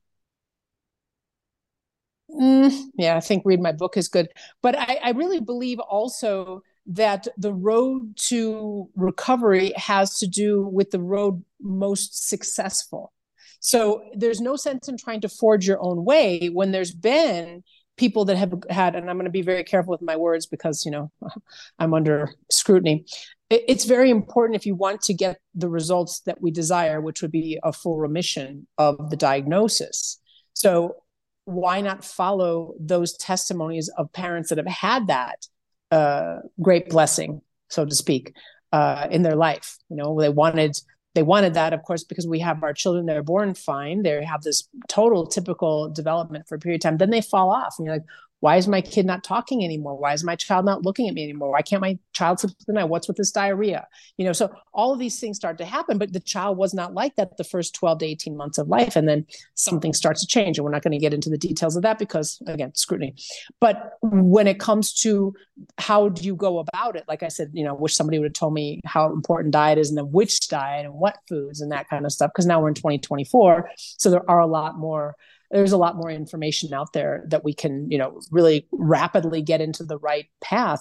Mm, 2.30 2.90
yeah, 2.94 3.16
I 3.16 3.20
think 3.20 3.42
read 3.44 3.60
my 3.60 3.72
book 3.72 3.96
is 3.96 4.08
good, 4.08 4.28
but 4.62 4.78
I, 4.78 4.98
I 5.02 5.10
really 5.10 5.40
believe 5.40 5.80
also 5.80 6.62
that 6.86 7.28
the 7.36 7.52
road 7.52 8.16
to 8.16 8.88
recovery 8.96 9.72
has 9.76 10.18
to 10.18 10.26
do 10.26 10.66
with 10.66 10.90
the 10.90 11.00
road 11.00 11.44
most 11.60 12.28
successful. 12.28 13.12
So 13.60 14.04
there's 14.14 14.40
no 14.40 14.56
sense 14.56 14.88
in 14.88 14.96
trying 14.96 15.20
to 15.20 15.28
forge 15.28 15.66
your 15.66 15.80
own 15.82 16.04
way 16.04 16.48
when 16.48 16.72
there's 16.72 16.92
been 16.92 17.62
people 17.96 18.24
that 18.24 18.36
have 18.36 18.54
had, 18.70 18.96
and 18.96 19.10
I'm 19.10 19.16
going 19.16 19.26
to 19.26 19.30
be 19.30 19.42
very 19.42 19.62
careful 19.62 19.90
with 19.90 20.00
my 20.00 20.16
words 20.16 20.46
because, 20.46 20.86
you 20.86 20.90
know, 20.90 21.12
I'm 21.78 21.92
under 21.92 22.34
scrutiny. 22.50 23.04
It's 23.50 23.84
very 23.84 24.10
important 24.10 24.56
if 24.56 24.64
you 24.64 24.74
want 24.74 25.02
to 25.02 25.14
get 25.14 25.38
the 25.54 25.68
results 25.68 26.20
that 26.20 26.40
we 26.40 26.50
desire, 26.50 27.00
which 27.00 27.20
would 27.20 27.32
be 27.32 27.58
a 27.62 27.72
full 27.72 27.98
remission 27.98 28.66
of 28.78 29.10
the 29.10 29.16
diagnosis. 29.16 30.18
So 30.54 30.96
why 31.44 31.80
not 31.80 32.04
follow 32.04 32.74
those 32.78 33.16
testimonies 33.16 33.90
of 33.98 34.12
parents 34.12 34.48
that 34.48 34.58
have 34.58 34.66
had 34.66 35.08
that 35.08 35.46
uh, 35.90 36.38
great 36.60 36.88
blessing, 36.88 37.42
so 37.68 37.84
to 37.84 37.94
speak, 37.94 38.34
uh, 38.72 39.08
in 39.10 39.22
their 39.22 39.36
life. 39.36 39.76
You 39.88 39.96
know, 39.96 40.20
they 40.20 40.28
wanted 40.28 40.76
they 41.14 41.22
wanted 41.24 41.54
that, 41.54 41.72
of 41.72 41.82
course, 41.82 42.04
because 42.04 42.26
we 42.26 42.38
have 42.38 42.62
our 42.62 42.72
children, 42.72 43.06
they're 43.06 43.22
born 43.22 43.54
fine. 43.54 44.02
They 44.02 44.24
have 44.24 44.42
this 44.42 44.68
total 44.88 45.26
typical 45.26 45.88
development 45.88 46.46
for 46.48 46.54
a 46.54 46.58
period 46.58 46.78
of 46.78 46.82
time. 46.82 46.98
Then 46.98 47.10
they 47.10 47.20
fall 47.20 47.50
off. 47.50 47.74
And 47.78 47.86
you're 47.86 47.96
like, 47.96 48.04
why 48.40 48.56
is 48.56 48.66
my 48.66 48.80
kid 48.80 49.06
not 49.06 49.22
talking 49.22 49.64
anymore? 49.64 49.96
Why 49.96 50.12
is 50.12 50.24
my 50.24 50.36
child 50.36 50.64
not 50.64 50.84
looking 50.84 51.08
at 51.08 51.14
me 51.14 51.22
anymore? 51.22 51.52
Why 51.52 51.62
can't 51.62 51.80
my 51.80 51.98
child 52.12 52.40
sleep 52.40 52.56
the 52.66 52.72
night? 52.72 52.84
What's 52.84 53.06
with 53.06 53.16
this 53.16 53.30
diarrhea? 53.30 53.86
You 54.16 54.24
know 54.24 54.32
so 54.32 54.52
all 54.72 54.92
of 54.92 54.98
these 54.98 55.18
things 55.18 55.36
start 55.36 55.58
to 55.58 55.64
happen 55.64 55.98
but 55.98 56.12
the 56.12 56.20
child 56.20 56.56
was 56.56 56.74
not 56.74 56.94
like 56.94 57.16
that 57.16 57.36
the 57.36 57.44
first 57.44 57.74
12 57.74 57.98
to 57.98 58.06
18 58.06 58.36
months 58.36 58.58
of 58.58 58.68
life 58.68 58.96
and 58.96 59.08
then 59.08 59.26
something 59.54 59.92
starts 59.92 60.20
to 60.20 60.26
change 60.26 60.58
and 60.58 60.64
we're 60.64 60.70
not 60.70 60.82
going 60.82 60.92
to 60.92 60.98
get 60.98 61.14
into 61.14 61.30
the 61.30 61.38
details 61.38 61.76
of 61.76 61.82
that 61.82 61.98
because 61.98 62.42
again 62.46 62.74
scrutiny. 62.74 63.14
But 63.60 63.98
when 64.02 64.46
it 64.46 64.58
comes 64.58 64.92
to 65.02 65.34
how 65.78 66.08
do 66.08 66.22
you 66.22 66.34
go 66.34 66.58
about 66.58 66.96
it 66.96 67.04
like 67.08 67.22
i 67.22 67.28
said 67.28 67.50
you 67.52 67.64
know 67.64 67.74
wish 67.74 67.94
somebody 67.94 68.18
would 68.18 68.26
have 68.26 68.32
told 68.32 68.54
me 68.54 68.80
how 68.84 69.12
important 69.12 69.52
diet 69.52 69.78
is 69.78 69.88
and 69.90 69.98
then 69.98 70.10
which 70.10 70.48
diet 70.48 70.86
and 70.86 70.94
what 70.94 71.18
foods 71.28 71.60
and 71.60 71.72
that 71.72 71.88
kind 71.88 72.06
of 72.06 72.12
stuff 72.12 72.30
because 72.32 72.46
now 72.46 72.60
we're 72.60 72.68
in 72.68 72.74
2024 72.74 73.70
so 73.76 74.10
there 74.10 74.28
are 74.30 74.40
a 74.40 74.46
lot 74.46 74.78
more 74.78 75.16
there's 75.50 75.72
a 75.72 75.78
lot 75.78 75.96
more 75.96 76.10
information 76.10 76.72
out 76.72 76.92
there 76.92 77.24
that 77.28 77.44
we 77.44 77.52
can 77.52 77.90
you 77.90 77.98
know 77.98 78.20
really 78.30 78.66
rapidly 78.72 79.42
get 79.42 79.60
into 79.60 79.84
the 79.84 79.98
right 79.98 80.26
path. 80.40 80.80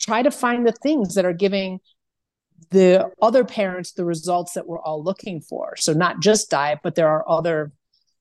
Try 0.00 0.22
to 0.22 0.30
find 0.30 0.66
the 0.66 0.72
things 0.72 1.14
that 1.14 1.24
are 1.24 1.32
giving 1.32 1.80
the 2.70 3.10
other 3.20 3.44
parents 3.44 3.92
the 3.92 4.04
results 4.04 4.52
that 4.52 4.66
we're 4.66 4.80
all 4.80 5.02
looking 5.02 5.40
for. 5.40 5.74
So 5.76 5.92
not 5.92 6.20
just 6.20 6.50
diet 6.50 6.80
but 6.82 6.94
there 6.94 7.08
are 7.08 7.28
other 7.28 7.72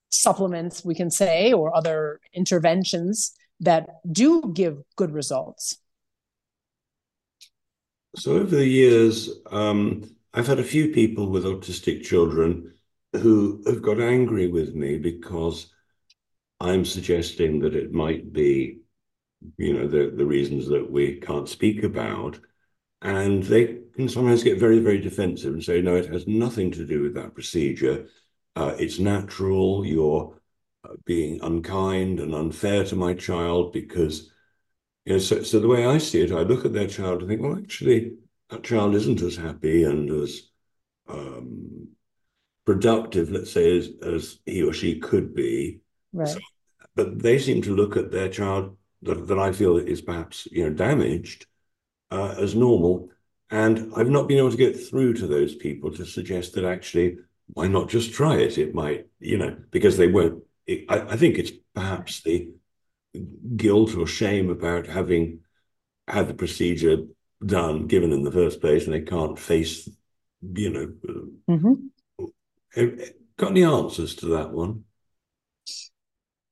supplements 0.09 0.83
we 0.83 0.95
can 0.95 1.09
say 1.09 1.53
or 1.53 1.75
other 1.75 2.19
interventions 2.33 3.31
that 3.61 3.87
do 4.11 4.51
give 4.53 4.81
good 4.97 5.11
results. 5.11 5.77
So 8.17 8.33
over 8.33 8.57
the 8.57 8.67
years 8.67 9.29
um, 9.51 10.03
i've 10.33 10.47
had 10.47 10.59
a 10.59 10.63
few 10.63 10.89
people 10.89 11.29
with 11.29 11.45
autistic 11.45 12.03
children 12.03 12.73
who 13.13 13.63
have 13.65 13.81
got 13.81 13.99
angry 13.99 14.47
with 14.47 14.75
me 14.75 14.97
because 14.97 15.71
I'm 16.61 16.85
suggesting 16.85 17.59
that 17.61 17.73
it 17.73 17.91
might 17.91 18.31
be, 18.31 18.77
you 19.57 19.73
know, 19.73 19.87
the, 19.87 20.13
the 20.15 20.25
reasons 20.25 20.67
that 20.67 20.91
we 20.91 21.19
can't 21.19 21.49
speak 21.49 21.83
about. 21.83 22.39
And 23.01 23.41
they 23.41 23.79
can 23.95 24.07
sometimes 24.07 24.43
get 24.43 24.59
very, 24.59 24.77
very 24.77 24.99
defensive 24.99 25.53
and 25.53 25.63
say, 25.63 25.81
no, 25.81 25.95
it 25.95 26.13
has 26.13 26.27
nothing 26.27 26.69
to 26.71 26.85
do 26.85 27.01
with 27.01 27.15
that 27.15 27.33
procedure. 27.33 28.07
Uh, 28.55 28.75
it's 28.77 28.99
natural. 28.99 29.83
You're 29.83 30.39
uh, 30.87 30.93
being 31.03 31.39
unkind 31.41 32.19
and 32.19 32.35
unfair 32.35 32.83
to 32.85 32.95
my 32.95 33.15
child 33.15 33.73
because, 33.73 34.29
you 35.05 35.13
know, 35.13 35.19
so, 35.19 35.41
so 35.41 35.59
the 35.59 35.67
way 35.67 35.87
I 35.87 35.97
see 35.97 36.21
it, 36.21 36.31
I 36.31 36.41
look 36.41 36.63
at 36.63 36.73
their 36.73 36.87
child 36.87 37.21
and 37.21 37.27
think, 37.27 37.41
well, 37.41 37.57
actually, 37.57 38.17
that 38.51 38.63
child 38.63 38.93
isn't 38.93 39.23
as 39.23 39.35
happy 39.35 39.83
and 39.83 40.11
as 40.11 40.43
um, 41.07 41.87
productive, 42.67 43.31
let's 43.31 43.51
say, 43.51 43.75
as, 43.79 43.89
as 44.03 44.37
he 44.45 44.61
or 44.61 44.73
she 44.73 44.99
could 44.99 45.33
be. 45.33 45.81
Right. 46.13 46.27
So, 46.27 46.39
but 46.95 47.21
they 47.21 47.39
seem 47.39 47.61
to 47.63 47.75
look 47.75 47.95
at 47.95 48.11
their 48.11 48.29
child 48.29 48.77
that, 49.03 49.27
that 49.27 49.39
I 49.39 49.51
feel 49.51 49.77
is 49.77 50.01
perhaps 50.01 50.47
you 50.51 50.63
know 50.63 50.75
damaged 50.75 51.45
uh, 52.11 52.35
as 52.37 52.55
normal. 52.55 53.09
And 53.49 53.91
I've 53.95 54.09
not 54.09 54.27
been 54.27 54.37
able 54.37 54.51
to 54.51 54.57
get 54.57 54.79
through 54.79 55.15
to 55.15 55.27
those 55.27 55.55
people 55.55 55.91
to 55.91 56.05
suggest 56.05 56.53
that 56.53 56.63
actually, 56.63 57.17
why 57.47 57.67
not 57.67 57.89
just 57.89 58.13
try 58.13 58.37
it? 58.37 58.57
It 58.57 58.73
might, 58.73 59.07
you 59.19 59.37
know, 59.37 59.57
because 59.71 59.97
they 59.97 60.07
won't. 60.07 60.43
It, 60.65 60.85
I, 60.87 60.99
I 61.01 61.17
think 61.17 61.37
it's 61.37 61.51
perhaps 61.73 62.21
the 62.23 62.49
guilt 63.57 63.95
or 63.97 64.07
shame 64.07 64.49
about 64.49 64.87
having 64.87 65.41
had 66.07 66.27
the 66.27 66.33
procedure 66.33 67.05
done, 67.45 67.87
given 67.87 68.13
in 68.13 68.23
the 68.23 68.31
first 68.31 68.61
place, 68.61 68.85
and 68.85 68.93
they 68.93 69.01
can't 69.01 69.37
face, 69.37 69.89
you 70.41 70.69
know. 70.69 70.93
Mm-hmm. 71.49 72.95
Got 73.37 73.51
any 73.51 73.63
answers 73.63 74.15
to 74.17 74.27
that 74.27 74.51
one? 74.51 74.85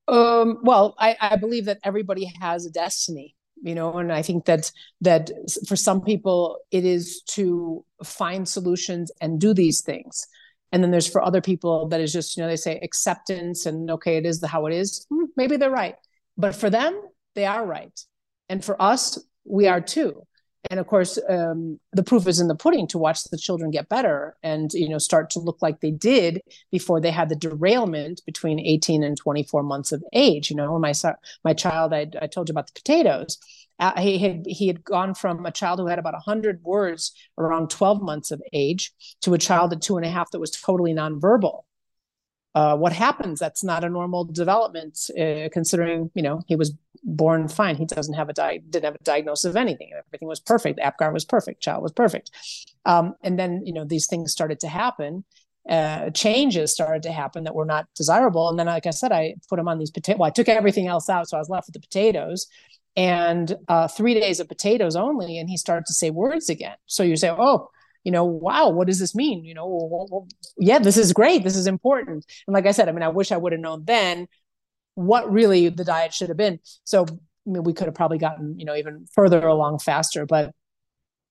Um, 0.09 0.59
well, 0.63 0.95
I, 0.97 1.15
I 1.21 1.35
believe 1.35 1.65
that 1.65 1.79
everybody 1.83 2.31
has 2.41 2.65
a 2.65 2.71
destiny, 2.71 3.35
you 3.61 3.75
know, 3.75 3.93
and 3.97 4.11
I 4.11 4.21
think 4.21 4.45
that 4.45 4.71
that 5.01 5.29
for 5.67 5.75
some 5.75 6.01
people 6.01 6.57
it 6.71 6.83
is 6.83 7.21
to 7.29 7.85
find 8.03 8.47
solutions 8.47 9.11
and 9.21 9.39
do 9.39 9.53
these 9.53 9.81
things. 9.81 10.25
And 10.71 10.83
then 10.83 10.91
there's 10.91 11.07
for 11.07 11.21
other 11.21 11.41
people 11.41 11.87
that 11.89 12.01
is 12.01 12.13
just, 12.13 12.37
you 12.37 12.43
know, 12.43 12.49
they 12.49 12.55
say 12.55 12.79
acceptance 12.81 13.65
and 13.65 13.89
okay, 13.91 14.17
it 14.17 14.25
is 14.25 14.39
the 14.39 14.47
how 14.47 14.65
it 14.65 14.73
is. 14.73 15.05
Hmm, 15.09 15.25
maybe 15.35 15.57
they're 15.57 15.69
right. 15.69 15.95
But 16.37 16.55
for 16.55 16.69
them, 16.69 16.99
they 17.35 17.45
are 17.45 17.65
right. 17.65 17.99
And 18.49 18.63
for 18.63 18.81
us, 18.81 19.19
we 19.45 19.67
are 19.67 19.81
too 19.81 20.25
and 20.69 20.79
of 20.79 20.87
course 20.87 21.17
um, 21.29 21.79
the 21.93 22.03
proof 22.03 22.27
is 22.27 22.39
in 22.39 22.47
the 22.47 22.55
pudding 22.55 22.87
to 22.87 22.97
watch 22.97 23.23
the 23.25 23.37
children 23.37 23.71
get 23.71 23.89
better 23.89 24.35
and 24.43 24.73
you 24.73 24.89
know 24.89 24.97
start 24.97 25.29
to 25.29 25.39
look 25.39 25.61
like 25.61 25.79
they 25.79 25.91
did 25.91 26.41
before 26.71 26.99
they 26.99 27.11
had 27.11 27.29
the 27.29 27.35
derailment 27.35 28.21
between 28.25 28.59
18 28.59 29.03
and 29.03 29.17
24 29.17 29.63
months 29.63 29.91
of 29.91 30.03
age 30.13 30.49
you 30.49 30.55
know 30.55 30.77
my 30.77 30.93
my 31.43 31.53
child 31.53 31.93
i, 31.93 32.07
I 32.21 32.27
told 32.27 32.49
you 32.49 32.53
about 32.53 32.67
the 32.67 32.73
potatoes. 32.73 33.37
Uh, 33.79 33.99
he 34.01 34.17
had 34.17 34.45
he 34.45 34.67
had 34.67 34.83
gone 34.83 35.13
from 35.13 35.45
a 35.45 35.51
child 35.51 35.79
who 35.79 35.87
had 35.87 35.99
about 35.99 36.13
100 36.13 36.61
words 36.63 37.13
around 37.37 37.69
12 37.69 38.01
months 38.01 38.29
of 38.29 38.41
age 38.51 38.91
to 39.21 39.33
a 39.33 39.37
child 39.37 39.71
at 39.71 39.81
two 39.81 39.95
and 39.95 40.05
a 40.05 40.09
half 40.09 40.29
that 40.31 40.39
was 40.39 40.51
totally 40.51 40.93
nonverbal. 40.93 41.61
Uh, 42.53 42.75
what 42.75 42.91
happens? 42.91 43.39
That's 43.39 43.63
not 43.63 43.85
a 43.85 43.89
normal 43.89 44.25
development 44.25 44.99
uh, 45.17 45.47
considering 45.53 46.11
you 46.13 46.21
know 46.21 46.41
he 46.47 46.57
was 46.57 46.73
born 47.03 47.47
fine. 47.47 47.75
He 47.75 47.85
doesn't 47.85 48.13
have 48.13 48.29
a 48.29 48.33
di- 48.33 48.61
didn't 48.69 48.85
have 48.85 48.95
a 48.95 49.03
diagnosis 49.03 49.45
of 49.45 49.55
anything. 49.55 49.91
Everything 49.97 50.27
was 50.27 50.39
perfect. 50.39 50.79
Apgar 50.79 51.11
was 51.11 51.25
perfect. 51.25 51.61
Child 51.61 51.83
was 51.83 51.91
perfect. 51.91 52.31
Um, 52.85 53.15
and 53.23 53.37
then 53.37 53.65
you 53.65 53.73
know 53.73 53.85
these 53.85 54.07
things 54.07 54.31
started 54.31 54.59
to 54.61 54.67
happen 54.67 55.23
uh, 55.69 56.09
changes 56.11 56.71
started 56.71 57.03
to 57.03 57.11
happen 57.11 57.43
that 57.43 57.53
were 57.53 57.65
not 57.65 57.87
desirable. 57.95 58.49
And 58.49 58.57
then 58.57 58.65
like 58.65 58.87
i 58.87 58.91
said 58.91 59.11
i 59.11 59.35
put 59.47 59.59
him 59.59 59.67
on 59.67 59.77
these 59.77 59.91
potatoes 59.91 60.19
well 60.19 60.27
i 60.27 60.31
took 60.31 60.49
everything 60.49 60.87
else 60.87 61.09
out 61.09 61.29
so 61.29 61.37
i 61.37 61.39
was 61.39 61.49
left 61.49 61.67
with 61.67 61.73
the 61.73 61.79
potatoes. 61.79 62.47
And 62.95 63.55
uh, 63.67 63.87
three 63.87 64.13
days 64.13 64.39
of 64.39 64.47
potatoes 64.47 64.95
only 64.95 65.37
and 65.37 65.49
he 65.49 65.57
started 65.57 65.85
to 65.85 65.93
say 65.93 66.09
words 66.09 66.49
again. 66.49 66.75
So 66.85 67.03
you 67.03 67.15
say 67.15 67.29
oh 67.29 67.69
you 68.05 68.13
know, 68.13 68.23
wow, 68.23 68.69
what 68.69 68.87
does 68.87 68.99
this 68.99 69.13
mean? 69.13 69.43
You 69.43 69.53
know, 69.53 69.67
well, 69.67 70.07
well, 70.09 70.27
yeah, 70.57 70.79
this 70.79 70.97
is 70.97 71.11
great. 71.11 71.43
This 71.43 71.57
is 71.57 71.67
important. 71.67 72.25
And 72.47 72.53
like 72.53 72.65
I 72.65 72.71
said, 72.71 72.87
I 72.87 72.93
mean, 72.93 73.03
I 73.03 73.09
wish 73.09 73.31
I 73.31 73.37
would 73.37 73.51
have 73.51 73.59
known 73.59 73.83
then 73.85 74.27
what 74.99 75.31
really 75.31 75.69
the 75.69 75.85
diet 75.85 76.13
should 76.13 76.27
have 76.27 76.37
been. 76.37 76.59
So 76.83 77.03
I 77.03 77.49
mean, 77.49 77.63
we 77.63 77.73
could 77.73 77.87
have 77.87 77.95
probably 77.95 78.17
gotten, 78.17 78.59
you 78.59 78.65
know, 78.65 78.75
even 78.75 79.07
further 79.13 79.47
along 79.47 79.79
faster. 79.79 80.25
But 80.25 80.53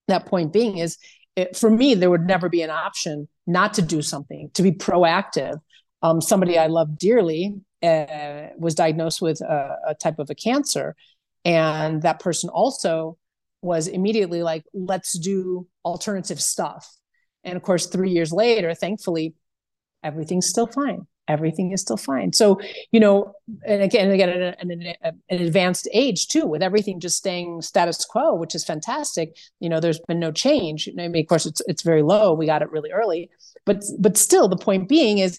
that 0.09 0.27
point 0.27 0.53
being 0.53 0.79
is 0.79 0.97
it, 1.37 1.55
for 1.57 1.71
me, 1.71 1.95
there 1.95 2.11
would 2.11 2.27
never 2.27 2.49
be 2.49 2.63
an 2.63 2.71
option 2.71 3.29
not 3.47 3.75
to 3.75 3.83
do 3.83 4.01
something, 4.01 4.51
to 4.55 4.63
be 4.63 4.73
proactive. 4.73 5.61
Um, 6.03 6.21
somebody 6.21 6.59
I 6.59 6.69
love 6.69 6.99
dearly 6.99 7.61
uh, 7.83 8.47
was 8.57 8.75
diagnosed 8.75 9.21
with 9.21 9.41
a, 9.43 9.77
a 9.89 9.95
type 9.95 10.19
of 10.19 10.31
a 10.31 10.35
cancer. 10.35 10.97
And 11.45 12.03
that 12.03 12.21
person 12.21 12.49
also 12.49 13.19
was 13.61 13.87
immediately 13.87 14.43
like, 14.43 14.65
let's 14.73 15.19
do 15.19 15.67
alternative 15.85 16.41
stuff. 16.41 16.89
And 17.45 17.57
of 17.57 17.63
course, 17.63 17.87
three 17.87 18.11
years 18.11 18.33
later, 18.33 18.75
thankfully, 18.75 19.35
everything's 20.03 20.49
still 20.49 20.67
fine. 20.67 21.07
Everything 21.29 21.73
is 21.73 21.81
still 21.83 21.97
fine. 21.97 22.33
So, 22.33 22.61
you 22.91 22.99
know, 22.99 23.35
and 23.67 23.83
again, 23.83 24.11
again, 24.11 24.29
at 24.29 24.63
an, 24.63 24.71
an, 24.71 25.21
advanced 25.29 25.87
age 25.93 26.29
too, 26.29 26.47
with 26.47 26.63
everything 26.63 27.01
just 27.01 27.17
staying 27.17 27.63
status 27.63 28.05
quo, 28.05 28.35
which 28.35 28.55
is 28.55 28.65
fantastic. 28.65 29.37
You 29.61 29.69
know, 29.69 29.79
there's 29.79 30.01
been 30.01 30.21
no 30.21 30.33
change. 30.33 30.89
I 30.89 31.09
mean, 31.09 31.17
of 31.17 31.27
course, 31.29 31.47
it's 31.47 31.63
it's 31.67 31.83
very 31.83 32.03
low. 32.03 32.33
We 32.33 32.47
got 32.47 32.63
it 32.63 32.71
really 32.71 32.91
early, 32.91 33.31
but 33.65 33.85
but 33.99 34.17
still, 34.17 34.49
the 34.49 34.57
point 34.57 34.89
being 34.89 35.19
is, 35.19 35.39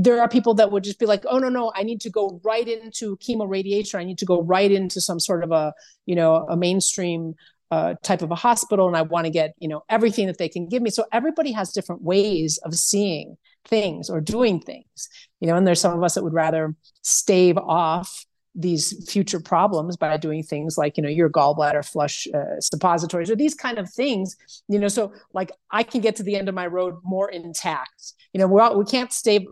there 0.00 0.20
are 0.20 0.28
people 0.28 0.54
that 0.54 0.70
would 0.70 0.84
just 0.84 0.98
be 0.98 1.06
like, 1.06 1.24
oh 1.28 1.38
no, 1.38 1.48
no, 1.48 1.72
I 1.74 1.82
need 1.82 2.00
to 2.02 2.10
go 2.10 2.40
right 2.44 2.68
into 2.68 3.16
chemo 3.16 3.48
radiation. 3.48 3.98
I 3.98 4.04
need 4.04 4.18
to 4.18 4.26
go 4.26 4.42
right 4.42 4.70
into 4.70 5.00
some 5.00 5.18
sort 5.18 5.42
of 5.42 5.52
a 5.52 5.72
you 6.06 6.14
know 6.14 6.46
a 6.48 6.56
mainstream 6.56 7.34
uh, 7.70 7.94
type 8.02 8.22
of 8.22 8.30
a 8.30 8.34
hospital 8.34 8.86
and 8.86 8.96
I 8.96 9.02
want 9.02 9.26
to 9.26 9.30
get, 9.30 9.54
you 9.58 9.68
know, 9.68 9.84
everything 9.88 10.26
that 10.26 10.38
they 10.38 10.48
can 10.48 10.68
give 10.68 10.82
me. 10.82 10.90
So 10.90 11.04
everybody 11.12 11.52
has 11.52 11.72
different 11.72 12.02
ways 12.02 12.58
of 12.64 12.74
seeing 12.74 13.36
things 13.68 14.10
or 14.10 14.20
doing 14.20 14.60
things, 14.60 15.08
you 15.40 15.46
know, 15.46 15.56
and 15.56 15.66
there's 15.66 15.80
some 15.80 15.96
of 15.96 16.02
us 16.02 16.14
that 16.14 16.24
would 16.24 16.34
rather 16.34 16.74
stave 17.02 17.56
off 17.56 18.26
these 18.58 19.08
future 19.08 19.38
problems 19.38 19.96
by 19.96 20.16
doing 20.16 20.42
things 20.42 20.76
like 20.76 20.96
you 20.96 21.02
know 21.02 21.08
your 21.08 21.30
gallbladder 21.30 21.88
flush 21.88 22.26
uh, 22.34 22.58
suppositories 22.60 23.30
or 23.30 23.36
these 23.36 23.54
kind 23.54 23.78
of 23.78 23.88
things 23.88 24.36
you 24.68 24.80
know 24.80 24.88
so 24.88 25.12
like 25.32 25.52
i 25.70 25.82
can 25.82 26.00
get 26.00 26.16
to 26.16 26.24
the 26.24 26.34
end 26.34 26.48
of 26.48 26.54
my 26.54 26.66
road 26.66 26.96
more 27.04 27.30
intact. 27.30 28.14
You 28.32 28.40
know 28.40 28.48
we're 28.48 28.60
all, 28.60 28.76
we 28.76 28.84
can't 28.84 29.12
stay 29.12 29.46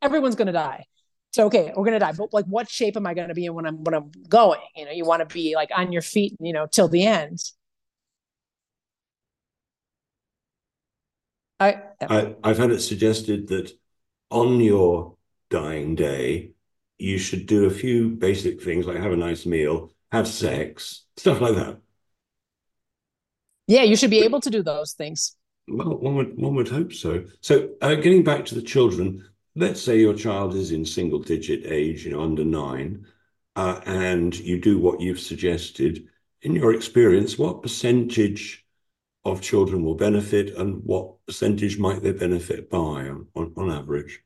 everyone's 0.00 0.36
going 0.36 0.46
to 0.46 0.52
die. 0.52 0.84
So 1.32 1.46
okay 1.46 1.72
we're 1.74 1.84
going 1.84 1.94
to 1.94 1.98
die 1.98 2.12
but 2.12 2.32
like 2.32 2.44
what 2.44 2.70
shape 2.70 2.96
am 2.96 3.06
i 3.06 3.14
going 3.14 3.28
to 3.28 3.34
be 3.34 3.46
in 3.46 3.54
when 3.54 3.66
i'm 3.66 3.82
when 3.82 3.94
i'm 3.94 4.12
going? 4.28 4.60
You 4.76 4.84
know 4.84 4.92
you 4.92 5.04
want 5.04 5.28
to 5.28 5.34
be 5.34 5.56
like 5.56 5.70
on 5.74 5.90
your 5.90 6.02
feet 6.02 6.36
you 6.38 6.52
know 6.52 6.66
till 6.66 6.88
the 6.88 7.04
end 7.04 7.40
I, 11.62 11.82
I 12.08 12.34
I've 12.42 12.58
had 12.58 12.70
it 12.70 12.80
suggested 12.80 13.48
that 13.48 13.72
on 14.30 14.60
your 14.60 15.16
dying 15.50 15.94
day, 15.94 16.52
you 16.98 17.18
should 17.18 17.46
do 17.46 17.66
a 17.66 17.70
few 17.70 18.10
basic 18.10 18.62
things 18.62 18.86
like 18.86 18.96
have 18.96 19.12
a 19.12 19.16
nice 19.16 19.46
meal, 19.46 19.92
have 20.10 20.26
sex, 20.26 21.04
stuff 21.16 21.40
like 21.40 21.54
that. 21.54 21.78
Yeah, 23.66 23.82
you 23.82 23.96
should 23.96 24.10
be 24.10 24.20
able 24.20 24.40
to 24.40 24.50
do 24.50 24.62
those 24.62 24.92
things. 24.92 25.36
Well, 25.68 25.96
one 25.96 26.16
would 26.16 26.36
one 26.36 26.54
would 26.56 26.68
hope 26.68 26.92
so. 26.92 27.24
So, 27.40 27.70
uh, 27.80 27.94
getting 27.94 28.24
back 28.24 28.44
to 28.46 28.54
the 28.54 28.62
children, 28.62 29.24
let's 29.54 29.80
say 29.80 30.00
your 30.00 30.14
child 30.14 30.54
is 30.54 30.72
in 30.72 30.84
single 30.84 31.20
digit 31.20 31.64
age, 31.64 32.04
you 32.04 32.12
know, 32.12 32.22
under 32.22 32.44
nine, 32.44 33.06
uh, 33.54 33.80
and 33.86 34.36
you 34.38 34.60
do 34.60 34.78
what 34.78 35.00
you've 35.00 35.20
suggested. 35.20 36.08
In 36.42 36.56
your 36.56 36.74
experience, 36.74 37.38
what 37.38 37.62
percentage 37.62 38.66
of 39.24 39.40
children 39.40 39.84
will 39.84 39.94
benefit 39.94 40.56
and 40.56 40.82
what 40.84 41.24
percentage 41.26 41.78
might 41.78 42.02
they 42.02 42.12
benefit 42.12 42.68
by 42.68 42.78
on, 42.78 43.26
on, 43.34 43.52
on 43.56 43.70
average? 43.70 44.20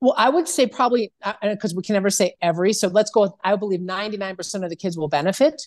Well, 0.00 0.14
I 0.16 0.30
would 0.30 0.48
say 0.48 0.66
probably 0.66 1.12
because 1.42 1.72
uh, 1.72 1.76
we 1.76 1.82
can 1.82 1.94
never 1.94 2.10
say 2.10 2.34
every. 2.40 2.72
So 2.72 2.88
let's 2.88 3.10
go 3.10 3.22
with 3.22 3.32
I 3.44 3.54
believe 3.56 3.80
99% 3.80 4.64
of 4.64 4.70
the 4.70 4.76
kids 4.76 4.96
will 4.96 5.08
benefit. 5.08 5.62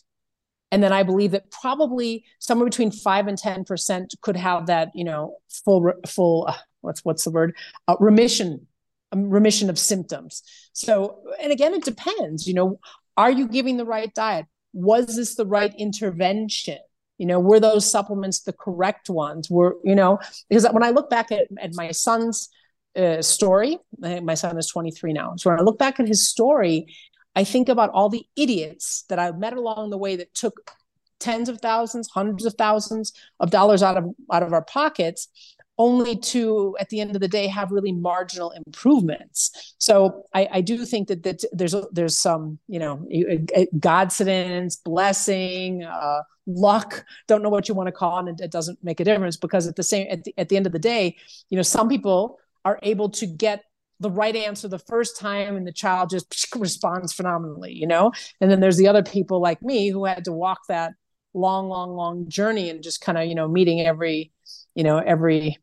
And 0.71 0.81
then 0.81 0.91
I 0.91 1.03
believe 1.03 1.31
that 1.31 1.51
probably 1.51 2.25
somewhere 2.39 2.65
between 2.65 2.89
five 2.89 3.27
and 3.27 3.37
10% 3.37 4.07
could 4.21 4.35
have 4.35 4.65
that, 4.67 4.89
you 4.95 5.03
know, 5.03 5.37
full, 5.47 5.93
full, 6.07 6.47
uh, 6.47 6.57
what's, 6.81 7.05
what's 7.05 7.23
the 7.23 7.29
word? 7.29 7.55
Uh, 7.87 7.95
remission, 7.99 8.65
um, 9.11 9.29
remission 9.29 9.69
of 9.69 9.77
symptoms. 9.77 10.41
So, 10.73 11.19
and 11.39 11.51
again, 11.51 11.75
it 11.75 11.83
depends, 11.83 12.47
you 12.47 12.55
know, 12.55 12.79
are 13.17 13.29
you 13.29 13.47
giving 13.47 13.77
the 13.77 13.85
right 13.85 14.11
diet? 14.15 14.47
Was 14.73 15.15
this 15.15 15.35
the 15.35 15.45
right 15.45 15.71
intervention? 15.77 16.79
You 17.23 17.27
know 17.27 17.39
were 17.39 17.61
those 17.61 17.89
supplements 17.89 18.41
the 18.41 18.51
correct 18.51 19.09
ones? 19.09 19.49
Were 19.49 19.77
you 19.81 19.95
know 19.95 20.19
because 20.49 20.67
when 20.73 20.83
i 20.83 20.89
look 20.89 21.09
back 21.09 21.31
at, 21.31 21.47
at 21.57 21.73
my 21.73 21.91
son's 21.91 22.49
uh, 22.97 23.21
story 23.21 23.77
my 23.97 24.33
son 24.33 24.57
is 24.57 24.67
23 24.67 25.13
now 25.13 25.33
so 25.37 25.49
when 25.49 25.57
i 25.57 25.63
look 25.63 25.79
back 25.79 26.01
at 26.01 26.07
his 26.07 26.27
story 26.27 26.85
i 27.33 27.45
think 27.45 27.69
about 27.69 27.89
all 27.91 28.09
the 28.09 28.25
idiots 28.35 29.05
that 29.07 29.19
i've 29.19 29.39
met 29.39 29.53
along 29.53 29.89
the 29.89 29.97
way 29.97 30.17
that 30.17 30.33
took 30.33 30.71
tens 31.19 31.47
of 31.47 31.61
thousands 31.61 32.09
hundreds 32.09 32.45
of 32.45 32.55
thousands 32.55 33.13
of 33.39 33.49
dollars 33.49 33.81
out 33.81 33.95
of 33.95 34.03
out 34.33 34.43
of 34.43 34.51
our 34.51 34.65
pockets 34.65 35.29
only 35.77 36.15
to 36.15 36.75
at 36.79 36.89
the 36.89 37.01
end 37.01 37.15
of 37.15 37.21
the 37.21 37.27
day 37.27 37.47
have 37.47 37.71
really 37.71 37.91
marginal 37.91 38.51
improvements. 38.51 39.75
So 39.77 40.23
i, 40.33 40.47
I 40.51 40.61
do 40.61 40.85
think 40.85 41.07
that, 41.07 41.23
that 41.23 41.43
there's 41.51 41.75
there's 41.91 42.17
some 42.17 42.59
you 42.67 42.79
know 42.79 43.05
godsidence 43.79 44.77
blessing 44.83 45.83
uh, 45.83 46.21
luck 46.45 47.05
don't 47.27 47.41
know 47.41 47.49
what 47.49 47.69
you 47.69 47.75
want 47.75 47.87
to 47.87 47.91
call 47.91 48.27
it 48.27 48.39
it 48.39 48.51
doesn't 48.51 48.83
make 48.83 48.99
a 48.99 49.03
difference 49.03 49.37
because 49.37 49.65
at 49.67 49.75
the 49.75 49.83
same 49.83 50.07
at 50.09 50.23
the, 50.23 50.33
at 50.37 50.49
the 50.49 50.57
end 50.57 50.65
of 50.65 50.73
the 50.73 50.79
day 50.79 51.15
you 51.49 51.55
know 51.55 51.61
some 51.63 51.87
people 51.87 52.37
are 52.65 52.79
able 52.83 53.09
to 53.09 53.25
get 53.25 53.63
the 53.99 54.11
right 54.11 54.35
answer 54.35 54.67
the 54.67 54.79
first 54.79 55.17
time 55.17 55.55
and 55.55 55.65
the 55.65 55.71
child 55.71 56.09
just 56.09 56.53
responds 56.55 57.13
phenomenally 57.13 57.73
you 57.73 57.87
know? 57.87 58.11
And 58.41 58.51
then 58.51 58.59
there's 58.59 58.77
the 58.77 58.87
other 58.87 59.03
people 59.03 59.41
like 59.41 59.61
me 59.61 59.89
who 59.89 60.05
had 60.05 60.25
to 60.25 60.33
walk 60.33 60.61
that 60.67 60.93
long 61.33 61.67
long 61.67 61.95
long 61.95 62.29
journey 62.29 62.69
and 62.69 62.83
just 62.83 63.01
kind 63.01 63.17
of 63.17 63.25
you 63.25 63.35
know 63.35 63.47
meeting 63.47 63.81
every 63.81 64.31
you 64.75 64.83
know 64.83 64.99
every 64.99 65.57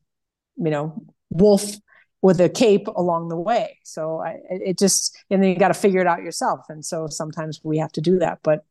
you 0.57 0.71
know 0.71 1.05
wolf 1.31 1.77
with 2.23 2.41
a 2.41 2.49
cape 2.49 2.87
along 2.89 3.29
the 3.29 3.37
way. 3.37 3.79
So 3.83 4.21
I, 4.21 4.37
it 4.51 4.79
just, 4.79 5.17
and 5.31 5.43
then 5.43 5.51
you 5.51 5.57
got 5.57 5.69
to 5.69 5.75
figure 5.75 6.01
it 6.01 6.07
out 6.07 6.23
yourself. 6.23 6.61
And 6.69 6.85
so 6.85 7.07
sometimes 7.07 7.61
we 7.65 7.79
have 7.79 7.93
to 7.93 8.01
do 8.01 8.19
that. 8.19 8.41
But 8.43 8.65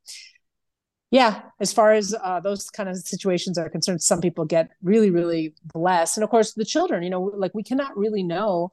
yeah, 1.12 1.42
as 1.60 1.74
far 1.74 1.94
as 1.94 2.14
uh, 2.14 2.40
those 2.40 2.70
kind 2.70 2.88
of 2.88 2.98
situations 2.98 3.58
are 3.58 3.70
concerned, 3.70 4.04
some 4.04 4.22
people 4.22 4.46
get 4.46 4.70
really, 4.84 5.10
really 5.10 5.56
blessed. 5.74 6.18
And 6.18 6.24
of 6.24 6.30
course, 6.30 6.54
the 6.54 6.66
children, 6.66 7.02
you 7.02 7.10
know, 7.10 7.24
like 7.36 7.56
we 7.56 7.64
cannot 7.64 7.98
really 7.98 8.22
know 8.22 8.70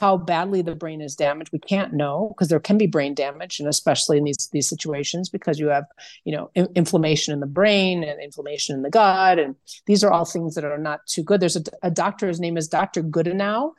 how 0.00 0.16
badly 0.16 0.62
the 0.62 0.74
brain 0.74 1.00
is 1.00 1.16
damaged. 1.16 1.52
We 1.52 1.58
can't 1.58 1.92
know 1.92 2.28
because 2.30 2.48
there 2.48 2.60
can 2.60 2.78
be 2.78 2.86
brain 2.86 3.14
damage 3.14 3.58
and 3.58 3.68
especially 3.68 4.18
in 4.18 4.24
these 4.24 4.48
these 4.52 4.68
situations 4.68 5.28
because 5.28 5.58
you 5.58 5.68
have 5.68 5.86
you 6.24 6.36
know 6.36 6.50
in, 6.54 6.68
inflammation 6.74 7.32
in 7.32 7.40
the 7.40 7.46
brain 7.46 8.04
and 8.04 8.20
inflammation 8.20 8.76
in 8.76 8.82
the 8.82 8.90
gut 8.90 9.38
and 9.38 9.56
these 9.86 10.04
are 10.04 10.12
all 10.12 10.24
things 10.24 10.54
that 10.54 10.64
are 10.64 10.78
not 10.78 11.06
too 11.06 11.22
good. 11.22 11.40
There's 11.40 11.56
a, 11.56 11.62
a 11.82 11.90
doctor 11.90 12.28
his 12.28 12.40
name 12.40 12.56
is 12.56 12.68
dr 12.68 13.02
goodenow 13.04 13.72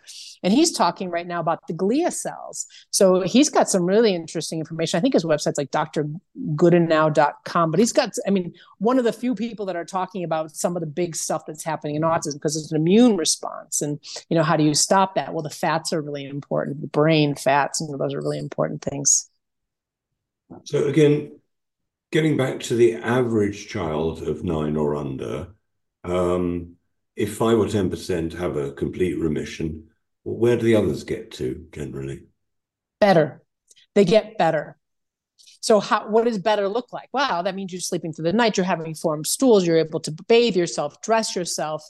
and 0.43 0.53
he's 0.53 0.71
talking 0.71 1.09
right 1.09 1.27
now 1.27 1.39
about 1.39 1.65
the 1.67 1.73
glia 1.73 2.11
cells. 2.11 2.65
So 2.91 3.21
he's 3.21 3.49
got 3.49 3.69
some 3.69 3.85
really 3.85 4.15
interesting 4.15 4.59
information. 4.59 4.97
I 4.97 5.01
think 5.01 5.13
his 5.13 5.25
website's 5.25 5.57
like 5.57 5.71
drgoodenow.com 5.71 7.71
but 7.71 7.79
he's 7.79 7.93
got 7.93 8.11
i 8.27 8.29
mean 8.29 8.53
one 8.79 8.97
of 8.97 9.03
the 9.03 9.13
few 9.13 9.35
people 9.35 9.65
that 9.65 9.75
are 9.75 9.85
talking 9.85 10.23
about 10.23 10.55
some 10.55 10.75
of 10.75 10.81
the 10.81 10.87
big 10.87 11.15
stuff 11.15 11.45
that's 11.45 11.63
happening 11.63 11.95
in 11.95 12.01
autism 12.01 12.33
because 12.33 12.55
it's 12.55 12.71
an 12.71 12.77
immune 12.77 13.17
response 13.17 13.81
and 13.81 13.99
you 14.29 14.35
know 14.35 14.43
how 14.43 14.57
do 14.57 14.63
you 14.63 14.73
stop 14.73 15.15
that? 15.15 15.33
Well 15.33 15.43
the 15.43 15.49
fats 15.49 15.93
are 15.93 15.98
really 16.01 16.25
important. 16.25 16.81
The 16.81 16.87
brain, 16.87 17.35
fats, 17.35 17.81
and 17.81 17.99
those 17.99 18.13
are 18.13 18.21
really 18.21 18.39
important 18.39 18.81
things. 18.81 19.29
So 20.63 20.87
again, 20.87 21.39
getting 22.11 22.37
back 22.37 22.59
to 22.61 22.75
the 22.75 22.95
average 22.95 23.67
child 23.67 24.23
of 24.23 24.43
nine 24.43 24.75
or 24.75 24.95
under, 24.95 25.49
um, 26.03 26.75
if 27.15 27.35
five 27.37 27.57
or 27.57 27.67
ten 27.67 27.89
percent 27.89 28.33
have 28.33 28.57
a 28.57 28.71
complete 28.71 29.19
remission, 29.19 29.89
where 30.23 30.57
do 30.57 30.63
the 30.63 30.75
others 30.75 31.03
get 31.03 31.31
to 31.31 31.67
generally? 31.71 32.23
Better. 32.99 33.41
They 33.95 34.05
get 34.05 34.37
better. 34.37 34.77
So 35.61 35.79
how 35.79 36.07
what 36.09 36.25
does 36.25 36.37
better 36.37 36.67
look 36.69 36.93
like? 36.93 37.09
Wow, 37.13 37.41
that 37.41 37.55
means 37.55 37.73
you're 37.73 37.81
sleeping 37.81 38.13
through 38.13 38.23
the 38.23 38.33
night, 38.33 38.57
you're 38.57 38.65
having 38.65 38.95
formed 38.95 39.27
stools, 39.27 39.67
you're 39.67 39.77
able 39.77 39.99
to 40.01 40.11
bathe 40.27 40.55
yourself, 40.55 41.01
dress 41.01 41.35
yourself, 41.35 41.83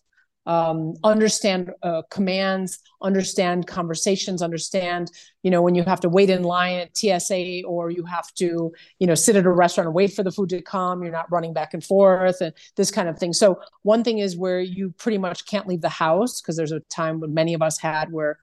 um, 0.49 0.95
understand 1.03 1.71
uh, 1.83 2.01
commands, 2.09 2.79
understand 3.03 3.67
conversations, 3.67 4.41
understand, 4.41 5.11
you 5.43 5.51
know, 5.51 5.61
when 5.61 5.75
you 5.75 5.83
have 5.83 5.99
to 5.99 6.09
wait 6.09 6.31
in 6.31 6.41
line 6.41 6.79
at 6.79 6.97
TSA 6.97 7.61
or 7.67 7.91
you 7.91 8.03
have 8.05 8.33
to, 8.33 8.73
you 8.97 9.05
know, 9.05 9.13
sit 9.13 9.35
at 9.35 9.45
a 9.45 9.51
restaurant 9.51 9.85
and 9.85 9.93
wait 9.93 10.11
for 10.11 10.23
the 10.23 10.31
food 10.31 10.49
to 10.49 10.59
come, 10.59 11.03
you're 11.03 11.11
not 11.11 11.31
running 11.31 11.53
back 11.53 11.75
and 11.75 11.83
forth 11.83 12.41
and 12.41 12.51
this 12.75 12.89
kind 12.89 13.07
of 13.07 13.19
thing. 13.19 13.31
So, 13.31 13.61
one 13.83 14.03
thing 14.03 14.17
is 14.17 14.35
where 14.35 14.59
you 14.59 14.89
pretty 14.97 15.19
much 15.19 15.45
can't 15.45 15.67
leave 15.67 15.81
the 15.81 15.89
house 15.89 16.41
because 16.41 16.57
there's 16.57 16.71
a 16.71 16.79
time 16.79 17.19
when 17.19 17.31
many 17.31 17.53
of 17.53 17.61
us 17.61 17.77
had 17.77 18.11
where 18.11 18.39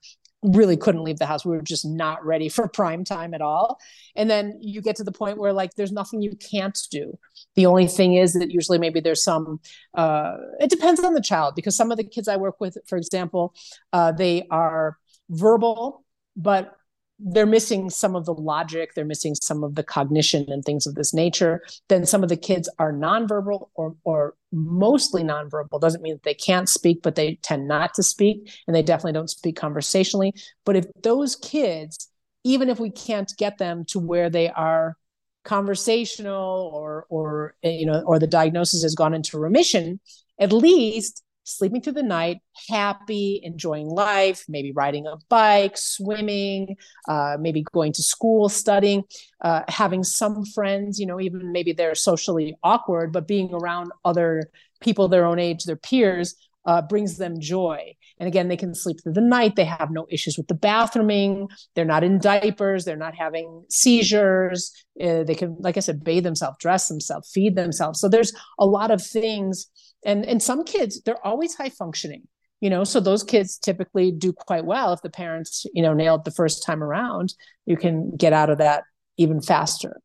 really 0.47 0.76
couldn't 0.76 1.03
leave 1.03 1.18
the 1.18 1.26
house. 1.26 1.44
We 1.44 1.57
were 1.57 1.62
just 1.62 1.84
not 1.84 2.24
ready 2.24 2.49
for 2.49 2.68
prime 2.68 3.05
time 3.05 3.34
at 3.34 3.40
all. 3.40 3.78
And 4.14 4.30
then 4.30 4.59
you 4.61 4.80
get 4.80 4.97
to 4.97 5.05
the 5.05 5.12
point 5.12 5.38
where 5.38 5.53
like 5.53 5.74
there's 5.74 5.92
nothing 5.92 6.22
you 6.22 6.36
can't 6.36 6.78
do. 6.90 7.18
The 7.55 7.66
only 7.66 7.86
thing 7.86 8.14
is 8.14 8.32
that 8.34 8.51
usually 8.51 8.78
maybe 8.78 9.01
there's 9.01 9.22
some 9.22 9.61
uh 9.94 10.36
it 10.61 10.70
depends 10.70 11.01
on 11.01 11.14
the 11.14 11.20
child 11.20 11.55
because 11.55 11.76
some 11.76 11.90
of 11.90 11.97
the 11.97 12.05
kids 12.05 12.28
I 12.28 12.36
work 12.36 12.61
with, 12.61 12.78
for 12.86 12.97
example, 12.97 13.55
uh, 13.92 14.12
they 14.12 14.47
are 14.51 14.97
verbal, 15.28 16.05
but 16.36 16.76
they're 17.19 17.47
missing 17.47 17.89
some 17.89 18.14
of 18.14 18.27
the 18.27 18.35
logic, 18.35 18.95
they're 18.95 19.05
missing 19.05 19.35
some 19.35 19.64
of 19.64 19.75
the 19.75 19.83
cognition 19.83 20.45
and 20.49 20.64
things 20.64 20.87
of 20.87 20.95
this 20.95 21.14
nature. 21.14 21.62
Then 21.89 22.05
some 22.05 22.23
of 22.23 22.29
the 22.29 22.37
kids 22.37 22.69
are 22.79 22.93
nonverbal 22.93 23.69
or 23.75 23.97
or 24.05 24.35
mostly 24.53 25.23
nonverbal. 25.23 25.81
Doesn't 25.81 26.03
mean 26.03 26.14
that 26.14 26.23
they 26.25 26.35
can't 26.35 26.69
speak, 26.69 27.03
but 27.03 27.14
they 27.14 27.37
tend 27.43 27.69
not 27.69 27.95
to 27.95 28.03
speak, 28.03 28.51
and 28.67 28.77
they 28.77 28.83
definitely 28.83 29.14
don't 29.14 29.31
speak 29.31 29.57
conversationally. 29.57 30.35
But 30.64 30.77
if 30.77 30.87
those 31.03 31.37
kids, 31.37 32.11
even 32.45 32.69
if 32.69 32.79
we 32.79 32.91
can't 32.91 33.33
get 33.39 33.59
them 33.59 33.85
to 33.87 33.99
where 33.99 34.29
they 34.29 34.51
are 34.51 34.97
conversational 35.45 36.71
or 36.75 37.07
or 37.09 37.55
you 37.62 37.87
know 37.87 38.03
or 38.03 38.19
the 38.19 38.27
diagnosis 38.27 38.83
has 38.83 38.95
gone 38.95 39.14
into 39.14 39.39
remission, 39.39 40.01
at 40.39 40.53
least 40.53 41.23
sleeping 41.47 41.80
through 41.80 41.94
the 41.94 42.03
night, 42.03 42.38
happy, 42.68 43.40
enjoying 43.42 43.88
life, 43.88 44.44
maybe 44.49 44.72
riding 44.72 45.07
a 45.07 45.16
bike, 45.28 45.78
swimming, 45.78 46.76
uh, 47.09 47.36
maybe 47.40 47.64
going 47.72 47.92
to 47.92 48.03
school, 48.03 48.49
studying, 48.49 49.05
uh, 49.40 49.62
having 49.68 50.03
some 50.03 50.44
friends, 50.44 50.99
you 50.99 51.07
know, 51.07 51.20
even 51.20 51.53
maybe 51.53 51.72
they're 51.72 51.94
socially 51.94 52.57
awkward, 52.62 53.12
but 53.12 53.28
being 53.28 53.53
around 53.55 53.92
other 54.05 54.51
people 54.80 55.09
their 55.09 55.24
own 55.24 55.38
age, 55.38 55.64
their 55.64 55.76
peers, 55.76 56.34
uh, 56.66 56.82
brings 56.82 57.16
them 57.16 57.40
joy. 57.40 57.94
And 58.18 58.26
again, 58.26 58.49
they 58.49 58.57
can 58.57 58.74
sleep 58.74 59.03
through 59.03 59.12
the 59.12 59.20
night. 59.20 59.55
They 59.55 59.64
have 59.64 59.90
no 59.90 60.07
issues 60.11 60.36
with 60.36 60.49
the 60.49 60.55
bathrooming. 60.55 61.49
They're 61.74 61.84
not 61.84 62.03
in 62.03 62.18
diapers. 62.18 62.84
They're 62.84 62.97
not 62.97 63.14
having 63.14 63.64
seizures. 63.70 64.72
Uh, 65.01 65.22
they 65.22 65.36
can, 65.36 65.57
like 65.61 65.76
I 65.76 65.80
said, 65.80 66.03
bathe 66.03 66.24
themselves, 66.24 66.57
dress 66.59 66.88
themselves, 66.88 67.30
feed 67.30 67.55
themselves. 67.55 68.01
So 68.01 68.09
there's 68.09 68.32
a 68.59 68.66
lot 68.66 68.90
of 68.90 69.01
things 69.05 69.68
and 70.07 70.25
and 70.25 70.43
some 70.43 70.65
kids 70.65 71.03
they're 71.03 71.25
always 71.27 71.55
high 71.55 71.69
functioning 71.69 72.23
you 72.61 72.71
know 72.71 72.85
so 72.85 73.01
those 73.01 73.23
kids 73.23 73.59
typically 73.59 74.11
do 74.11 74.33
quite 74.33 74.65
well 74.65 74.93
if 74.93 75.03
the 75.03 75.11
parents 75.11 75.67
you 75.75 75.83
know 75.83 75.93
nailed 75.93 76.25
the 76.25 76.31
first 76.31 76.65
time 76.65 76.83
around 76.83 77.35
you 77.67 77.77
can 77.77 78.17
get 78.17 78.33
out 78.33 78.49
of 78.49 78.59
that 78.59 78.85
even 79.17 79.41
faster. 79.41 80.01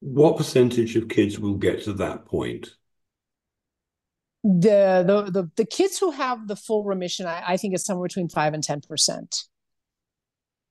What 0.00 0.36
percentage 0.36 0.96
of 0.96 1.08
kids 1.08 1.38
will 1.38 1.54
get 1.54 1.84
to 1.84 1.92
that 1.94 2.24
point? 2.26 2.74
The 4.42 5.04
the 5.06 5.30
the, 5.30 5.50
the 5.56 5.64
kids 5.64 5.98
who 5.98 6.10
have 6.10 6.48
the 6.48 6.56
full 6.56 6.82
remission 6.82 7.26
I, 7.26 7.42
I 7.46 7.56
think 7.56 7.74
is 7.74 7.84
somewhere 7.84 8.08
between 8.08 8.28
5 8.28 8.54
and 8.54 8.64
10 8.64 8.80
percent. 8.80 9.44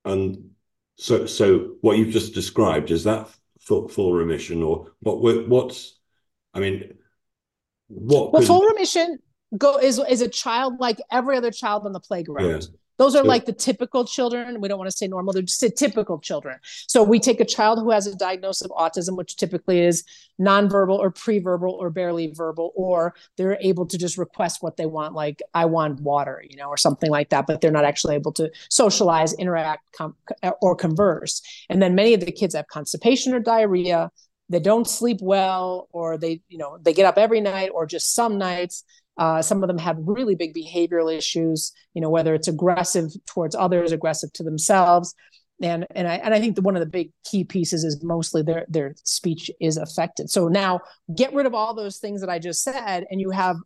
And 0.03 0.51
so 0.97 1.25
so 1.25 1.75
what 1.79 1.97
you've 1.97 2.13
just 2.13 2.33
described 2.33 2.91
is 2.91 3.05
that 3.05 3.29
full, 3.61 3.87
full 3.87 4.11
remission 4.11 4.61
or 4.61 4.91
what 4.99 5.47
what's 5.47 5.97
I 6.53 6.59
mean, 6.59 6.93
what? 7.87 8.33
Well, 8.33 8.41
could... 8.41 8.47
full 8.47 8.63
remission 8.63 9.19
go 9.57 9.77
is 9.77 9.99
is 10.09 10.21
a 10.21 10.29
child 10.29 10.79
like 10.79 10.99
every 11.11 11.37
other 11.37 11.51
child 11.51 11.85
on 11.85 11.93
the 11.93 11.99
playground. 11.99 12.61
Yeah. 12.61 12.77
Those 12.97 13.15
are 13.15 13.23
like 13.23 13.45
the 13.47 13.53
typical 13.53 14.05
children. 14.05 14.61
We 14.61 14.67
don't 14.67 14.77
want 14.77 14.91
to 14.91 14.95
say 14.95 15.07
normal; 15.07 15.33
they're 15.33 15.41
just 15.41 15.65
typical 15.75 16.19
children. 16.19 16.59
So 16.85 17.01
we 17.01 17.19
take 17.19 17.39
a 17.39 17.45
child 17.45 17.79
who 17.79 17.89
has 17.89 18.05
a 18.05 18.15
diagnosis 18.15 18.61
of 18.61 18.69
autism, 18.71 19.17
which 19.17 19.37
typically 19.37 19.79
is 19.79 20.03
nonverbal 20.39 20.99
or 20.99 21.09
pre-verbal 21.09 21.71
or 21.71 21.89
barely 21.89 22.31
verbal, 22.31 22.71
or 22.75 23.15
they're 23.37 23.57
able 23.59 23.87
to 23.87 23.97
just 23.97 24.19
request 24.19 24.61
what 24.61 24.77
they 24.77 24.85
want, 24.85 25.15
like 25.15 25.41
"I 25.55 25.65
want 25.65 25.99
water," 26.01 26.43
you 26.47 26.57
know, 26.57 26.67
or 26.67 26.77
something 26.77 27.09
like 27.09 27.29
that. 27.29 27.47
But 27.47 27.61
they're 27.61 27.71
not 27.71 27.85
actually 27.85 28.13
able 28.13 28.33
to 28.33 28.51
socialize, 28.69 29.33
interact, 29.33 29.81
com- 29.97 30.15
or 30.61 30.75
converse. 30.75 31.41
And 31.71 31.81
then 31.81 31.95
many 31.95 32.13
of 32.13 32.19
the 32.19 32.31
kids 32.31 32.53
have 32.53 32.67
constipation 32.67 33.33
or 33.33 33.39
diarrhea 33.39 34.11
they 34.51 34.59
don't 34.59 34.87
sleep 34.87 35.17
well 35.21 35.87
or 35.91 36.17
they 36.17 36.41
you 36.49 36.57
know 36.57 36.77
they 36.81 36.93
get 36.93 37.05
up 37.05 37.17
every 37.17 37.41
night 37.41 37.71
or 37.73 37.85
just 37.85 38.13
some 38.13 38.37
nights 38.37 38.83
uh, 39.17 39.41
some 39.41 39.61
of 39.61 39.67
them 39.67 39.77
have 39.77 39.97
really 39.99 40.35
big 40.35 40.53
behavioral 40.53 41.15
issues 41.15 41.71
you 41.93 42.01
know 42.01 42.09
whether 42.09 42.33
it's 42.33 42.47
aggressive 42.47 43.09
towards 43.25 43.55
others 43.55 43.91
aggressive 43.91 44.31
to 44.33 44.43
themselves 44.43 45.15
and 45.61 45.85
and 45.95 46.07
I 46.07 46.15
and 46.15 46.33
I 46.33 46.39
think 46.39 46.55
the, 46.55 46.61
one 46.61 46.75
of 46.75 46.79
the 46.79 46.89
big 46.89 47.11
key 47.23 47.43
pieces 47.43 47.83
is 47.83 48.03
mostly 48.03 48.41
their 48.41 48.65
their 48.67 48.95
speech 49.03 49.51
is 49.59 49.77
affected. 49.77 50.29
So 50.29 50.47
now 50.47 50.79
get 51.15 51.33
rid 51.33 51.45
of 51.45 51.53
all 51.53 51.73
those 51.73 51.97
things 51.97 52.21
that 52.21 52.29
I 52.29 52.39
just 52.39 52.63
said, 52.63 53.05
and 53.09 53.21
you 53.21 53.29
have 53.29 53.57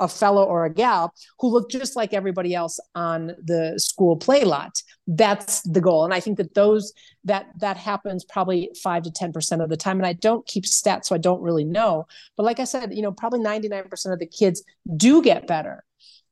a 0.00 0.08
fellow 0.08 0.44
or 0.44 0.64
a 0.64 0.70
gal 0.70 1.14
who 1.38 1.48
look 1.48 1.70
just 1.70 1.94
like 1.94 2.12
everybody 2.12 2.54
else 2.54 2.80
on 2.94 3.28
the 3.44 3.74
school 3.78 4.16
play 4.16 4.44
lot 4.44 4.72
that's 5.06 5.60
the 5.62 5.80
goal 5.80 6.04
and 6.04 6.14
i 6.14 6.20
think 6.20 6.38
that 6.38 6.54
those 6.54 6.92
that 7.24 7.46
that 7.58 7.76
happens 7.76 8.24
probably 8.24 8.70
5 8.82 9.02
to 9.04 9.10
10% 9.10 9.62
of 9.62 9.68
the 9.68 9.76
time 9.76 9.98
and 9.98 10.06
i 10.06 10.14
don't 10.14 10.46
keep 10.46 10.64
stats 10.64 11.06
so 11.06 11.14
i 11.14 11.18
don't 11.18 11.42
really 11.42 11.64
know 11.64 12.06
but 12.36 12.44
like 12.44 12.58
i 12.58 12.64
said 12.64 12.94
you 12.94 13.02
know 13.02 13.12
probably 13.12 13.40
99% 13.40 14.12
of 14.12 14.18
the 14.18 14.26
kids 14.26 14.62
do 14.96 15.22
get 15.22 15.46
better 15.46 15.84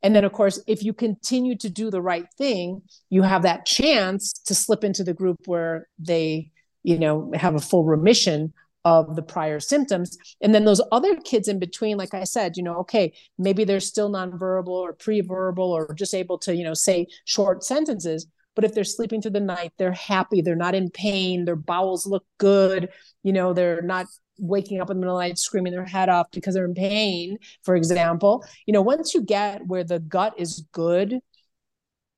and 0.03 0.16
then 0.16 0.25
of 0.25 0.33
course 0.33 0.59
if 0.66 0.83
you 0.83 0.95
continue 0.95 1.57
to 1.57 1.68
do 1.68 1.91
the 1.91 2.01
right 2.01 2.27
thing 2.39 2.81
you 3.11 3.23
have 3.23 3.43
that 3.43 3.66
chance 3.66 4.33
to 4.33 4.55
slip 4.55 4.85
into 4.85 5.05
the 5.05 5.14
group 5.14 5.37
where 5.47 5.89
they 5.99 6.51
you 6.83 6.99
know 6.99 7.31
have 7.35 7.55
a 7.55 7.61
full 7.61 7.85
remission 7.85 8.55
of 8.85 9.14
the 9.14 9.23
prior 9.23 9.61
symptoms. 9.61 10.18
And 10.41 10.55
then 10.55 10.64
those 10.64 10.81
other 10.91 11.16
kids 11.16 11.49
in 11.49 11.59
between, 11.59 11.97
like 11.97 12.14
I 12.14 12.25
said, 12.25 12.57
you 12.57 12.62
know, 12.62 12.77
okay, 12.79 13.12
maybe 13.39 13.64
they're 13.64 13.81
still 13.81 14.11
nonverbal 14.11 14.68
or 14.68 14.93
pre-verbal 14.93 15.70
or 15.70 15.95
just 15.95 16.14
able 16.14 16.39
to, 16.39 16.55
you 16.55 16.64
know, 16.64 16.75
say 16.75 17.07
short 17.25 17.64
sentences. 17.64 18.27
But 18.55 18.64
if 18.64 18.74
they're 18.74 18.84
sleeping 18.84 19.22
through 19.22 19.32
the 19.32 19.40
night, 19.40 19.72
they're 19.78 19.92
happy, 19.92 20.42
they're 20.42 20.57
not 20.57 20.74
in 20.74 20.90
pain, 20.90 21.44
their 21.44 21.57
bowels 21.57 22.07
look 22.07 22.24
good, 22.38 22.90
you 23.22 23.32
know, 23.32 23.53
they're 23.53 23.82
not 23.82 24.07
waking 24.38 24.80
up 24.80 24.90
in 24.90 24.96
the 24.96 25.00
middle 25.00 25.16
of 25.18 25.22
the 25.22 25.28
night 25.28 25.38
screaming 25.38 25.72
their 25.72 25.84
head 25.84 26.09
off 26.09 26.26
because 26.32 26.55
they're 26.55 26.64
in 26.64 26.74
pain, 26.74 27.38
for 27.62 27.76
example. 27.76 28.44
You 28.66 28.72
know, 28.72 28.82
once 28.82 29.14
you 29.14 29.22
get 29.22 29.66
where 29.66 29.84
the 29.84 30.00
gut 30.00 30.34
is 30.38 30.66
good, 30.72 31.20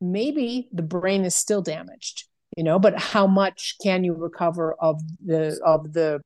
maybe 0.00 0.68
the 0.72 0.82
brain 0.82 1.24
is 1.24 1.34
still 1.34 1.62
damaged 1.62 2.24
you 2.56 2.62
know 2.64 2.78
but 2.78 2.98
how 2.98 3.26
much 3.26 3.76
can 3.82 4.04
you 4.04 4.14
recover 4.14 4.74
of 4.74 5.00
the 5.24 5.58
of 5.64 5.92
the 5.92 6.20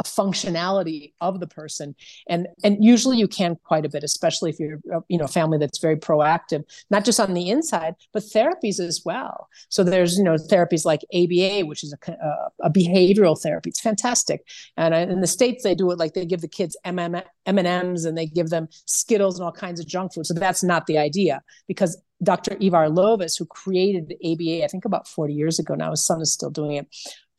a 0.00 0.02
functionality 0.02 1.12
of 1.20 1.38
the 1.40 1.46
person. 1.46 1.94
And 2.28 2.48
and 2.64 2.82
usually 2.82 3.18
you 3.18 3.28
can 3.28 3.56
quite 3.64 3.84
a 3.84 3.88
bit 3.88 4.02
especially 4.02 4.50
if 4.50 4.58
you're 4.58 4.80
you 5.08 5.18
know 5.18 5.26
a 5.26 5.28
family 5.28 5.58
that's 5.58 5.78
very 5.78 5.96
proactive 5.96 6.64
not 6.90 7.04
just 7.04 7.20
on 7.20 7.34
the 7.34 7.48
inside 7.50 7.94
but 8.12 8.22
therapies 8.22 8.80
as 8.80 9.02
well. 9.04 9.48
So 9.68 9.84
there's 9.84 10.16
you 10.16 10.24
know 10.24 10.34
therapies 10.34 10.84
like 10.84 11.02
aba 11.14 11.66
which 11.66 11.84
is 11.84 11.92
a, 11.94 12.12
a, 12.12 12.66
a 12.68 12.70
behavioral 12.70 13.40
therapy. 13.40 13.70
It's 13.70 13.80
fantastic. 13.80 14.46
And 14.76 14.94
in 14.94 15.20
the 15.20 15.26
states 15.26 15.62
they 15.62 15.74
do 15.74 15.90
it 15.90 15.98
like 15.98 16.14
they 16.14 16.26
give 16.26 16.40
the 16.40 16.48
kids 16.48 16.76
mm 16.86 17.22
m&ms 17.46 18.04
and 18.04 18.16
they 18.16 18.26
give 18.26 18.50
them 18.50 18.68
skittles 18.84 19.38
and 19.38 19.44
all 19.44 19.52
kinds 19.52 19.80
of 19.80 19.86
junk 19.86 20.12
food. 20.12 20.26
So 20.26 20.34
that's 20.34 20.62
not 20.62 20.86
the 20.86 20.98
idea 20.98 21.42
because 21.66 22.00
Dr. 22.22 22.56
Ivar 22.60 22.88
Lovaas, 22.88 23.38
who 23.38 23.46
created 23.46 24.08
the 24.08 24.32
ABA, 24.32 24.64
I 24.64 24.68
think 24.68 24.84
about 24.84 25.08
40 25.08 25.32
years 25.32 25.58
ago 25.58 25.74
now, 25.74 25.90
his 25.90 26.04
son 26.04 26.20
is 26.20 26.32
still 26.32 26.50
doing 26.50 26.76
it 26.76 26.86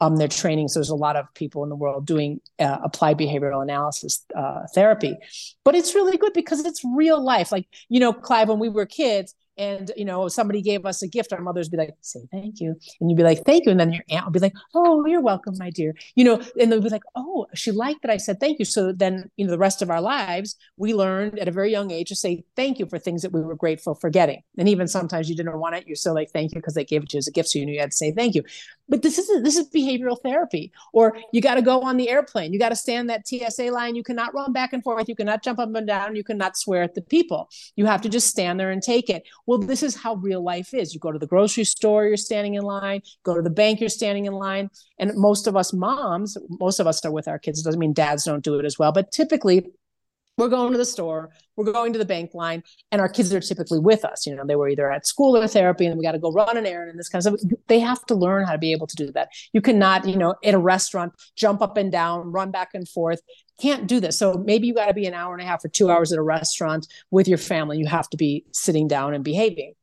um, 0.01 0.17
their 0.17 0.27
training. 0.27 0.67
So 0.67 0.79
there's 0.79 0.89
a 0.89 0.95
lot 0.95 1.15
of 1.15 1.31
people 1.35 1.63
in 1.63 1.69
the 1.69 1.75
world 1.75 2.05
doing 2.05 2.41
uh, 2.59 2.79
applied 2.83 3.17
behavioral 3.17 3.61
analysis 3.61 4.25
uh, 4.35 4.63
therapy, 4.73 5.15
but 5.63 5.75
it's 5.75 5.95
really 5.95 6.17
good 6.17 6.33
because 6.33 6.65
it's 6.65 6.81
real 6.83 7.23
life. 7.23 7.51
Like 7.51 7.67
you 7.87 7.99
know, 7.99 8.11
Clive, 8.11 8.49
when 8.49 8.59
we 8.59 8.67
were 8.67 8.85
kids, 8.85 9.35
and 9.57 9.91
you 9.95 10.05
know 10.05 10.27
somebody 10.27 10.61
gave 10.61 10.85
us 10.85 11.01
a 11.01 11.07
gift 11.07 11.33
our 11.33 11.41
mothers 11.41 11.69
be 11.69 11.77
like 11.77 11.93
say 12.01 12.21
thank 12.31 12.59
you. 12.59 12.75
And 12.99 13.09
you'd 13.09 13.17
be 13.17 13.23
like 13.23 13.43
thank 13.45 13.65
you. 13.65 13.71
And 13.71 13.79
then 13.79 13.93
your 13.93 14.03
aunt 14.09 14.25
would 14.25 14.33
be 14.33 14.39
like 14.39 14.55
oh 14.73 15.05
you're 15.05 15.21
welcome 15.21 15.55
my 15.57 15.69
dear. 15.69 15.93
You 16.15 16.23
know 16.23 16.41
and 16.59 16.71
they'd 16.71 16.81
be 16.81 16.89
like 16.89 17.03
oh 17.15 17.45
she 17.53 17.71
liked 17.71 18.01
that 18.01 18.11
i 18.11 18.17
said 18.17 18.39
thank 18.39 18.59
you. 18.59 18.65
So 18.65 18.91
then 18.91 19.29
you 19.35 19.45
know 19.45 19.51
the 19.51 19.57
rest 19.57 19.81
of 19.81 19.89
our 19.89 20.01
lives 20.01 20.55
we 20.77 20.93
learned 20.93 21.37
at 21.37 21.47
a 21.47 21.51
very 21.51 21.69
young 21.69 21.91
age 21.91 22.09
to 22.09 22.15
say 22.15 22.43
thank 22.55 22.79
you 22.79 22.85
for 22.85 22.97
things 22.97 23.21
that 23.21 23.33
we 23.33 23.41
were 23.41 23.55
grateful 23.55 23.93
for 23.93 24.09
getting. 24.09 24.41
And 24.57 24.67
even 24.69 24.87
sometimes 24.87 25.29
you 25.29 25.35
didn't 25.35 25.59
want 25.59 25.75
it 25.75 25.85
you're 25.85 25.95
still 25.95 26.15
like 26.15 26.31
thank 26.31 26.53
you 26.53 26.61
because 26.61 26.73
they 26.73 26.85
gave 26.85 27.03
it 27.03 27.09
to 27.09 27.17
you 27.17 27.19
as 27.19 27.27
a 27.27 27.31
gift 27.31 27.49
so 27.49 27.59
you 27.59 27.65
knew 27.65 27.73
you 27.73 27.81
had 27.81 27.91
to 27.91 27.97
say 27.97 28.11
thank 28.11 28.35
you 28.35 28.43
but 28.91 29.01
this 29.01 29.17
is 29.17 29.27
this 29.41 29.57
is 29.57 29.69
behavioral 29.69 30.21
therapy. 30.21 30.71
Or 30.91 31.17
you 31.31 31.41
got 31.41 31.55
to 31.55 31.61
go 31.61 31.81
on 31.81 31.95
the 31.97 32.09
airplane. 32.09 32.51
You 32.53 32.59
got 32.59 32.69
to 32.69 32.75
stand 32.75 33.09
that 33.09 33.25
tsa 33.25 33.71
line. 33.71 33.95
You 33.95 34.03
cannot 34.03 34.33
run 34.35 34.51
back 34.51 34.73
and 34.73 34.83
forth. 34.83 35.07
You 35.07 35.15
cannot 35.15 35.43
jump 35.43 35.59
up 35.59 35.73
and 35.73 35.87
down. 35.87 36.15
You 36.15 36.23
cannot 36.23 36.57
swear 36.57 36.83
at 36.83 36.93
the 36.93 37.01
people. 37.01 37.49
You 37.77 37.85
have 37.85 38.01
to 38.01 38.09
just 38.09 38.27
stand 38.27 38.59
there 38.59 38.69
and 38.69 38.83
take 38.83 39.09
it. 39.09 39.23
Well, 39.47 39.59
this 39.59 39.81
is 39.81 39.95
how 39.95 40.15
real 40.15 40.43
life 40.43 40.73
is. 40.73 40.93
You 40.93 40.99
go 40.99 41.11
to 41.11 41.17
the 41.17 41.25
grocery 41.25 41.63
store, 41.63 42.05
you're 42.05 42.17
standing 42.17 42.55
in 42.55 42.63
line, 42.63 43.01
go 43.23 43.33
to 43.33 43.41
the 43.41 43.49
bank, 43.49 43.79
you're 43.79 43.89
standing 43.89 44.25
in 44.25 44.33
line. 44.33 44.69
And 44.99 45.15
most 45.15 45.47
of 45.47 45.55
us 45.55 45.71
moms, 45.71 46.37
most 46.59 46.79
of 46.79 46.85
us 46.85 47.03
are 47.05 47.11
with 47.11 47.29
our 47.29 47.39
kids. 47.39 47.61
It 47.61 47.63
doesn't 47.63 47.79
mean 47.79 47.93
dads 47.93 48.25
don't 48.25 48.43
do 48.43 48.59
it 48.59 48.65
as 48.65 48.77
well, 48.77 48.91
but 48.91 49.13
typically 49.13 49.71
we're 50.37 50.49
going 50.49 50.71
to 50.71 50.77
the 50.77 50.85
store, 50.85 51.29
we're 51.55 51.71
going 51.71 51.93
to 51.93 51.99
the 51.99 52.05
bank 52.05 52.33
line, 52.33 52.63
and 52.91 53.01
our 53.01 53.09
kids 53.09 53.33
are 53.33 53.39
typically 53.39 53.79
with 53.79 54.03
us. 54.05 54.25
You 54.25 54.35
know, 54.35 54.43
they 54.45 54.55
were 54.55 54.69
either 54.69 54.91
at 54.91 55.05
school 55.05 55.37
or 55.37 55.47
therapy, 55.47 55.85
and 55.85 55.97
we 55.97 56.03
got 56.03 56.13
to 56.13 56.19
go 56.19 56.31
run 56.31 56.57
an 56.57 56.65
errand 56.65 56.89
and 56.89 56.99
this 56.99 57.09
kind 57.09 57.25
of 57.25 57.39
stuff. 57.39 57.51
They 57.67 57.79
have 57.79 58.05
to 58.07 58.15
learn 58.15 58.45
how 58.45 58.53
to 58.53 58.57
be 58.57 58.71
able 58.71 58.87
to 58.87 58.95
do 58.95 59.11
that. 59.11 59.29
You 59.53 59.61
cannot, 59.61 60.07
you 60.07 60.17
know, 60.17 60.35
at 60.43 60.53
a 60.53 60.59
restaurant, 60.59 61.13
jump 61.35 61.61
up 61.61 61.77
and 61.77 61.91
down, 61.91 62.31
run 62.31 62.51
back 62.51 62.69
and 62.73 62.87
forth. 62.87 63.21
Can't 63.59 63.87
do 63.87 63.99
this. 63.99 64.17
So 64.17 64.41
maybe 64.45 64.67
you 64.67 64.73
got 64.73 64.87
to 64.87 64.93
be 64.93 65.05
an 65.05 65.13
hour 65.13 65.33
and 65.33 65.41
a 65.41 65.45
half 65.45 65.63
or 65.63 65.69
two 65.69 65.91
hours 65.91 66.11
at 66.11 66.17
a 66.17 66.23
restaurant 66.23 66.87
with 67.11 67.27
your 67.27 67.37
family. 67.37 67.77
You 67.77 67.85
have 67.85 68.09
to 68.09 68.17
be 68.17 68.45
sitting 68.51 68.87
down 68.87 69.13
and 69.13 69.23
behaving. 69.23 69.73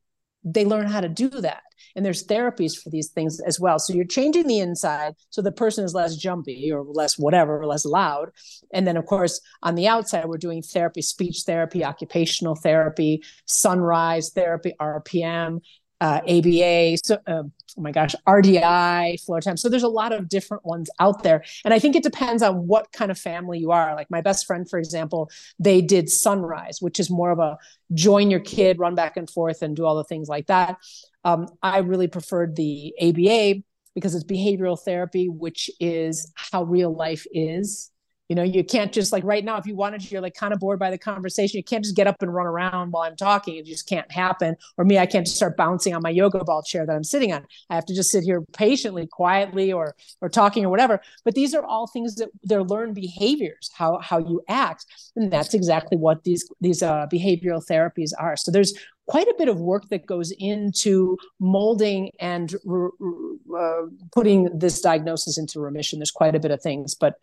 They 0.45 0.64
learn 0.64 0.86
how 0.86 1.01
to 1.01 1.09
do 1.09 1.28
that. 1.28 1.62
And 1.97 2.05
there's 2.05 2.26
therapies 2.26 2.80
for 2.80 2.91
these 2.91 3.09
things 3.09 3.41
as 3.41 3.59
well. 3.59 3.78
So 3.78 3.93
you're 3.93 4.05
changing 4.05 4.47
the 4.47 4.61
inside 4.61 5.14
so 5.30 5.43
the 5.43 5.53
person 5.53 5.84
is 5.84 5.95
less 5.95 6.16
jumpy 6.16 6.70
or 6.72 6.84
less 6.84 7.18
whatever 7.18 7.61
or 7.61 7.66
less 7.66 7.84
loud. 7.84 8.30
And 8.72 8.86
then 8.86 8.97
of 8.97 9.07
course 9.07 9.41
on 9.62 9.74
the 9.74 9.89
outside 9.89 10.26
we're 10.26 10.39
doing 10.39 10.62
therapy 10.62 11.03
speech 11.03 11.43
therapy 11.47 11.84
occupational 11.84 12.55
therapy 12.55 13.22
Son-Rise 13.47 14.30
therapy 14.30 14.74
rpm 14.80 15.61
uh, 16.01 16.20
ABA, 16.28 16.96
so, 17.03 17.18
uh, 17.26 17.42
oh 17.42 17.80
my 17.80 17.90
gosh, 17.90 18.14
RDI, 18.26 19.24
floor 19.24 19.40
time. 19.40 19.57
So 19.57 19.68
there's 19.68 19.82
a 19.82 19.88
lot 19.88 20.12
of 20.12 20.28
different 20.28 20.64
ones 20.64 20.90
out 21.01 21.22
there. 21.22 21.44
And 21.64 21.74
I 21.74 21.78
think 21.78 21.96
it 21.96 22.03
depends 22.03 22.42
on 22.42 22.66
what 22.66 22.92
kind 22.92 23.11
of 23.11 23.18
family 23.18 23.59
you 23.59 23.72
are. 23.72 23.94
Like 23.94 24.11
my 24.11 24.20
best 24.20 24.46
friend, 24.46 24.68
for 24.68 24.78
example, 24.78 25.30
they 25.59 25.80
did 25.80 26.09
Son-Rise, 26.09 26.80
which 26.80 27.01
is 27.01 27.11
more 27.11 27.30
of 27.30 27.38
a 27.38 27.59
join 27.94 28.30
your 28.30 28.40
kid, 28.40 28.78
run 28.78 28.94
back 28.94 29.16
and 29.16 29.28
forth, 29.28 29.62
and 29.62 29.74
do 29.74 29.84
all 29.84 29.96
the 29.96 30.05
things 30.05 30.28
like 30.28 30.46
that. 30.46 30.76
Um, 31.24 31.49
I 31.62 31.78
really 31.78 32.09
preferred 32.09 32.55
the 32.55 32.94
ABA 33.01 33.62
because 33.94 34.14
it's 34.14 34.24
behavioral 34.24 34.78
therapy, 34.78 35.28
which 35.28 35.70
is 35.80 36.32
how 36.36 36.62
real 36.62 36.94
life 36.94 37.26
is 37.32 37.90
you 38.28 38.36
know 38.36 38.42
you 38.42 38.62
can't 38.62 38.92
just 38.92 39.12
like 39.12 39.24
right 39.24 39.44
now 39.44 39.56
if 39.56 39.66
you 39.66 39.74
wanted 39.74 40.00
to 40.00 40.08
you're 40.08 40.20
like 40.20 40.34
kind 40.34 40.52
of 40.52 40.60
bored 40.60 40.78
by 40.78 40.90
the 40.90 40.98
conversation 40.98 41.56
you 41.56 41.64
can't 41.64 41.84
just 41.84 41.96
get 41.96 42.06
up 42.06 42.20
and 42.20 42.32
run 42.34 42.46
around 42.46 42.90
while 42.90 43.02
i'm 43.02 43.16
talking 43.16 43.56
it 43.56 43.66
just 43.66 43.88
can't 43.88 44.10
happen. 44.10 44.56
Or 44.76 44.84
me 44.84 44.98
i 44.98 45.06
can't 45.06 45.26
just 45.26 45.36
start 45.36 45.56
bouncing 45.56 45.94
on 45.94 46.02
my 46.02 46.10
yoga 46.10 46.44
ball 46.44 46.62
chair 46.62 46.86
that 46.86 46.94
i'm 46.94 47.04
sitting 47.04 47.32
on. 47.32 47.46
I 47.70 47.74
have 47.74 47.86
to 47.86 47.94
just 47.94 48.10
sit 48.10 48.24
here 48.24 48.42
patiently 48.52 49.06
quietly 49.06 49.72
or 49.72 49.94
or 50.20 50.28
talking 50.28 50.64
or 50.64 50.70
whatever. 50.70 51.00
But 51.24 51.34
these 51.34 51.54
are 51.54 51.64
all 51.64 51.86
things 51.86 52.16
that 52.16 52.28
they're 52.42 52.64
learned 52.64 52.94
behaviors 52.94 53.70
how 53.74 53.98
how 54.00 54.18
you 54.18 54.42
act. 54.48 54.86
And 55.16 55.32
that's 55.32 55.54
exactly 55.54 55.96
what 55.96 56.24
these 56.24 56.48
these 56.60 56.82
uh, 56.82 57.06
behavioral 57.12 57.62
therapies 57.66 58.10
are. 58.18 58.36
So 58.36 58.50
there's 58.50 58.74
quite 59.09 59.26
a 59.26 59.34
bit 59.38 59.48
of 59.48 59.59
work 59.59 59.88
that 59.88 60.06
goes 60.06 60.30
into 60.38 61.16
molding 61.40 62.11
and 62.20 62.54
uh, 62.54 63.86
putting 64.12 64.56
this 64.59 64.80
diagnosis 64.80 65.38
into 65.38 65.61
remission. 65.61 65.98
There's 65.98 66.11
quite 66.11 66.34
a 66.34 66.40
bit 66.40 66.50
of 66.50 66.62
things, 66.62 66.94
but 66.94 67.14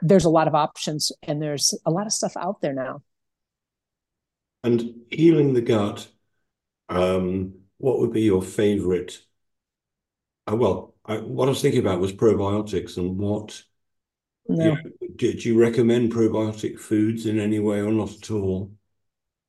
there's 0.00 0.24
a 0.24 0.30
lot 0.30 0.48
of 0.48 0.54
options 0.54 1.10
and 1.24 1.42
there's 1.42 1.74
a 1.84 1.90
lot 1.90 2.06
of 2.06 2.12
stuff 2.12 2.36
out 2.36 2.60
there 2.60 2.72
now. 2.72 3.02
And 4.62 5.00
healing 5.10 5.52
the 5.52 5.60
gut, 5.60 6.06
um, 6.88 7.54
what 7.78 7.98
would 7.98 8.12
be 8.12 8.22
your 8.22 8.42
favorite? 8.42 9.20
Uh, 10.48 10.54
well, 10.54 10.94
I, 11.04 11.16
what 11.16 11.46
I 11.46 11.50
was 11.50 11.60
thinking 11.60 11.80
about 11.80 12.00
was 12.00 12.12
probiotics 12.12 12.96
and 12.96 13.18
what. 13.18 13.60
No. 14.48 14.64
You 14.64 14.70
know, 14.70 15.08
do, 15.16 15.32
do 15.34 15.48
you 15.48 15.58
recommend 15.58 16.12
probiotic 16.12 16.78
foods 16.78 17.26
in 17.26 17.40
any 17.40 17.58
way 17.58 17.80
or 17.80 17.90
not 17.90 18.12
at 18.12 18.30
all? 18.30 18.70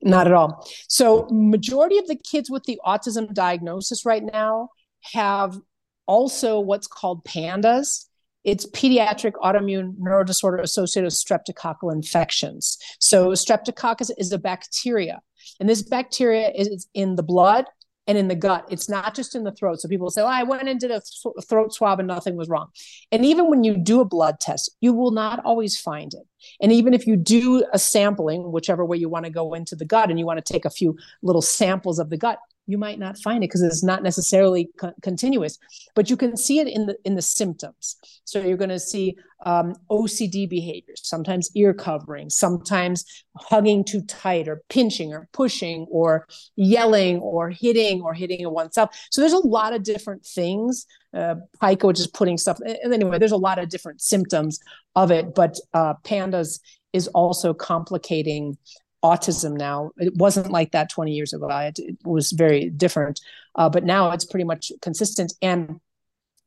Not 0.03 0.27
at 0.27 0.33
all. 0.33 0.67
So, 0.87 1.27
majority 1.31 1.97
of 1.97 2.07
the 2.07 2.15
kids 2.17 2.49
with 2.49 2.63
the 2.65 2.79
autism 2.85 3.33
diagnosis 3.33 4.05
right 4.05 4.23
now 4.23 4.69
have 5.13 5.57
also 6.05 6.59
what's 6.59 6.87
called 6.87 7.23
PANDAS. 7.23 8.09
It's 8.43 8.69
pediatric 8.71 9.33
autoimmune 9.41 9.95
neurodisorder 9.97 10.61
associated 10.61 11.05
with 11.05 11.13
streptococcal 11.13 11.93
infections. 11.93 12.77
So, 12.99 13.29
streptococcus 13.29 14.11
is 14.17 14.33
a 14.33 14.37
bacteria, 14.37 15.21
and 15.59 15.69
this 15.69 15.81
bacteria 15.81 16.51
is 16.53 16.87
in 16.93 17.15
the 17.15 17.23
blood 17.23 17.65
and 18.07 18.17
in 18.17 18.27
the 18.27 18.35
gut. 18.35 18.65
It's 18.69 18.89
not 18.89 19.15
just 19.15 19.35
in 19.35 19.43
the 19.43 19.51
throat. 19.51 19.79
So 19.81 19.87
people 19.87 20.09
say, 20.09 20.21
oh, 20.21 20.27
I 20.27 20.43
went 20.43 20.67
and 20.67 20.79
did 20.79 20.91
a 20.91 21.01
th- 21.01 21.45
throat 21.47 21.73
swab 21.73 21.99
and 21.99 22.07
nothing 22.07 22.35
was 22.35 22.49
wrong. 22.49 22.67
And 23.11 23.25
even 23.25 23.49
when 23.49 23.63
you 23.63 23.77
do 23.77 24.01
a 24.01 24.05
blood 24.05 24.39
test, 24.39 24.71
you 24.81 24.93
will 24.93 25.11
not 25.11 25.39
always 25.45 25.79
find 25.79 26.13
it. 26.13 26.23
And 26.61 26.71
even 26.71 26.93
if 26.93 27.07
you 27.07 27.15
do 27.15 27.65
a 27.71 27.79
sampling, 27.79 28.51
whichever 28.51 28.83
way 28.83 28.97
you 28.97 29.09
want 29.09 29.25
to 29.25 29.31
go 29.31 29.53
into 29.53 29.75
the 29.75 29.85
gut 29.85 30.09
and 30.09 30.19
you 30.19 30.25
want 30.25 30.43
to 30.43 30.53
take 30.53 30.65
a 30.65 30.69
few 30.69 30.97
little 31.21 31.41
samples 31.41 31.99
of 31.99 32.09
the 32.09 32.17
gut, 32.17 32.39
you 32.65 32.77
might 32.77 32.99
not 32.99 33.17
find 33.17 33.43
it 33.43 33.47
because 33.47 33.61
it's 33.61 33.83
not 33.83 34.03
necessarily 34.03 34.69
co- 34.79 34.93
continuous 35.01 35.57
but 35.95 36.09
you 36.09 36.17
can 36.17 36.35
see 36.37 36.59
it 36.59 36.67
in 36.67 36.85
the 36.87 36.97
in 37.05 37.15
the 37.15 37.21
symptoms. 37.21 37.97
So 38.25 38.39
you're 38.39 38.57
going 38.57 38.69
to 38.69 38.79
see 38.79 39.15
um, 39.45 39.75
ocd 39.91 40.49
behaviors 40.49 41.01
sometimes 41.03 41.49
ear 41.55 41.73
covering 41.73 42.29
sometimes 42.29 43.25
hugging 43.37 43.83
too 43.83 44.01
tight 44.03 44.47
or 44.47 44.61
pinching 44.69 45.13
or 45.13 45.27
pushing 45.33 45.85
or 45.91 46.27
yelling 46.55 47.19
or 47.19 47.49
hitting 47.49 48.01
or 48.01 48.13
hitting 48.13 48.49
oneself. 48.49 48.89
So 49.11 49.21
there's 49.21 49.33
a 49.33 49.47
lot 49.47 49.73
of 49.73 49.83
different 49.83 50.25
things 50.25 50.85
uh, 51.13 51.35
pica 51.61 51.93
just 51.93 52.13
putting 52.13 52.37
stuff 52.37 52.57
and 52.65 52.93
anyway 52.93 53.19
there's 53.19 53.31
a 53.31 53.37
lot 53.37 53.59
of 53.59 53.69
different 53.69 54.01
symptoms 54.01 54.59
of 54.95 55.11
it 55.11 55.35
but 55.35 55.57
uh, 55.73 55.93
pandas 56.03 56.59
is 56.93 57.07
also 57.09 57.53
complicating 57.53 58.57
autism 59.03 59.57
now. 59.57 59.91
It 59.97 60.15
wasn't 60.15 60.51
like 60.51 60.71
that 60.71 60.89
20 60.89 61.11
years 61.11 61.33
ago. 61.33 61.47
It, 61.49 61.79
it 61.79 61.97
was 62.03 62.31
very 62.31 62.69
different, 62.69 63.19
uh, 63.55 63.69
but 63.69 63.83
now 63.83 64.11
it's 64.11 64.25
pretty 64.25 64.45
much 64.45 64.71
consistent. 64.81 65.33
And 65.41 65.79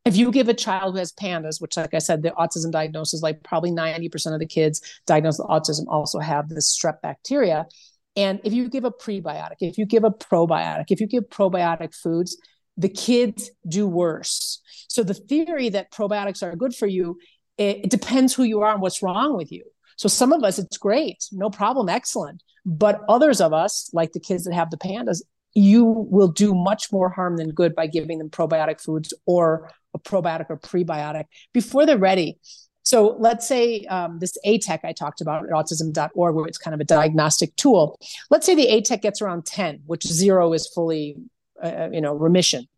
if 0.07 0.17
you 0.17 0.31
give 0.31 0.49
a 0.49 0.55
child 0.55 0.95
who 0.95 0.99
has 0.99 1.13
pandas, 1.13 1.61
which, 1.61 1.77
like 1.77 1.93
I 1.93 1.99
said, 1.99 2.23
the 2.23 2.31
autism 2.31 2.71
diagnosis, 2.71 3.23
like 3.23 3.43
probably 3.43 3.73
90% 3.73 4.33
of 4.33 4.39
the 4.39 4.47
kids 4.47 4.81
diagnosed 5.05 5.41
with 5.41 5.49
autism 5.49 5.87
also 5.89 6.21
have 6.21 6.49
this 6.49 6.77
strep 6.77 7.03
bacteria. 7.03 7.67
And 8.15 8.41
if 8.45 8.53
you 8.53 8.69
give 8.69 8.85
a 8.85 8.91
prebiotic, 8.91 9.57
if 9.61 9.77
you 9.77 9.85
give 9.85 10.05
a 10.05 10.11
probiotic, 10.11 10.87
if 10.89 11.01
you 11.01 11.07
give 11.07 11.25
probiotic 11.29 11.95
foods, 11.95 12.39
the 12.77 12.89
kids 12.89 13.51
do 13.69 13.87
worse. 13.87 14.61
So 14.89 15.03
the 15.03 15.15
theory 15.15 15.71
that 15.71 15.91
probiotics 15.91 16.43
are 16.43 16.55
good 16.55 16.75
for 16.75 16.87
you, 16.87 17.19
it, 17.59 17.85
it 17.85 17.91
depends 17.91 18.33
who 18.33 18.45
you 18.45 18.61
are 18.61 18.73
and 18.73 18.81
what's 18.81 19.03
wrong 19.03 19.37
with 19.37 19.51
you. 19.51 19.65
So 19.97 20.09
some 20.09 20.33
of 20.33 20.45
us, 20.45 20.59
it's 20.59 20.77
great, 20.77 21.25
no 21.33 21.51
problem, 21.51 21.89
excellent. 21.89 22.43
But 22.65 23.01
others 23.09 23.41
of 23.41 23.53
us, 23.53 23.91
like 23.93 24.13
the 24.13 24.21
kids 24.21 24.45
that 24.45 24.55
have 24.55 24.71
the 24.71 24.77
pandas, 24.77 25.23
you 25.55 25.85
will 25.85 26.29
do 26.29 26.55
much 26.55 26.93
more 26.93 27.09
harm 27.09 27.39
than 27.39 27.51
good 27.51 27.75
by 27.75 27.87
giving 27.87 28.19
them 28.19 28.29
probiotic 28.29 28.81
foods 28.81 29.15
or 29.25 29.71
a 29.95 29.99
probiotic 29.99 30.47
or 30.51 30.59
prebiotic 30.59 31.25
before 31.55 31.87
they're 31.87 31.97
ready. 31.97 32.39
So 32.83 33.17
let's 33.19 33.49
say 33.49 33.85
um, 33.87 34.19
this 34.19 34.37
ATEC 34.47 34.81
I 34.85 34.93
talked 34.93 35.21
about 35.21 35.45
at 35.45 35.51
autism.org, 35.51 36.35
where 36.35 36.47
it's 36.47 36.59
kind 36.59 36.75
of 36.75 36.81
a 36.81 36.85
diagnostic 36.85 37.57
tool. 37.57 37.99
Let's 38.31 38.45
say 38.45 38.55
the 38.55 38.67
ATEC 38.67 39.01
gets 39.01 39.23
around 39.23 39.47
10, 39.47 39.83
which 39.87 40.07
zero 40.07 40.53
is 40.53 40.69
fully, 40.69 41.17
uh, 41.63 41.67
uh 41.67 41.89
you 41.93 42.01
know, 42.01 42.15
remission. 42.15 42.69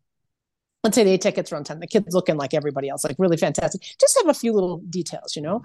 Let's 0.83 0.95
say 0.95 1.03
the 1.03 1.17
ATEC 1.17 1.35
gets 1.35 1.51
around 1.51 1.65
10. 1.65 1.81
The 1.81 1.87
kid's 1.87 2.15
looking 2.15 2.37
like 2.37 2.53
everybody 2.53 2.87
else, 2.87 3.03
like 3.03 3.17
really 3.19 3.37
fantastic. 3.37 3.81
Just 3.99 4.17
have 4.19 4.29
a 4.29 4.33
few 4.33 4.53
little 4.53 4.77
details, 4.77 5.35
you 5.35 5.41
know 5.41 5.63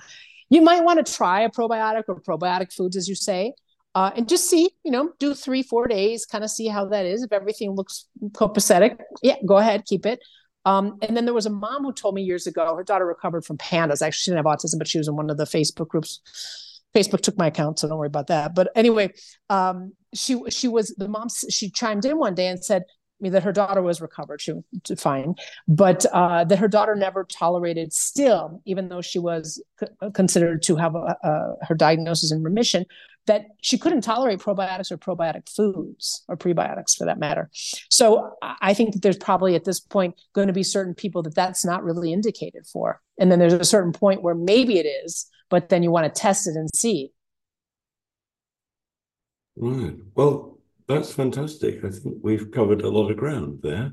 you 0.55 0.62
might 0.62 0.82
want 0.84 1.05
to 1.05 1.12
try 1.12 1.40
a 1.42 1.50
probiotic 1.50 2.05
or 2.09 2.20
probiotic 2.20 2.72
foods, 2.72 2.96
as 2.96 3.09
you 3.09 3.14
say, 3.14 3.52
uh, 3.94 4.11
and 4.16 4.28
just 4.28 4.48
see, 4.48 4.70
you 4.84 4.90
know, 4.90 5.12
do 5.18 5.34
three, 5.34 5.62
four 5.62 5.86
days, 5.86 6.26
kind 6.26 6.44
of 6.44 6.50
see 6.50 6.66
how 6.66 6.86
that 6.86 7.07
is. 7.07 7.22
If 7.22 7.32
everything 7.32 7.72
looks 7.72 8.07
copacetic, 8.32 8.98
yeah, 9.22 9.36
go 9.46 9.59
ahead, 9.59 9.84
keep 9.84 10.05
it. 10.07 10.20
Um, 10.64 10.98
and 11.02 11.16
then 11.16 11.26
there 11.26 11.34
was 11.34 11.46
a 11.46 11.50
mom 11.50 11.84
who 11.84 11.92
told 11.92 12.14
me 12.14 12.22
years 12.22 12.46
ago, 12.46 12.74
her 12.74 12.82
daughter 12.82 13.07
recovered 13.07 13.44
from 13.44 13.59
pandas. 13.59 14.00
Actually, 14.00 14.12
she 14.12 14.30
didn't 14.30 14.46
have 14.46 14.59
autism, 14.59 14.78
but 14.78 14.88
she 14.88 14.98
was 14.98 15.09
in 15.09 15.16
one 15.16 15.30
of 15.30 15.36
the 15.36 15.44
Facebook 15.44 15.88
groups. 15.88 16.20
Facebook 16.94 17.20
took 17.20 17.36
my 17.36 17.48
account, 17.48 17.78
so 17.78 17.88
don't 17.88 17.98
worry 17.98 18.07
about 18.07 18.28
that. 18.28 18.55
But 18.55 18.68
anyway, 18.74 19.12
um, 19.50 19.92
she 20.14 20.40
she 20.48 20.68
was 20.68 20.94
the 20.96 21.09
mom. 21.09 21.28
She 21.50 21.70
chimed 21.70 22.05
in 22.05 22.18
one 22.18 22.34
day 22.34 22.46
and 22.46 22.64
said, 22.64 22.84
me 23.20 23.30
that 23.30 23.42
her 23.42 23.52
daughter 23.52 23.82
was 23.82 24.00
recovered, 24.00 24.40
she 24.40 24.52
was 24.52 24.62
fine, 25.00 25.34
but 25.68 26.04
uh, 26.12 26.44
that 26.44 26.58
her 26.58 26.68
daughter 26.68 26.94
never 26.94 27.24
tolerated 27.24 27.92
still, 27.92 28.60
even 28.64 28.88
though 28.88 29.00
she 29.00 29.18
was 29.18 29.62
c- 29.80 29.86
considered 30.12 30.62
to 30.62 30.76
have 30.76 30.94
a, 30.94 31.16
a, 31.22 31.64
her 31.66 31.74
diagnosis 31.74 32.32
in 32.32 32.42
remission, 32.42 32.84
that 33.26 33.46
she 33.62 33.78
couldn't 33.78 34.02
tolerate 34.02 34.38
probiotics 34.38 34.90
or 34.90 34.98
probiotic 34.98 35.48
foods 35.48 36.24
or 36.28 36.36
prebiotics 36.36 36.96
for 36.96 37.06
that 37.06 37.18
matter. 37.18 37.50
So 37.88 38.34
I 38.42 38.74
think 38.74 38.92
that 38.92 39.02
there's 39.02 39.16
probably 39.16 39.54
at 39.54 39.64
this 39.64 39.80
point 39.80 40.20
going 40.34 40.48
to 40.48 40.52
be 40.52 40.62
certain 40.62 40.94
people 40.94 41.22
that 41.22 41.34
that's 41.34 41.64
not 41.64 41.82
really 41.82 42.12
indicated 42.12 42.66
for. 42.66 43.00
And 43.18 43.30
then 43.30 43.38
there's 43.38 43.54
a 43.54 43.64
certain 43.64 43.92
point 43.92 44.22
where 44.22 44.34
maybe 44.34 44.78
it 44.78 44.86
is, 44.86 45.26
but 45.48 45.68
then 45.68 45.82
you 45.82 45.90
want 45.90 46.12
to 46.12 46.20
test 46.20 46.46
it 46.46 46.56
and 46.56 46.68
see. 46.74 47.12
Right. 49.56 49.94
Well, 50.14 50.53
that's 50.87 51.12
fantastic. 51.12 51.85
I 51.85 51.91
think 51.91 52.16
we've 52.22 52.51
covered 52.51 52.82
a 52.82 52.89
lot 52.89 53.11
of 53.11 53.16
ground 53.16 53.61
there. 53.62 53.93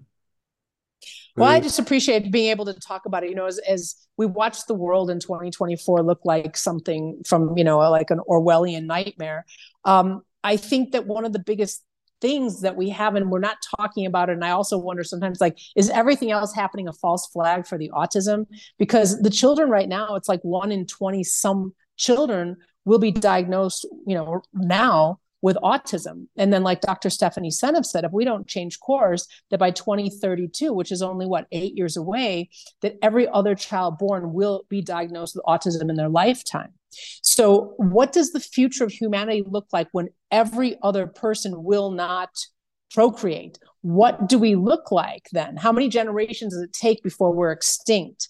Well, 1.38 1.50
I 1.50 1.62
just 1.62 1.80
appreciate 1.80 2.30
being 2.32 2.50
able 2.50 2.66
to 2.66 2.74
talk 2.74 3.06
about 3.06 3.24
it. 3.24 3.30
You 3.30 3.36
know, 3.36 3.46
as, 3.46 3.58
as 3.60 3.96
we 4.18 4.26
watch 4.26 4.66
the 4.66 4.74
world 4.74 5.10
in 5.10 5.20
2024 5.20 6.04
look 6.04 6.20
like 6.26 6.58
something 6.58 7.22
from, 7.26 7.58
you 7.58 7.64
know, 7.64 7.80
like 7.80 8.12
an 8.12 8.20
Orwellian 8.28 8.86
nightmare. 8.86 9.46
Um, 9.86 10.24
I 10.44 10.58
think 10.58 10.92
that 10.92 11.08
one 11.08 11.24
of 11.24 11.32
the 11.32 11.40
biggest 11.40 11.84
things 12.22 12.62
that 12.62 12.76
we 12.76 12.90
have 12.90 13.16
and 13.16 13.32
we're 13.32 13.40
not 13.40 13.58
talking 13.78 14.06
about 14.06 14.30
it 14.30 14.34
and 14.34 14.46
i 14.46 14.52
also 14.52 14.78
wonder 14.78 15.04
sometimes 15.04 15.42
like 15.42 15.58
is 15.76 15.90
everything 15.90 16.30
else 16.30 16.54
happening 16.54 16.88
a 16.88 16.94
false 16.94 17.26
flag 17.34 17.66
for 17.66 17.80
the 17.80 17.90
autism 17.90 18.46
because 18.78 19.20
the 19.24 19.30
children 19.30 19.72
right 19.72 19.90
now 19.90 20.16
it's 20.16 20.30
like 20.30 20.40
one 20.44 20.72
in 20.72 20.86
20 20.86 21.24
some 21.24 21.74
children 21.98 22.56
will 22.86 23.00
be 23.00 23.12
diagnosed 23.12 23.88
you 24.06 24.14
know 24.14 24.40
now 24.54 25.20
with 25.42 25.58
autism. 25.64 26.28
And 26.38 26.54
then, 26.54 26.64
like 26.64 26.82
Dr. 26.82 27.10
Stephanie 27.10 27.50
Seneff 27.50 27.86
said, 27.86 28.04
if 28.04 28.12
we 28.12 28.26
don't 28.26 28.48
change 28.48 28.80
course, 28.80 29.28
that 29.50 29.60
by 29.60 29.72
2032, 29.72 30.74
which 30.74 30.92
is 30.92 31.02
only 31.02 31.26
what, 31.26 31.48
eight 31.52 31.76
years 31.76 31.98
away, 31.98 32.50
that 32.82 32.98
every 33.02 33.28
other 33.28 33.56
child 33.56 33.98
born 33.98 34.34
will 34.34 34.66
be 34.70 34.82
diagnosed 34.82 35.36
with 35.36 35.46
autism 35.46 35.90
in 35.90 35.96
their 35.96 36.10
lifetime. 36.10 36.74
So, 37.22 37.74
what 37.78 38.12
does 38.12 38.32
the 38.32 38.40
future 38.40 38.84
of 38.84 38.92
humanity 38.92 39.44
look 39.48 39.68
like 39.72 39.88
when 39.92 40.10
every 40.30 40.78
other 40.84 41.08
person 41.08 41.64
will 41.64 41.92
not 41.92 42.30
procreate? 42.94 43.58
What 43.82 44.28
do 44.28 44.38
we 44.38 44.56
look 44.56 44.92
like 44.92 45.28
then? 45.32 45.58
How 45.58 45.72
many 45.72 45.90
generations 45.90 46.54
does 46.54 46.64
it 46.64 46.74
take 46.74 47.02
before 47.02 47.34
we're 47.34 47.52
extinct? 47.52 48.30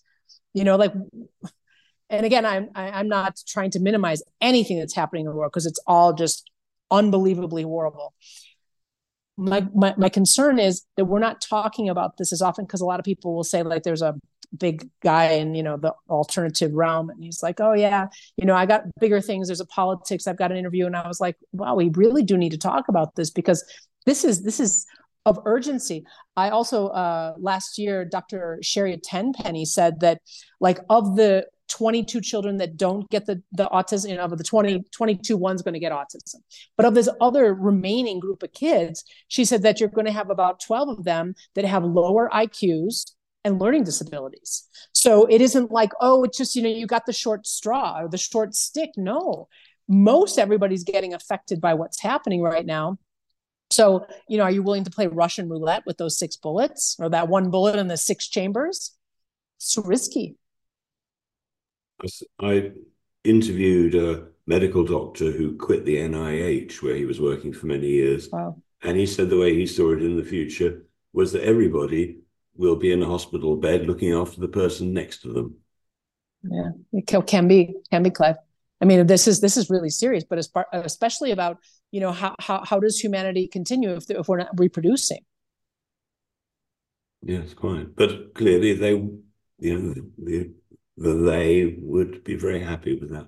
You 0.54 0.64
know, 0.64 0.76
like, 0.76 0.94
and 2.10 2.26
again, 2.26 2.46
I'm 2.46 2.70
I'm 2.76 3.08
not 3.08 3.40
trying 3.48 3.72
to 3.72 3.80
minimize 3.80 4.22
anything 4.42 4.78
that's 4.78 4.96
happening 4.96 5.26
in 5.26 5.32
the 5.32 5.36
world 5.36 5.52
because 5.52 5.66
it's 5.66 5.80
all 5.88 6.14
just 6.14 6.51
unbelievably 6.92 7.64
horrible. 7.64 8.14
My, 9.38 9.66
my, 9.74 9.96
my 9.98 10.10
concern 10.10 10.60
is 10.60 10.86
that 10.98 11.06
we're 11.06 11.20
not 11.20 11.42
talking 11.42 11.90
about 11.90 12.18
this 12.18 12.32
as 12.32 12.42
often 12.42 12.66
because 12.66 12.82
a 12.82 12.86
lot 12.86 13.00
of 13.00 13.06
people 13.06 13.34
will 13.34 13.44
say 13.44 13.64
like 13.64 13.84
there's 13.84 14.02
a 14.02 14.16
big 14.58 14.90
guy 15.02 15.32
in 15.32 15.56
you 15.56 15.64
know 15.64 15.78
the 15.78 15.94
alternative 16.10 16.74
realm 16.74 17.10
and 17.10 17.24
he's 17.24 17.42
like 17.42 17.62
oh 17.62 17.72
yeah 17.72 18.08
you 18.36 18.46
know 18.46 18.54
i 18.54 18.66
got 18.66 18.84
bigger 19.00 19.22
things 19.22 19.48
there's 19.48 19.62
a 19.62 19.66
politics 19.68 20.28
i've 20.28 20.38
got 20.38 20.52
an 20.52 20.58
interview 20.58 20.86
and 20.86 20.94
i 20.94 21.08
was 21.08 21.22
like 21.22 21.38
wow 21.54 21.74
we 21.74 21.90
really 21.96 22.22
do 22.22 22.38
need 22.38 22.50
to 22.50 22.58
talk 22.58 22.90
about 22.90 23.16
this 23.16 23.30
because 23.30 23.64
this 24.06 24.26
is 24.26 24.44
this 24.44 24.60
is 24.60 24.86
of 25.26 25.40
urgency. 25.46 26.06
I 26.36 26.50
also 26.50 26.88
uh, 26.88 27.36
last 27.38 27.78
year, 27.78 28.06
Dr. 28.06 28.60
Sherry 28.62 28.98
Tenpenny 28.98 29.66
said 29.66 30.00
that 30.00 30.22
like 30.60 30.80
of 30.90 31.16
the 31.16 31.46
22 31.72 32.22
children 32.22 32.58
that 32.58 32.78
don't 32.78 33.10
get 33.10 33.26
the, 33.26 33.42
the 33.54 33.66
autism, 33.66 34.10
you 34.10 34.16
know, 34.16 34.26
of 34.26 34.38
the 34.38 34.44
20, 34.44 34.84
22 34.92 35.38
one's 35.38 35.62
going 35.62 35.74
to 35.74 35.80
get 35.80 35.92
autism. 35.92 36.36
But 36.76 36.86
of 36.86 36.94
this 36.94 37.10
other 37.20 37.54
remaining 37.54 38.20
group 38.20 38.44
of 38.44 38.52
kids, 38.52 39.04
she 39.28 39.46
said 39.46 39.64
that 39.64 39.80
you're 39.80 39.90
going 39.90 40.06
to 40.06 40.12
have 40.12 40.30
about 40.30 40.60
12 40.60 40.90
of 40.90 41.04
them 41.06 41.34
that 41.56 41.66
have 41.66 41.84
lower 41.84 42.30
IQs 42.30 43.14
and 43.44 43.60
learning 43.60 43.86
disabilities. 43.86 44.68
So 44.94 45.26
it 45.26 45.42
isn't 45.42 45.72
like, 45.72 45.92
oh, 46.02 46.24
it's 46.24 46.38
just, 46.38 46.56
you 46.56 46.62
know, 46.62 46.70
you 46.70 46.86
got 46.86 47.06
the 47.06 47.14
short 47.14 47.48
straw 47.48 48.02
or 48.02 48.10
the 48.10 48.18
short 48.18 48.54
stick. 48.54 48.92
No, 48.98 49.48
most 49.88 50.38
everybody's 50.38 50.84
getting 50.84 51.14
affected 51.14 51.62
by 51.62 51.74
what's 51.74 52.02
happening 52.02 52.42
right 52.42 52.66
now. 52.66 52.98
So, 53.72 54.06
you 54.28 54.38
know, 54.38 54.44
are 54.44 54.52
you 54.52 54.62
willing 54.62 54.84
to 54.84 54.92
play 54.92 55.08
Russian 55.08 55.50
roulette 55.50 55.84
with 55.86 55.98
those 55.98 56.20
six 56.20 56.36
bullets 56.36 56.98
or 57.00 57.10
that 57.10 57.30
one 57.30 57.50
bullet 57.50 57.78
in 57.78 57.88
the 57.88 57.98
six 57.98 58.28
chambers? 58.28 58.98
It's 59.58 59.78
risky. 59.78 60.36
I 62.40 62.72
interviewed 63.24 63.96
a 63.96 64.28
medical 64.48 64.84
doctor 64.84 65.32
who 65.32 65.58
quit 65.58 65.86
the 65.86 65.98
NIH, 65.98 66.82
where 66.82 66.96
he 66.96 67.06
was 67.06 67.22
working 67.22 67.54
for 67.54 67.68
many 67.68 67.88
years. 67.88 68.30
Wow. 68.32 68.62
And 68.84 68.98
he 68.98 69.06
said 69.06 69.30
the 69.30 69.38
way 69.38 69.54
he 69.54 69.68
saw 69.68 69.92
it 69.92 70.02
in 70.02 70.18
the 70.18 70.24
future 70.24 70.84
was 71.14 71.32
that 71.34 71.44
everybody 71.44 72.18
will 72.56 72.76
be 72.76 72.92
in 72.92 73.04
a 73.04 73.06
hospital 73.06 73.56
bed 73.56 73.86
looking 73.86 74.14
after 74.14 74.40
the 74.40 74.48
person 74.48 74.94
next 74.94 75.22
to 75.22 75.34
them. 75.34 75.56
Yeah, 76.44 76.72
it 76.94 77.28
can 77.28 77.48
be 77.48 77.76
can 77.92 78.04
be 78.04 78.10
Clive. 78.10 78.38
I 78.82 78.86
mean, 78.86 79.06
this 79.06 79.28
is 79.28 79.42
this 79.42 79.58
is 79.58 79.70
really 79.70 79.92
serious, 79.92 80.24
but 80.24 80.40
especially 80.74 81.32
about 81.32 81.58
you 81.92 82.00
know 82.00 82.12
how 82.12 82.36
how 82.40 82.64
how 82.66 82.80
does 82.80 83.00
humanity 83.00 83.48
continue 83.48 83.94
if 83.94 84.10
if 84.10 84.28
we're 84.28 84.38
not 84.38 84.60
reproducing? 84.60 85.24
Yes, 87.22 87.54
quite. 87.54 87.96
But 87.96 88.34
clearly, 88.34 88.74
they 88.74 88.94
you 89.60 89.80
know 89.80 89.94
the 89.94 90.12
the 90.18 90.54
they 91.02 91.78
would 91.80 92.24
be 92.24 92.36
very 92.36 92.60
happy 92.60 92.98
with 93.00 93.12
that 93.12 93.28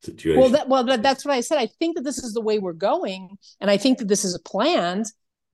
situation. 0.00 0.40
Well, 0.40 0.50
that, 0.50 0.68
well, 0.68 0.84
that's 0.84 1.24
what 1.24 1.34
I 1.34 1.40
said. 1.40 1.58
I 1.58 1.66
think 1.66 1.96
that 1.96 2.02
this 2.02 2.18
is 2.18 2.32
the 2.34 2.40
way 2.40 2.58
we're 2.58 2.72
going, 2.72 3.38
and 3.60 3.70
I 3.70 3.76
think 3.76 3.98
that 3.98 4.08
this 4.08 4.24
is 4.24 4.36
planned 4.38 5.06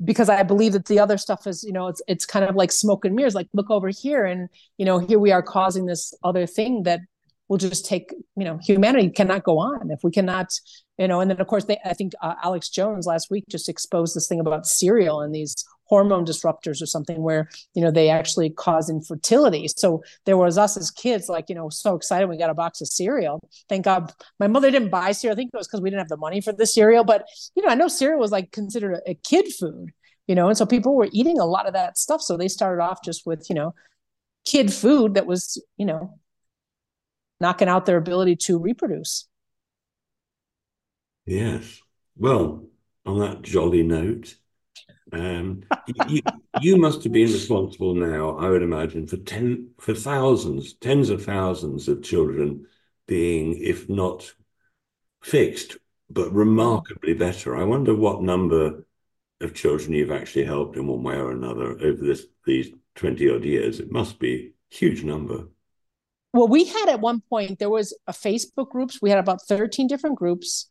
because 0.04 0.28
I 0.28 0.42
believe 0.44 0.72
that 0.72 0.86
the 0.86 1.00
other 1.00 1.18
stuff 1.18 1.46
is, 1.46 1.64
you 1.64 1.72
know, 1.72 1.88
it's 1.88 2.02
it's 2.06 2.24
kind 2.24 2.44
of 2.44 2.54
like 2.54 2.72
smoke 2.72 3.04
and 3.04 3.14
mirrors. 3.14 3.34
Like, 3.34 3.48
look 3.52 3.70
over 3.70 3.88
here, 3.88 4.24
and 4.24 4.48
you 4.76 4.84
know, 4.84 4.98
here 4.98 5.18
we 5.18 5.32
are 5.32 5.42
causing 5.42 5.86
this 5.86 6.14
other 6.24 6.46
thing 6.46 6.84
that 6.84 7.00
will 7.48 7.58
just 7.58 7.86
take, 7.86 8.14
you 8.36 8.44
know, 8.44 8.58
humanity 8.62 9.08
cannot 9.08 9.42
go 9.42 9.58
on 9.58 9.90
if 9.90 10.00
we 10.04 10.10
cannot, 10.10 10.52
you 10.98 11.08
know. 11.08 11.20
And 11.20 11.30
then 11.30 11.40
of 11.40 11.46
course, 11.46 11.64
they, 11.64 11.78
I 11.84 11.94
think 11.94 12.12
uh, 12.22 12.34
Alex 12.42 12.68
Jones 12.68 13.06
last 13.06 13.30
week 13.30 13.44
just 13.48 13.68
exposed 13.68 14.14
this 14.14 14.28
thing 14.28 14.40
about 14.40 14.66
cereal 14.66 15.20
and 15.20 15.34
these 15.34 15.54
hormone 15.88 16.24
disruptors 16.24 16.82
or 16.82 16.86
something 16.86 17.22
where 17.22 17.48
you 17.74 17.82
know 17.82 17.90
they 17.90 18.10
actually 18.10 18.50
cause 18.50 18.90
infertility. 18.90 19.68
So 19.68 20.02
there 20.26 20.36
was 20.36 20.58
us 20.58 20.76
as 20.76 20.90
kids 20.90 21.28
like 21.28 21.48
you 21.48 21.54
know 21.54 21.68
so 21.68 21.94
excited 21.94 22.28
we 22.28 22.36
got 22.38 22.50
a 22.50 22.54
box 22.54 22.80
of 22.80 22.88
cereal. 22.88 23.40
Thank 23.68 23.84
god 23.84 24.12
my 24.38 24.46
mother 24.46 24.70
didn't 24.70 24.90
buy 24.90 25.12
cereal. 25.12 25.34
I 25.34 25.36
think 25.36 25.50
it 25.52 25.56
was 25.56 25.66
because 25.66 25.80
we 25.80 25.90
didn't 25.90 26.00
have 26.00 26.08
the 26.08 26.16
money 26.16 26.40
for 26.40 26.52
the 26.52 26.66
cereal 26.66 27.04
but 27.04 27.26
you 27.54 27.62
know 27.62 27.68
i 27.68 27.74
know 27.74 27.88
cereal 27.88 28.20
was 28.20 28.30
like 28.30 28.52
considered 28.52 28.94
a, 28.94 29.10
a 29.10 29.14
kid 29.14 29.46
food 29.52 29.92
you 30.28 30.34
know 30.34 30.48
and 30.48 30.56
so 30.56 30.64
people 30.66 30.94
were 30.94 31.08
eating 31.10 31.40
a 31.40 31.46
lot 31.46 31.66
of 31.66 31.72
that 31.72 31.98
stuff. 31.98 32.22
So 32.22 32.36
they 32.36 32.46
started 32.46 32.80
off 32.80 33.02
just 33.02 33.26
with 33.26 33.48
you 33.48 33.56
know 33.56 33.74
kid 34.44 34.72
food 34.72 35.14
that 35.14 35.26
was 35.26 35.60
you 35.76 35.86
know 35.86 36.18
knocking 37.40 37.68
out 37.68 37.86
their 37.86 37.96
ability 37.96 38.36
to 38.36 38.58
reproduce. 38.58 39.26
Yes. 41.26 41.80
Well 42.16 42.66
on 43.04 43.18
that 43.20 43.42
jolly 43.42 43.82
note 43.82 44.36
um, 45.12 45.62
you, 46.08 46.22
you 46.60 46.76
must 46.76 47.02
have 47.04 47.12
been 47.12 47.32
responsible 47.32 47.94
now, 47.94 48.36
I 48.38 48.48
would 48.48 48.62
imagine, 48.62 49.06
for 49.06 49.16
ten 49.16 49.70
for 49.78 49.94
thousands, 49.94 50.74
tens 50.74 51.10
of 51.10 51.24
thousands 51.24 51.88
of 51.88 52.02
children 52.02 52.66
being, 53.06 53.58
if 53.58 53.88
not 53.88 54.32
fixed, 55.22 55.76
but 56.10 56.32
remarkably 56.32 57.14
better. 57.14 57.56
I 57.56 57.64
wonder 57.64 57.94
what 57.94 58.22
number 58.22 58.84
of 59.40 59.54
children 59.54 59.92
you've 59.92 60.10
actually 60.10 60.44
helped 60.44 60.76
in 60.76 60.86
one 60.86 61.02
way 61.02 61.16
or 61.16 61.30
another 61.30 61.72
over 61.80 62.04
this 62.04 62.26
these 62.44 62.70
20 62.96 63.30
odd 63.30 63.44
years. 63.44 63.80
It 63.80 63.92
must 63.92 64.18
be 64.18 64.52
a 64.72 64.74
huge 64.74 65.04
number. 65.04 65.48
Well, 66.32 66.48
we 66.48 66.64
had 66.64 66.88
at 66.88 67.00
one 67.00 67.22
point 67.28 67.58
there 67.58 67.70
was 67.70 67.96
a 68.06 68.12
Facebook 68.12 68.68
groups. 68.68 69.00
We 69.00 69.10
had 69.10 69.18
about 69.18 69.42
13 69.48 69.86
different 69.86 70.16
groups 70.16 70.66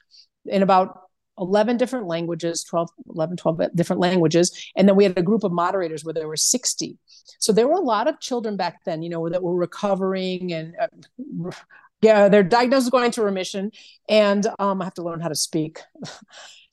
in 0.46 0.62
about 0.62 1.07
11 1.40 1.78
different 1.78 2.08
languages 2.08 2.64
12 2.64 2.90
11 3.14 3.38
12 3.38 3.62
different 3.76 4.00
languages 4.00 4.72
and 4.76 4.88
then 4.88 4.96
we 4.96 5.04
had 5.04 5.18
a 5.18 5.22
group 5.22 5.44
of 5.44 5.52
moderators 5.52 6.04
where 6.04 6.14
there 6.14 6.28
were 6.28 6.38
60 6.38 6.98
so 7.40 7.52
there 7.52 7.68
were 7.68 7.74
a 7.74 7.80
lot 7.80 8.08
of 8.08 8.20
children 8.20 8.58
back 8.58 8.84
then 8.86 9.02
you 9.02 9.10
know 9.10 9.30
that 9.30 9.44
were 9.44 9.56
recovering 9.56 10.54
and 10.54 10.76
uh, 10.82 11.52
yeah 12.02 12.28
their 12.28 12.44
diagnosis 12.44 12.90
going 12.90 13.06
into 13.06 13.22
remission 13.22 13.72
and 14.10 14.48
um, 14.60 14.82
i 14.82 14.86
have 14.86 14.94
to 14.94 15.04
learn 15.04 15.20
how 15.20 15.30
to 15.30 15.36
speak. 15.36 15.80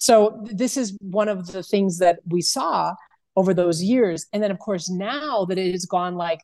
So 0.04 0.38
this 0.42 0.76
is 0.76 0.98
one 1.00 1.28
of 1.28 1.46
the 1.46 1.62
things 1.62 1.98
that 2.00 2.18
we 2.26 2.42
saw 2.42 2.94
over 3.36 3.54
those 3.54 3.82
years. 3.82 4.26
And 4.34 4.42
then 4.42 4.50
of 4.50 4.58
course 4.58 4.90
now 4.90 5.46
that 5.46 5.56
it 5.56 5.72
has 5.72 5.86
gone 5.86 6.14
like 6.14 6.40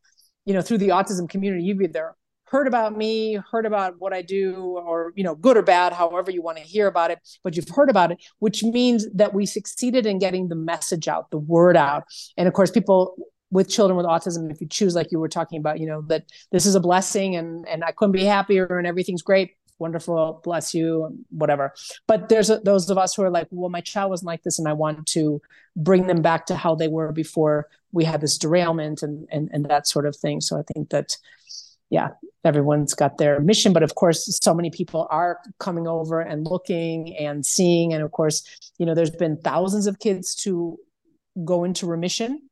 you 0.47 0.55
know 0.55 0.63
through 0.63 0.79
the 0.79 0.89
autism 0.89 1.29
community 1.29 1.65
you've 1.65 1.83
either 1.83 2.15
heard 2.51 2.67
about 2.67 2.97
me, 2.97 3.39
heard 3.51 3.65
about 3.65 3.95
what 3.99 4.13
I 4.13 4.23
do, 4.23 4.81
or 4.85 5.13
you 5.15 5.23
know, 5.23 5.37
good 5.37 5.57
or 5.57 5.63
bad, 5.63 5.93
however 5.93 6.31
you 6.31 6.43
want 6.43 6.59
to 6.59 6.65
hear 6.65 6.89
about 6.89 7.11
it, 7.11 7.21
but 7.45 7.57
you've 7.57 7.69
heard 7.69 7.89
about 7.89 8.11
it, 8.11 8.19
which 8.41 8.65
means 8.65 9.07
that 9.15 9.33
we 9.33 9.47
succeeded 9.47 10.05
in 10.05 10.19
getting 10.19 10.49
the 10.49 10.57
message 10.57 11.07
out, 11.07 11.31
the 11.31 11.39
word 11.39 11.77
out. 11.77 12.05
And 12.37 12.49
of 12.49 12.55
course, 12.55 12.71
people 12.71 13.15
with 13.53 13.69
children 13.69 13.97
with 13.97 14.07
autism, 14.07 14.51
if 14.51 14.61
you 14.61 14.67
choose, 14.67 14.95
like 14.95 15.13
you 15.13 15.21
were 15.21 15.29
talking 15.29 15.59
about, 15.59 15.81
you 15.81 15.87
know, 15.87 16.03
that 16.09 16.25
this 16.51 16.67
is 16.67 16.75
a 16.75 16.81
blessing 16.81 17.37
and 17.37 17.67
and 17.69 17.85
I 17.85 17.93
couldn't 17.93 18.13
be 18.13 18.25
happier 18.25 18.79
and 18.79 18.87
everything's 18.87 19.23
great, 19.23 19.53
wonderful, 19.79 20.41
bless 20.45 20.75
you, 20.75 21.25
whatever. 21.31 21.73
But 22.07 22.29
there's 22.29 22.51
a, 22.51 22.59
those 22.59 22.91
of 22.91 22.99
us 22.99 23.15
who 23.15 23.23
are 23.23 23.31
like, 23.31 23.49
well, 23.51 23.71
my 23.71 23.81
child 23.81 24.11
wasn't 24.11 24.27
like 24.27 24.43
this, 24.43 24.59
and 24.59 24.69
I 24.69 24.73
want 24.73 25.07
to 25.09 25.41
bring 25.77 26.07
them 26.07 26.23
back 26.23 26.47
to 26.47 26.57
how 26.57 26.75
they 26.75 26.89
were 26.89 27.13
before 27.13 27.69
we 27.93 28.05
had 28.05 28.21
this 28.21 28.39
derailment 28.39 29.03
and 29.03 29.27
and 29.31 29.49
and 29.53 29.65
that 29.67 29.87
sort 29.87 30.07
of 30.07 30.17
thing. 30.17 30.41
So 30.41 30.59
I 30.59 30.63
think 30.73 30.91
that, 30.91 31.17
yeah, 31.91 32.09
everyone's 32.45 32.95
got 32.95 33.19
their 33.19 33.41
mission, 33.41 33.73
but 33.73 33.83
of 33.83 33.95
course, 33.95 34.39
so 34.43 34.55
many 34.55 34.71
people 34.71 35.07
are 35.11 35.39
coming 35.59 35.87
over 35.87 36.21
and 36.21 36.47
looking 36.47 37.17
and 37.17 37.45
seeing, 37.45 37.93
and 37.93 38.03
of 38.03 38.13
course, 38.13 38.43
you 38.79 38.87
know, 38.87 38.95
there's 38.95 39.11
been 39.11 39.37
thousands 39.37 39.87
of 39.87 39.99
kids 39.99 40.35
to 40.37 40.79
go 41.45 41.65
into 41.65 41.87
remission. 41.87 42.43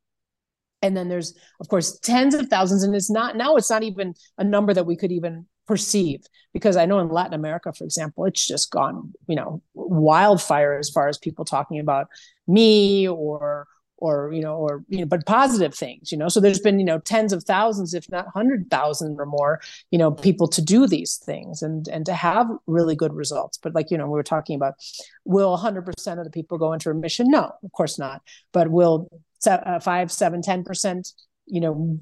And 0.81 0.95
then 0.95 1.09
there's 1.09 1.37
of 1.59 1.67
course 1.67 1.99
tens 1.99 2.33
of 2.33 2.47
thousands. 2.47 2.83
And 2.83 2.95
it's 2.95 3.09
not 3.09 3.35
now 3.35 3.57
it's 3.57 3.69
not 3.69 3.83
even 3.83 4.13
a 4.37 4.43
number 4.45 4.73
that 4.73 4.85
we 4.85 4.95
could 4.95 5.11
even 5.11 5.45
perceive 5.69 6.25
because 6.51 6.75
i 6.75 6.85
know 6.87 6.97
in 6.97 7.09
latin 7.09 7.35
america 7.35 7.71
for 7.71 7.83
example 7.83 8.25
it's 8.25 8.47
just 8.47 8.71
gone 8.71 9.13
you 9.27 9.35
know 9.35 9.61
wildfire 9.75 10.75
as 10.79 10.89
far 10.89 11.07
as 11.07 11.19
people 11.19 11.45
talking 11.45 11.79
about 11.79 12.07
me 12.47 13.07
or 13.07 13.67
or 13.99 14.31
you 14.33 14.41
know 14.41 14.55
or 14.55 14.83
you 14.87 14.99
know 14.99 15.05
but 15.05 15.25
positive 15.25 15.75
things 15.75 16.11
you 16.11 16.17
know? 16.17 16.27
So 16.27 16.39
there's 16.39 16.59
been 16.59 16.79
you 16.79 16.85
know 16.85 16.99
tens 16.99 17.33
of 17.33 17.43
thousands 17.43 17.93
if 17.93 18.09
not 18.09 18.25
100,000 18.25 19.19
or 19.19 19.25
more 19.25 19.61
you 19.91 19.99
know 19.99 20.11
people 20.11 20.47
to 20.49 20.61
do 20.61 20.87
these 20.87 21.17
things 21.17 21.61
and 21.61 21.87
and 21.87 22.05
to 22.05 22.13
have 22.13 22.47
really 22.67 22.95
good 22.95 23.13
results. 23.13 23.57
But 23.57 23.75
like 23.75 23.91
you 23.91 23.97
know 23.97 24.05
we 24.05 24.11
were 24.11 24.23
talking 24.23 24.55
about 24.55 24.75
will 25.25 25.57
100% 25.57 26.17
of 26.17 26.23
the 26.23 26.31
people 26.31 26.57
go 26.57 26.73
into 26.73 26.89
remission? 26.89 27.29
No 27.29 27.51
of 27.63 27.71
course 27.71 27.99
not. 27.99 28.21
But 28.51 28.71
will 28.71 29.09
uh, 29.45 29.79
5 29.79 30.11
7 30.11 30.41
10% 30.41 31.13
you 31.45 31.61
know 31.61 31.99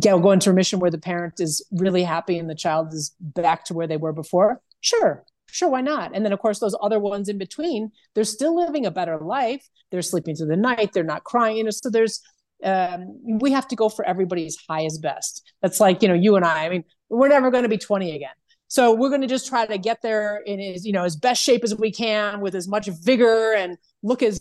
get, 0.00 0.20
go 0.22 0.30
into 0.30 0.50
remission 0.50 0.80
where 0.80 0.90
the 0.90 0.98
parent 0.98 1.40
is 1.40 1.64
really 1.72 2.02
happy 2.02 2.38
and 2.38 2.48
the 2.48 2.54
child 2.54 2.92
is 2.92 3.14
back 3.20 3.64
to 3.66 3.74
where 3.74 3.86
they 3.86 3.96
were 3.96 4.12
before? 4.12 4.60
Sure 4.80 5.24
sure 5.50 5.68
why 5.68 5.80
not? 5.80 6.14
And 6.14 6.24
then 6.24 6.32
of 6.32 6.38
course 6.38 6.58
those 6.58 6.76
other 6.80 6.98
ones 6.98 7.28
in 7.28 7.38
between 7.38 7.90
they're 8.14 8.24
still 8.24 8.54
living 8.56 8.86
a 8.86 8.90
better 8.90 9.18
life. 9.18 9.68
They're 9.90 10.02
sleeping 10.02 10.34
through 10.34 10.48
the 10.48 10.56
night. 10.56 10.92
They're 10.92 11.04
not 11.04 11.24
crying. 11.24 11.56
You 11.56 11.64
know 11.64 11.70
so 11.70 11.90
there's 11.90 12.20
um, 12.64 13.20
we 13.40 13.52
have 13.52 13.68
to 13.68 13.76
go 13.76 13.88
for 13.88 14.04
everybody's 14.04 14.58
highest 14.68 15.00
best. 15.02 15.42
That's 15.62 15.80
like 15.80 16.02
you 16.02 16.08
know 16.08 16.14
you 16.14 16.36
and 16.36 16.44
i 16.44 16.66
i 16.66 16.68
mean 16.68 16.84
we're 17.08 17.28
never 17.28 17.50
going 17.50 17.62
to 17.62 17.68
be 17.68 17.78
20 17.78 18.14
again. 18.14 18.34
So 18.70 18.94
we're 18.94 19.08
going 19.08 19.22
to 19.22 19.26
just 19.26 19.48
try 19.48 19.64
to 19.64 19.78
get 19.78 20.02
there 20.02 20.42
in 20.44 20.60
as 20.60 20.84
you 20.84 20.92
know 20.92 21.04
as 21.04 21.16
best 21.16 21.42
shape 21.42 21.64
as 21.64 21.74
we 21.74 21.90
can 21.90 22.40
with 22.40 22.54
as 22.54 22.68
much 22.68 22.88
vigor 23.02 23.54
and 23.54 23.78
look 24.02 24.22
as 24.22 24.38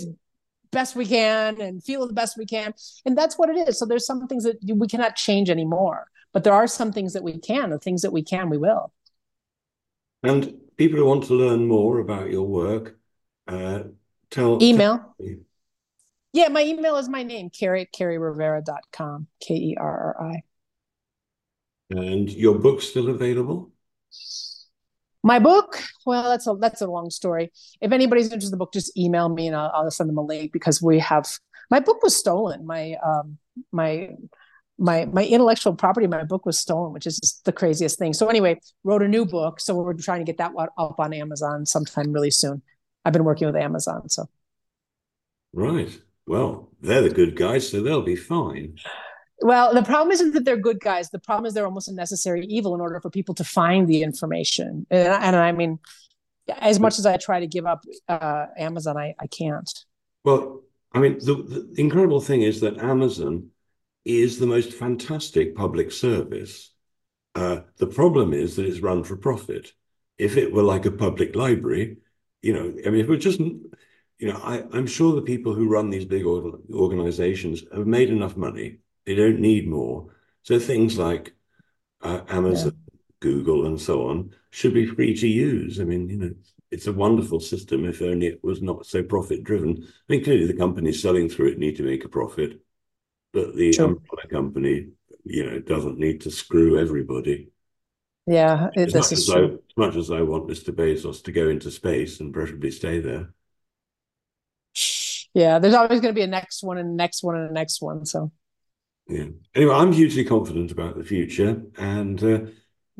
best 0.72 0.96
we 0.96 1.06
can 1.06 1.62
and 1.62 1.82
feel 1.82 2.06
the 2.06 2.14
best 2.14 2.38
we 2.38 2.46
can. 2.46 2.74
And 3.06 3.18
that's 3.18 3.38
what 3.38 3.50
it 3.50 3.70
is. 3.70 3.80
So 3.80 3.86
there's 3.86 4.06
some 4.06 4.28
things 4.28 4.44
that 4.44 4.58
we 4.68 4.88
cannot 4.88 5.16
change 5.16 5.50
anymore 5.50 6.08
but 6.38 6.44
there 6.44 6.54
are 6.54 6.68
some 6.68 6.92
things 6.92 7.14
that 7.14 7.24
we 7.24 7.40
can. 7.40 7.72
The 7.72 7.80
things 7.80 8.04
that 8.04 8.12
we 8.12 8.22
can 8.22 8.50
we 8.50 8.60
will. 8.60 8.92
And 10.22 10.54
people 10.78 11.00
who 11.00 11.06
want 11.06 11.24
to 11.26 11.34
learn 11.34 11.68
more 11.68 12.00
about 12.00 12.30
your 12.30 12.44
work 12.44 12.98
uh, 13.48 13.84
tell 14.30 14.62
email? 14.62 15.16
tell 15.20 15.36
yeah 16.34 16.48
my 16.50 16.64
email 16.64 16.98
is 16.98 17.10
my 17.10 17.24
name 17.24 17.50
kerri 17.50 17.82
at 17.82 17.94
kerririvera.com 17.94 19.28
k-e-r-r-i 19.42 20.44
and 21.90 22.30
your 22.30 22.60
book's 22.60 22.88
still 22.88 23.10
available? 23.10 23.72
My 25.24 25.40
book, 25.40 25.82
well, 26.06 26.30
that's 26.30 26.48
a 26.48 26.56
that's 26.60 26.82
a 26.82 26.88
long 26.88 27.10
story. 27.10 27.52
If 27.82 27.92
anybody's 27.92 28.26
interested 28.26 28.48
in 28.48 28.52
the 28.52 28.58
book, 28.58 28.74
just 28.74 28.98
email 28.98 29.30
me 29.30 29.48
and 29.48 29.56
I'll, 29.56 29.72
I'll 29.74 29.92
send 29.92 30.10
them 30.10 30.18
a 30.18 30.22
link 30.22 30.52
because 30.52 30.82
we 30.82 31.00
have 31.00 31.28
my 31.70 31.80
book 31.80 32.02
was 32.04 32.16
stolen. 32.16 32.66
My 32.66 32.96
um 33.06 33.38
my 33.72 34.12
my 34.78 35.06
my 35.06 35.26
intellectual 35.26 35.76
property, 35.76 36.08
my 36.08 36.24
book 36.24 36.46
was 36.46 36.60
stolen, 36.60 36.94
which 36.94 37.08
is 37.08 37.20
just 37.20 37.46
the 37.46 37.52
craziest 37.52 37.98
thing. 37.98 38.14
So 38.14 38.28
anyway, 38.28 38.60
wrote 38.84 39.02
a 39.02 39.08
new 39.08 39.26
book. 39.26 39.60
So 39.60 39.76
we're 39.76 39.94
trying 39.94 40.20
to 40.20 40.26
get 40.26 40.38
that 40.38 40.54
one 40.54 40.70
up 40.78 41.00
on 41.00 41.14
Amazon 41.14 41.66
sometime 41.66 42.12
really 42.12 42.32
soon. 42.32 42.62
I've 43.06 43.14
been 43.14 43.24
working 43.24 43.48
with 43.48 43.56
Amazon, 43.56 44.10
so. 44.10 44.30
Right. 45.54 45.90
Well, 46.28 46.70
they're 46.82 47.02
the 47.02 47.10
good 47.10 47.36
guys, 47.36 47.70
so 47.70 47.82
they'll 47.82 48.02
be 48.02 48.18
fine. 48.18 48.76
Well, 49.40 49.74
the 49.74 49.84
problem 49.84 50.12
isn't 50.12 50.34
that 50.34 50.46
they're 50.46 50.58
good 50.58 50.80
guys. 50.80 51.10
The 51.10 51.20
problem 51.20 51.46
is 51.46 51.54
they're 51.54 51.66
almost 51.66 51.88
a 51.88 51.94
necessary 51.94 52.46
evil 52.48 52.76
in 52.76 52.82
order 52.82 53.00
for 53.00 53.10
people 53.10 53.36
to 53.36 53.44
find 53.44 53.88
the 53.88 54.04
information. 54.04 54.86
And, 54.90 55.08
and 55.08 55.36
I 55.36 55.52
mean, 55.52 55.80
as 56.50 56.80
much 56.80 57.00
as 57.00 57.06
I 57.06 57.18
try 57.18 57.40
to 57.40 57.48
give 57.48 57.66
up 57.66 57.84
uh, 58.10 58.48
Amazon, 58.58 58.98
I, 58.98 59.16
I 59.20 59.28
can't. 59.28 59.70
Well, 60.24 60.64
I 60.92 61.00
mean, 61.00 61.20
the, 61.20 61.36
the 61.36 61.82
incredible 61.82 62.20
thing 62.20 62.42
is 62.42 62.62
that 62.62 62.78
Amazon 62.80 63.52
is 64.08 64.40
the 64.40 64.48
most 64.48 64.74
fantastic 64.74 65.56
public 65.56 65.92
service. 65.92 66.72
Uh, 67.36 67.62
the 67.78 67.88
problem 67.88 68.34
is 68.34 68.56
that 68.56 68.66
it's 68.66 68.80
run 68.80 69.04
for 69.04 69.16
profit. 69.16 69.74
If 70.18 70.38
it 70.38 70.52
were 70.52 70.64
like 70.64 70.86
a 70.86 70.92
public 70.92 71.36
library, 71.36 71.98
you 72.42 72.54
know, 72.54 72.74
I 72.86 72.90
mean, 72.90 73.02
if 73.02 73.10
it 73.10 73.18
just, 73.18 73.40
you 73.40 73.68
know, 74.20 74.40
I, 74.44 74.64
I'm 74.74 74.88
sure 74.88 75.14
the 75.14 75.22
people 75.22 75.54
who 75.54 75.70
run 75.70 75.90
these 75.90 76.06
big 76.06 76.26
organizations 76.26 77.64
have 77.74 77.86
made 77.86 78.10
enough 78.10 78.36
money 78.36 78.80
they 79.08 79.16
don't 79.16 79.40
need 79.40 79.68
more. 79.68 80.08
So 80.44 80.60
things 80.60 80.98
like 80.98 81.34
uh, 82.02 82.22
Amazon, 82.28 82.74
yeah. 82.76 83.00
Google, 83.22 83.66
and 83.66 83.80
so 83.80 84.10
on 84.10 84.32
should 84.52 84.74
be 84.74 84.86
free 84.86 85.16
to 85.16 85.28
use. 85.28 85.80
I 85.80 85.86
mean, 85.86 86.10
you 86.10 86.18
know, 86.18 86.32
it's 86.70 86.88
a 86.88 86.94
wonderful 86.94 87.40
system 87.40 87.86
if 87.86 88.02
only 88.02 88.28
it 88.28 88.44
was 88.44 88.62
not 88.62 88.86
so 88.86 89.02
profit 89.02 89.46
driven. 89.46 89.78
I 89.82 89.88
mean, 90.10 90.24
clearly 90.24 90.46
the 90.46 90.54
companies 90.54 91.02
selling 91.02 91.30
through 91.30 91.52
it 91.52 91.58
need 91.58 91.78
to 91.78 91.84
make 91.84 92.04
a 92.04 92.10
profit, 92.10 92.60
but 93.34 93.56
the 93.56 93.74
sure. 93.74 93.86
umbrella 93.86 94.28
company, 94.30 94.88
you 95.24 95.50
know, 95.50 95.60
doesn't 95.60 96.00
need 96.00 96.22
to 96.22 96.32
screw 96.32 96.80
everybody. 96.80 97.50
Yeah, 98.26 98.68
as 98.76 98.94
much 98.94 99.12
as, 99.14 99.30
I, 99.30 99.40
as 99.44 99.60
much 99.78 99.96
as 99.96 100.12
I 100.12 100.22
want 100.22 100.50
Mr. 100.50 100.74
Bezos 100.74 101.24
to 101.24 101.32
go 101.32 101.48
into 101.48 101.72
space 101.72 102.20
and 102.20 102.34
preferably 102.34 102.72
stay 102.72 103.00
there. 103.00 103.34
Yeah, 105.34 105.60
there's 105.60 105.74
always 105.74 106.02
going 106.02 106.14
to 106.14 106.20
be 106.20 106.24
a 106.24 106.28
next 106.28 106.64
one 106.64 106.78
and 106.78 106.90
a 106.90 106.96
next 106.96 107.24
one 107.24 107.38
and 107.38 107.50
a 107.50 107.54
next 107.54 107.82
one. 107.82 108.06
So 108.06 108.32
yeah. 109.08 109.28
Anyway, 109.56 109.74
I'm 109.74 109.94
hugely 109.94 110.26
confident 110.26 110.72
about 110.72 110.98
the 110.98 111.04
future, 111.04 111.62
and 111.78 112.22
uh, 112.24 112.40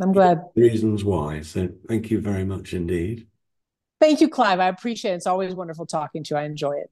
I'm 0.02 0.14
glad 0.14 0.42
reasons 0.56 1.04
why. 1.04 1.42
So, 1.42 1.70
thank 1.88 2.10
you 2.10 2.22
very 2.22 2.46
much 2.46 2.74
indeed. 2.74 3.28
Thank 4.00 4.22
you, 4.22 4.30
Clive. 4.30 4.60
I 4.60 4.68
appreciate 4.68 5.12
it. 5.12 5.16
It's 5.16 5.28
always 5.28 5.56
wonderful 5.56 5.86
talking 5.86 6.24
to 6.24 6.36
you. 6.36 6.40
I 6.40 6.44
enjoy 6.44 6.74
it. 6.74 6.90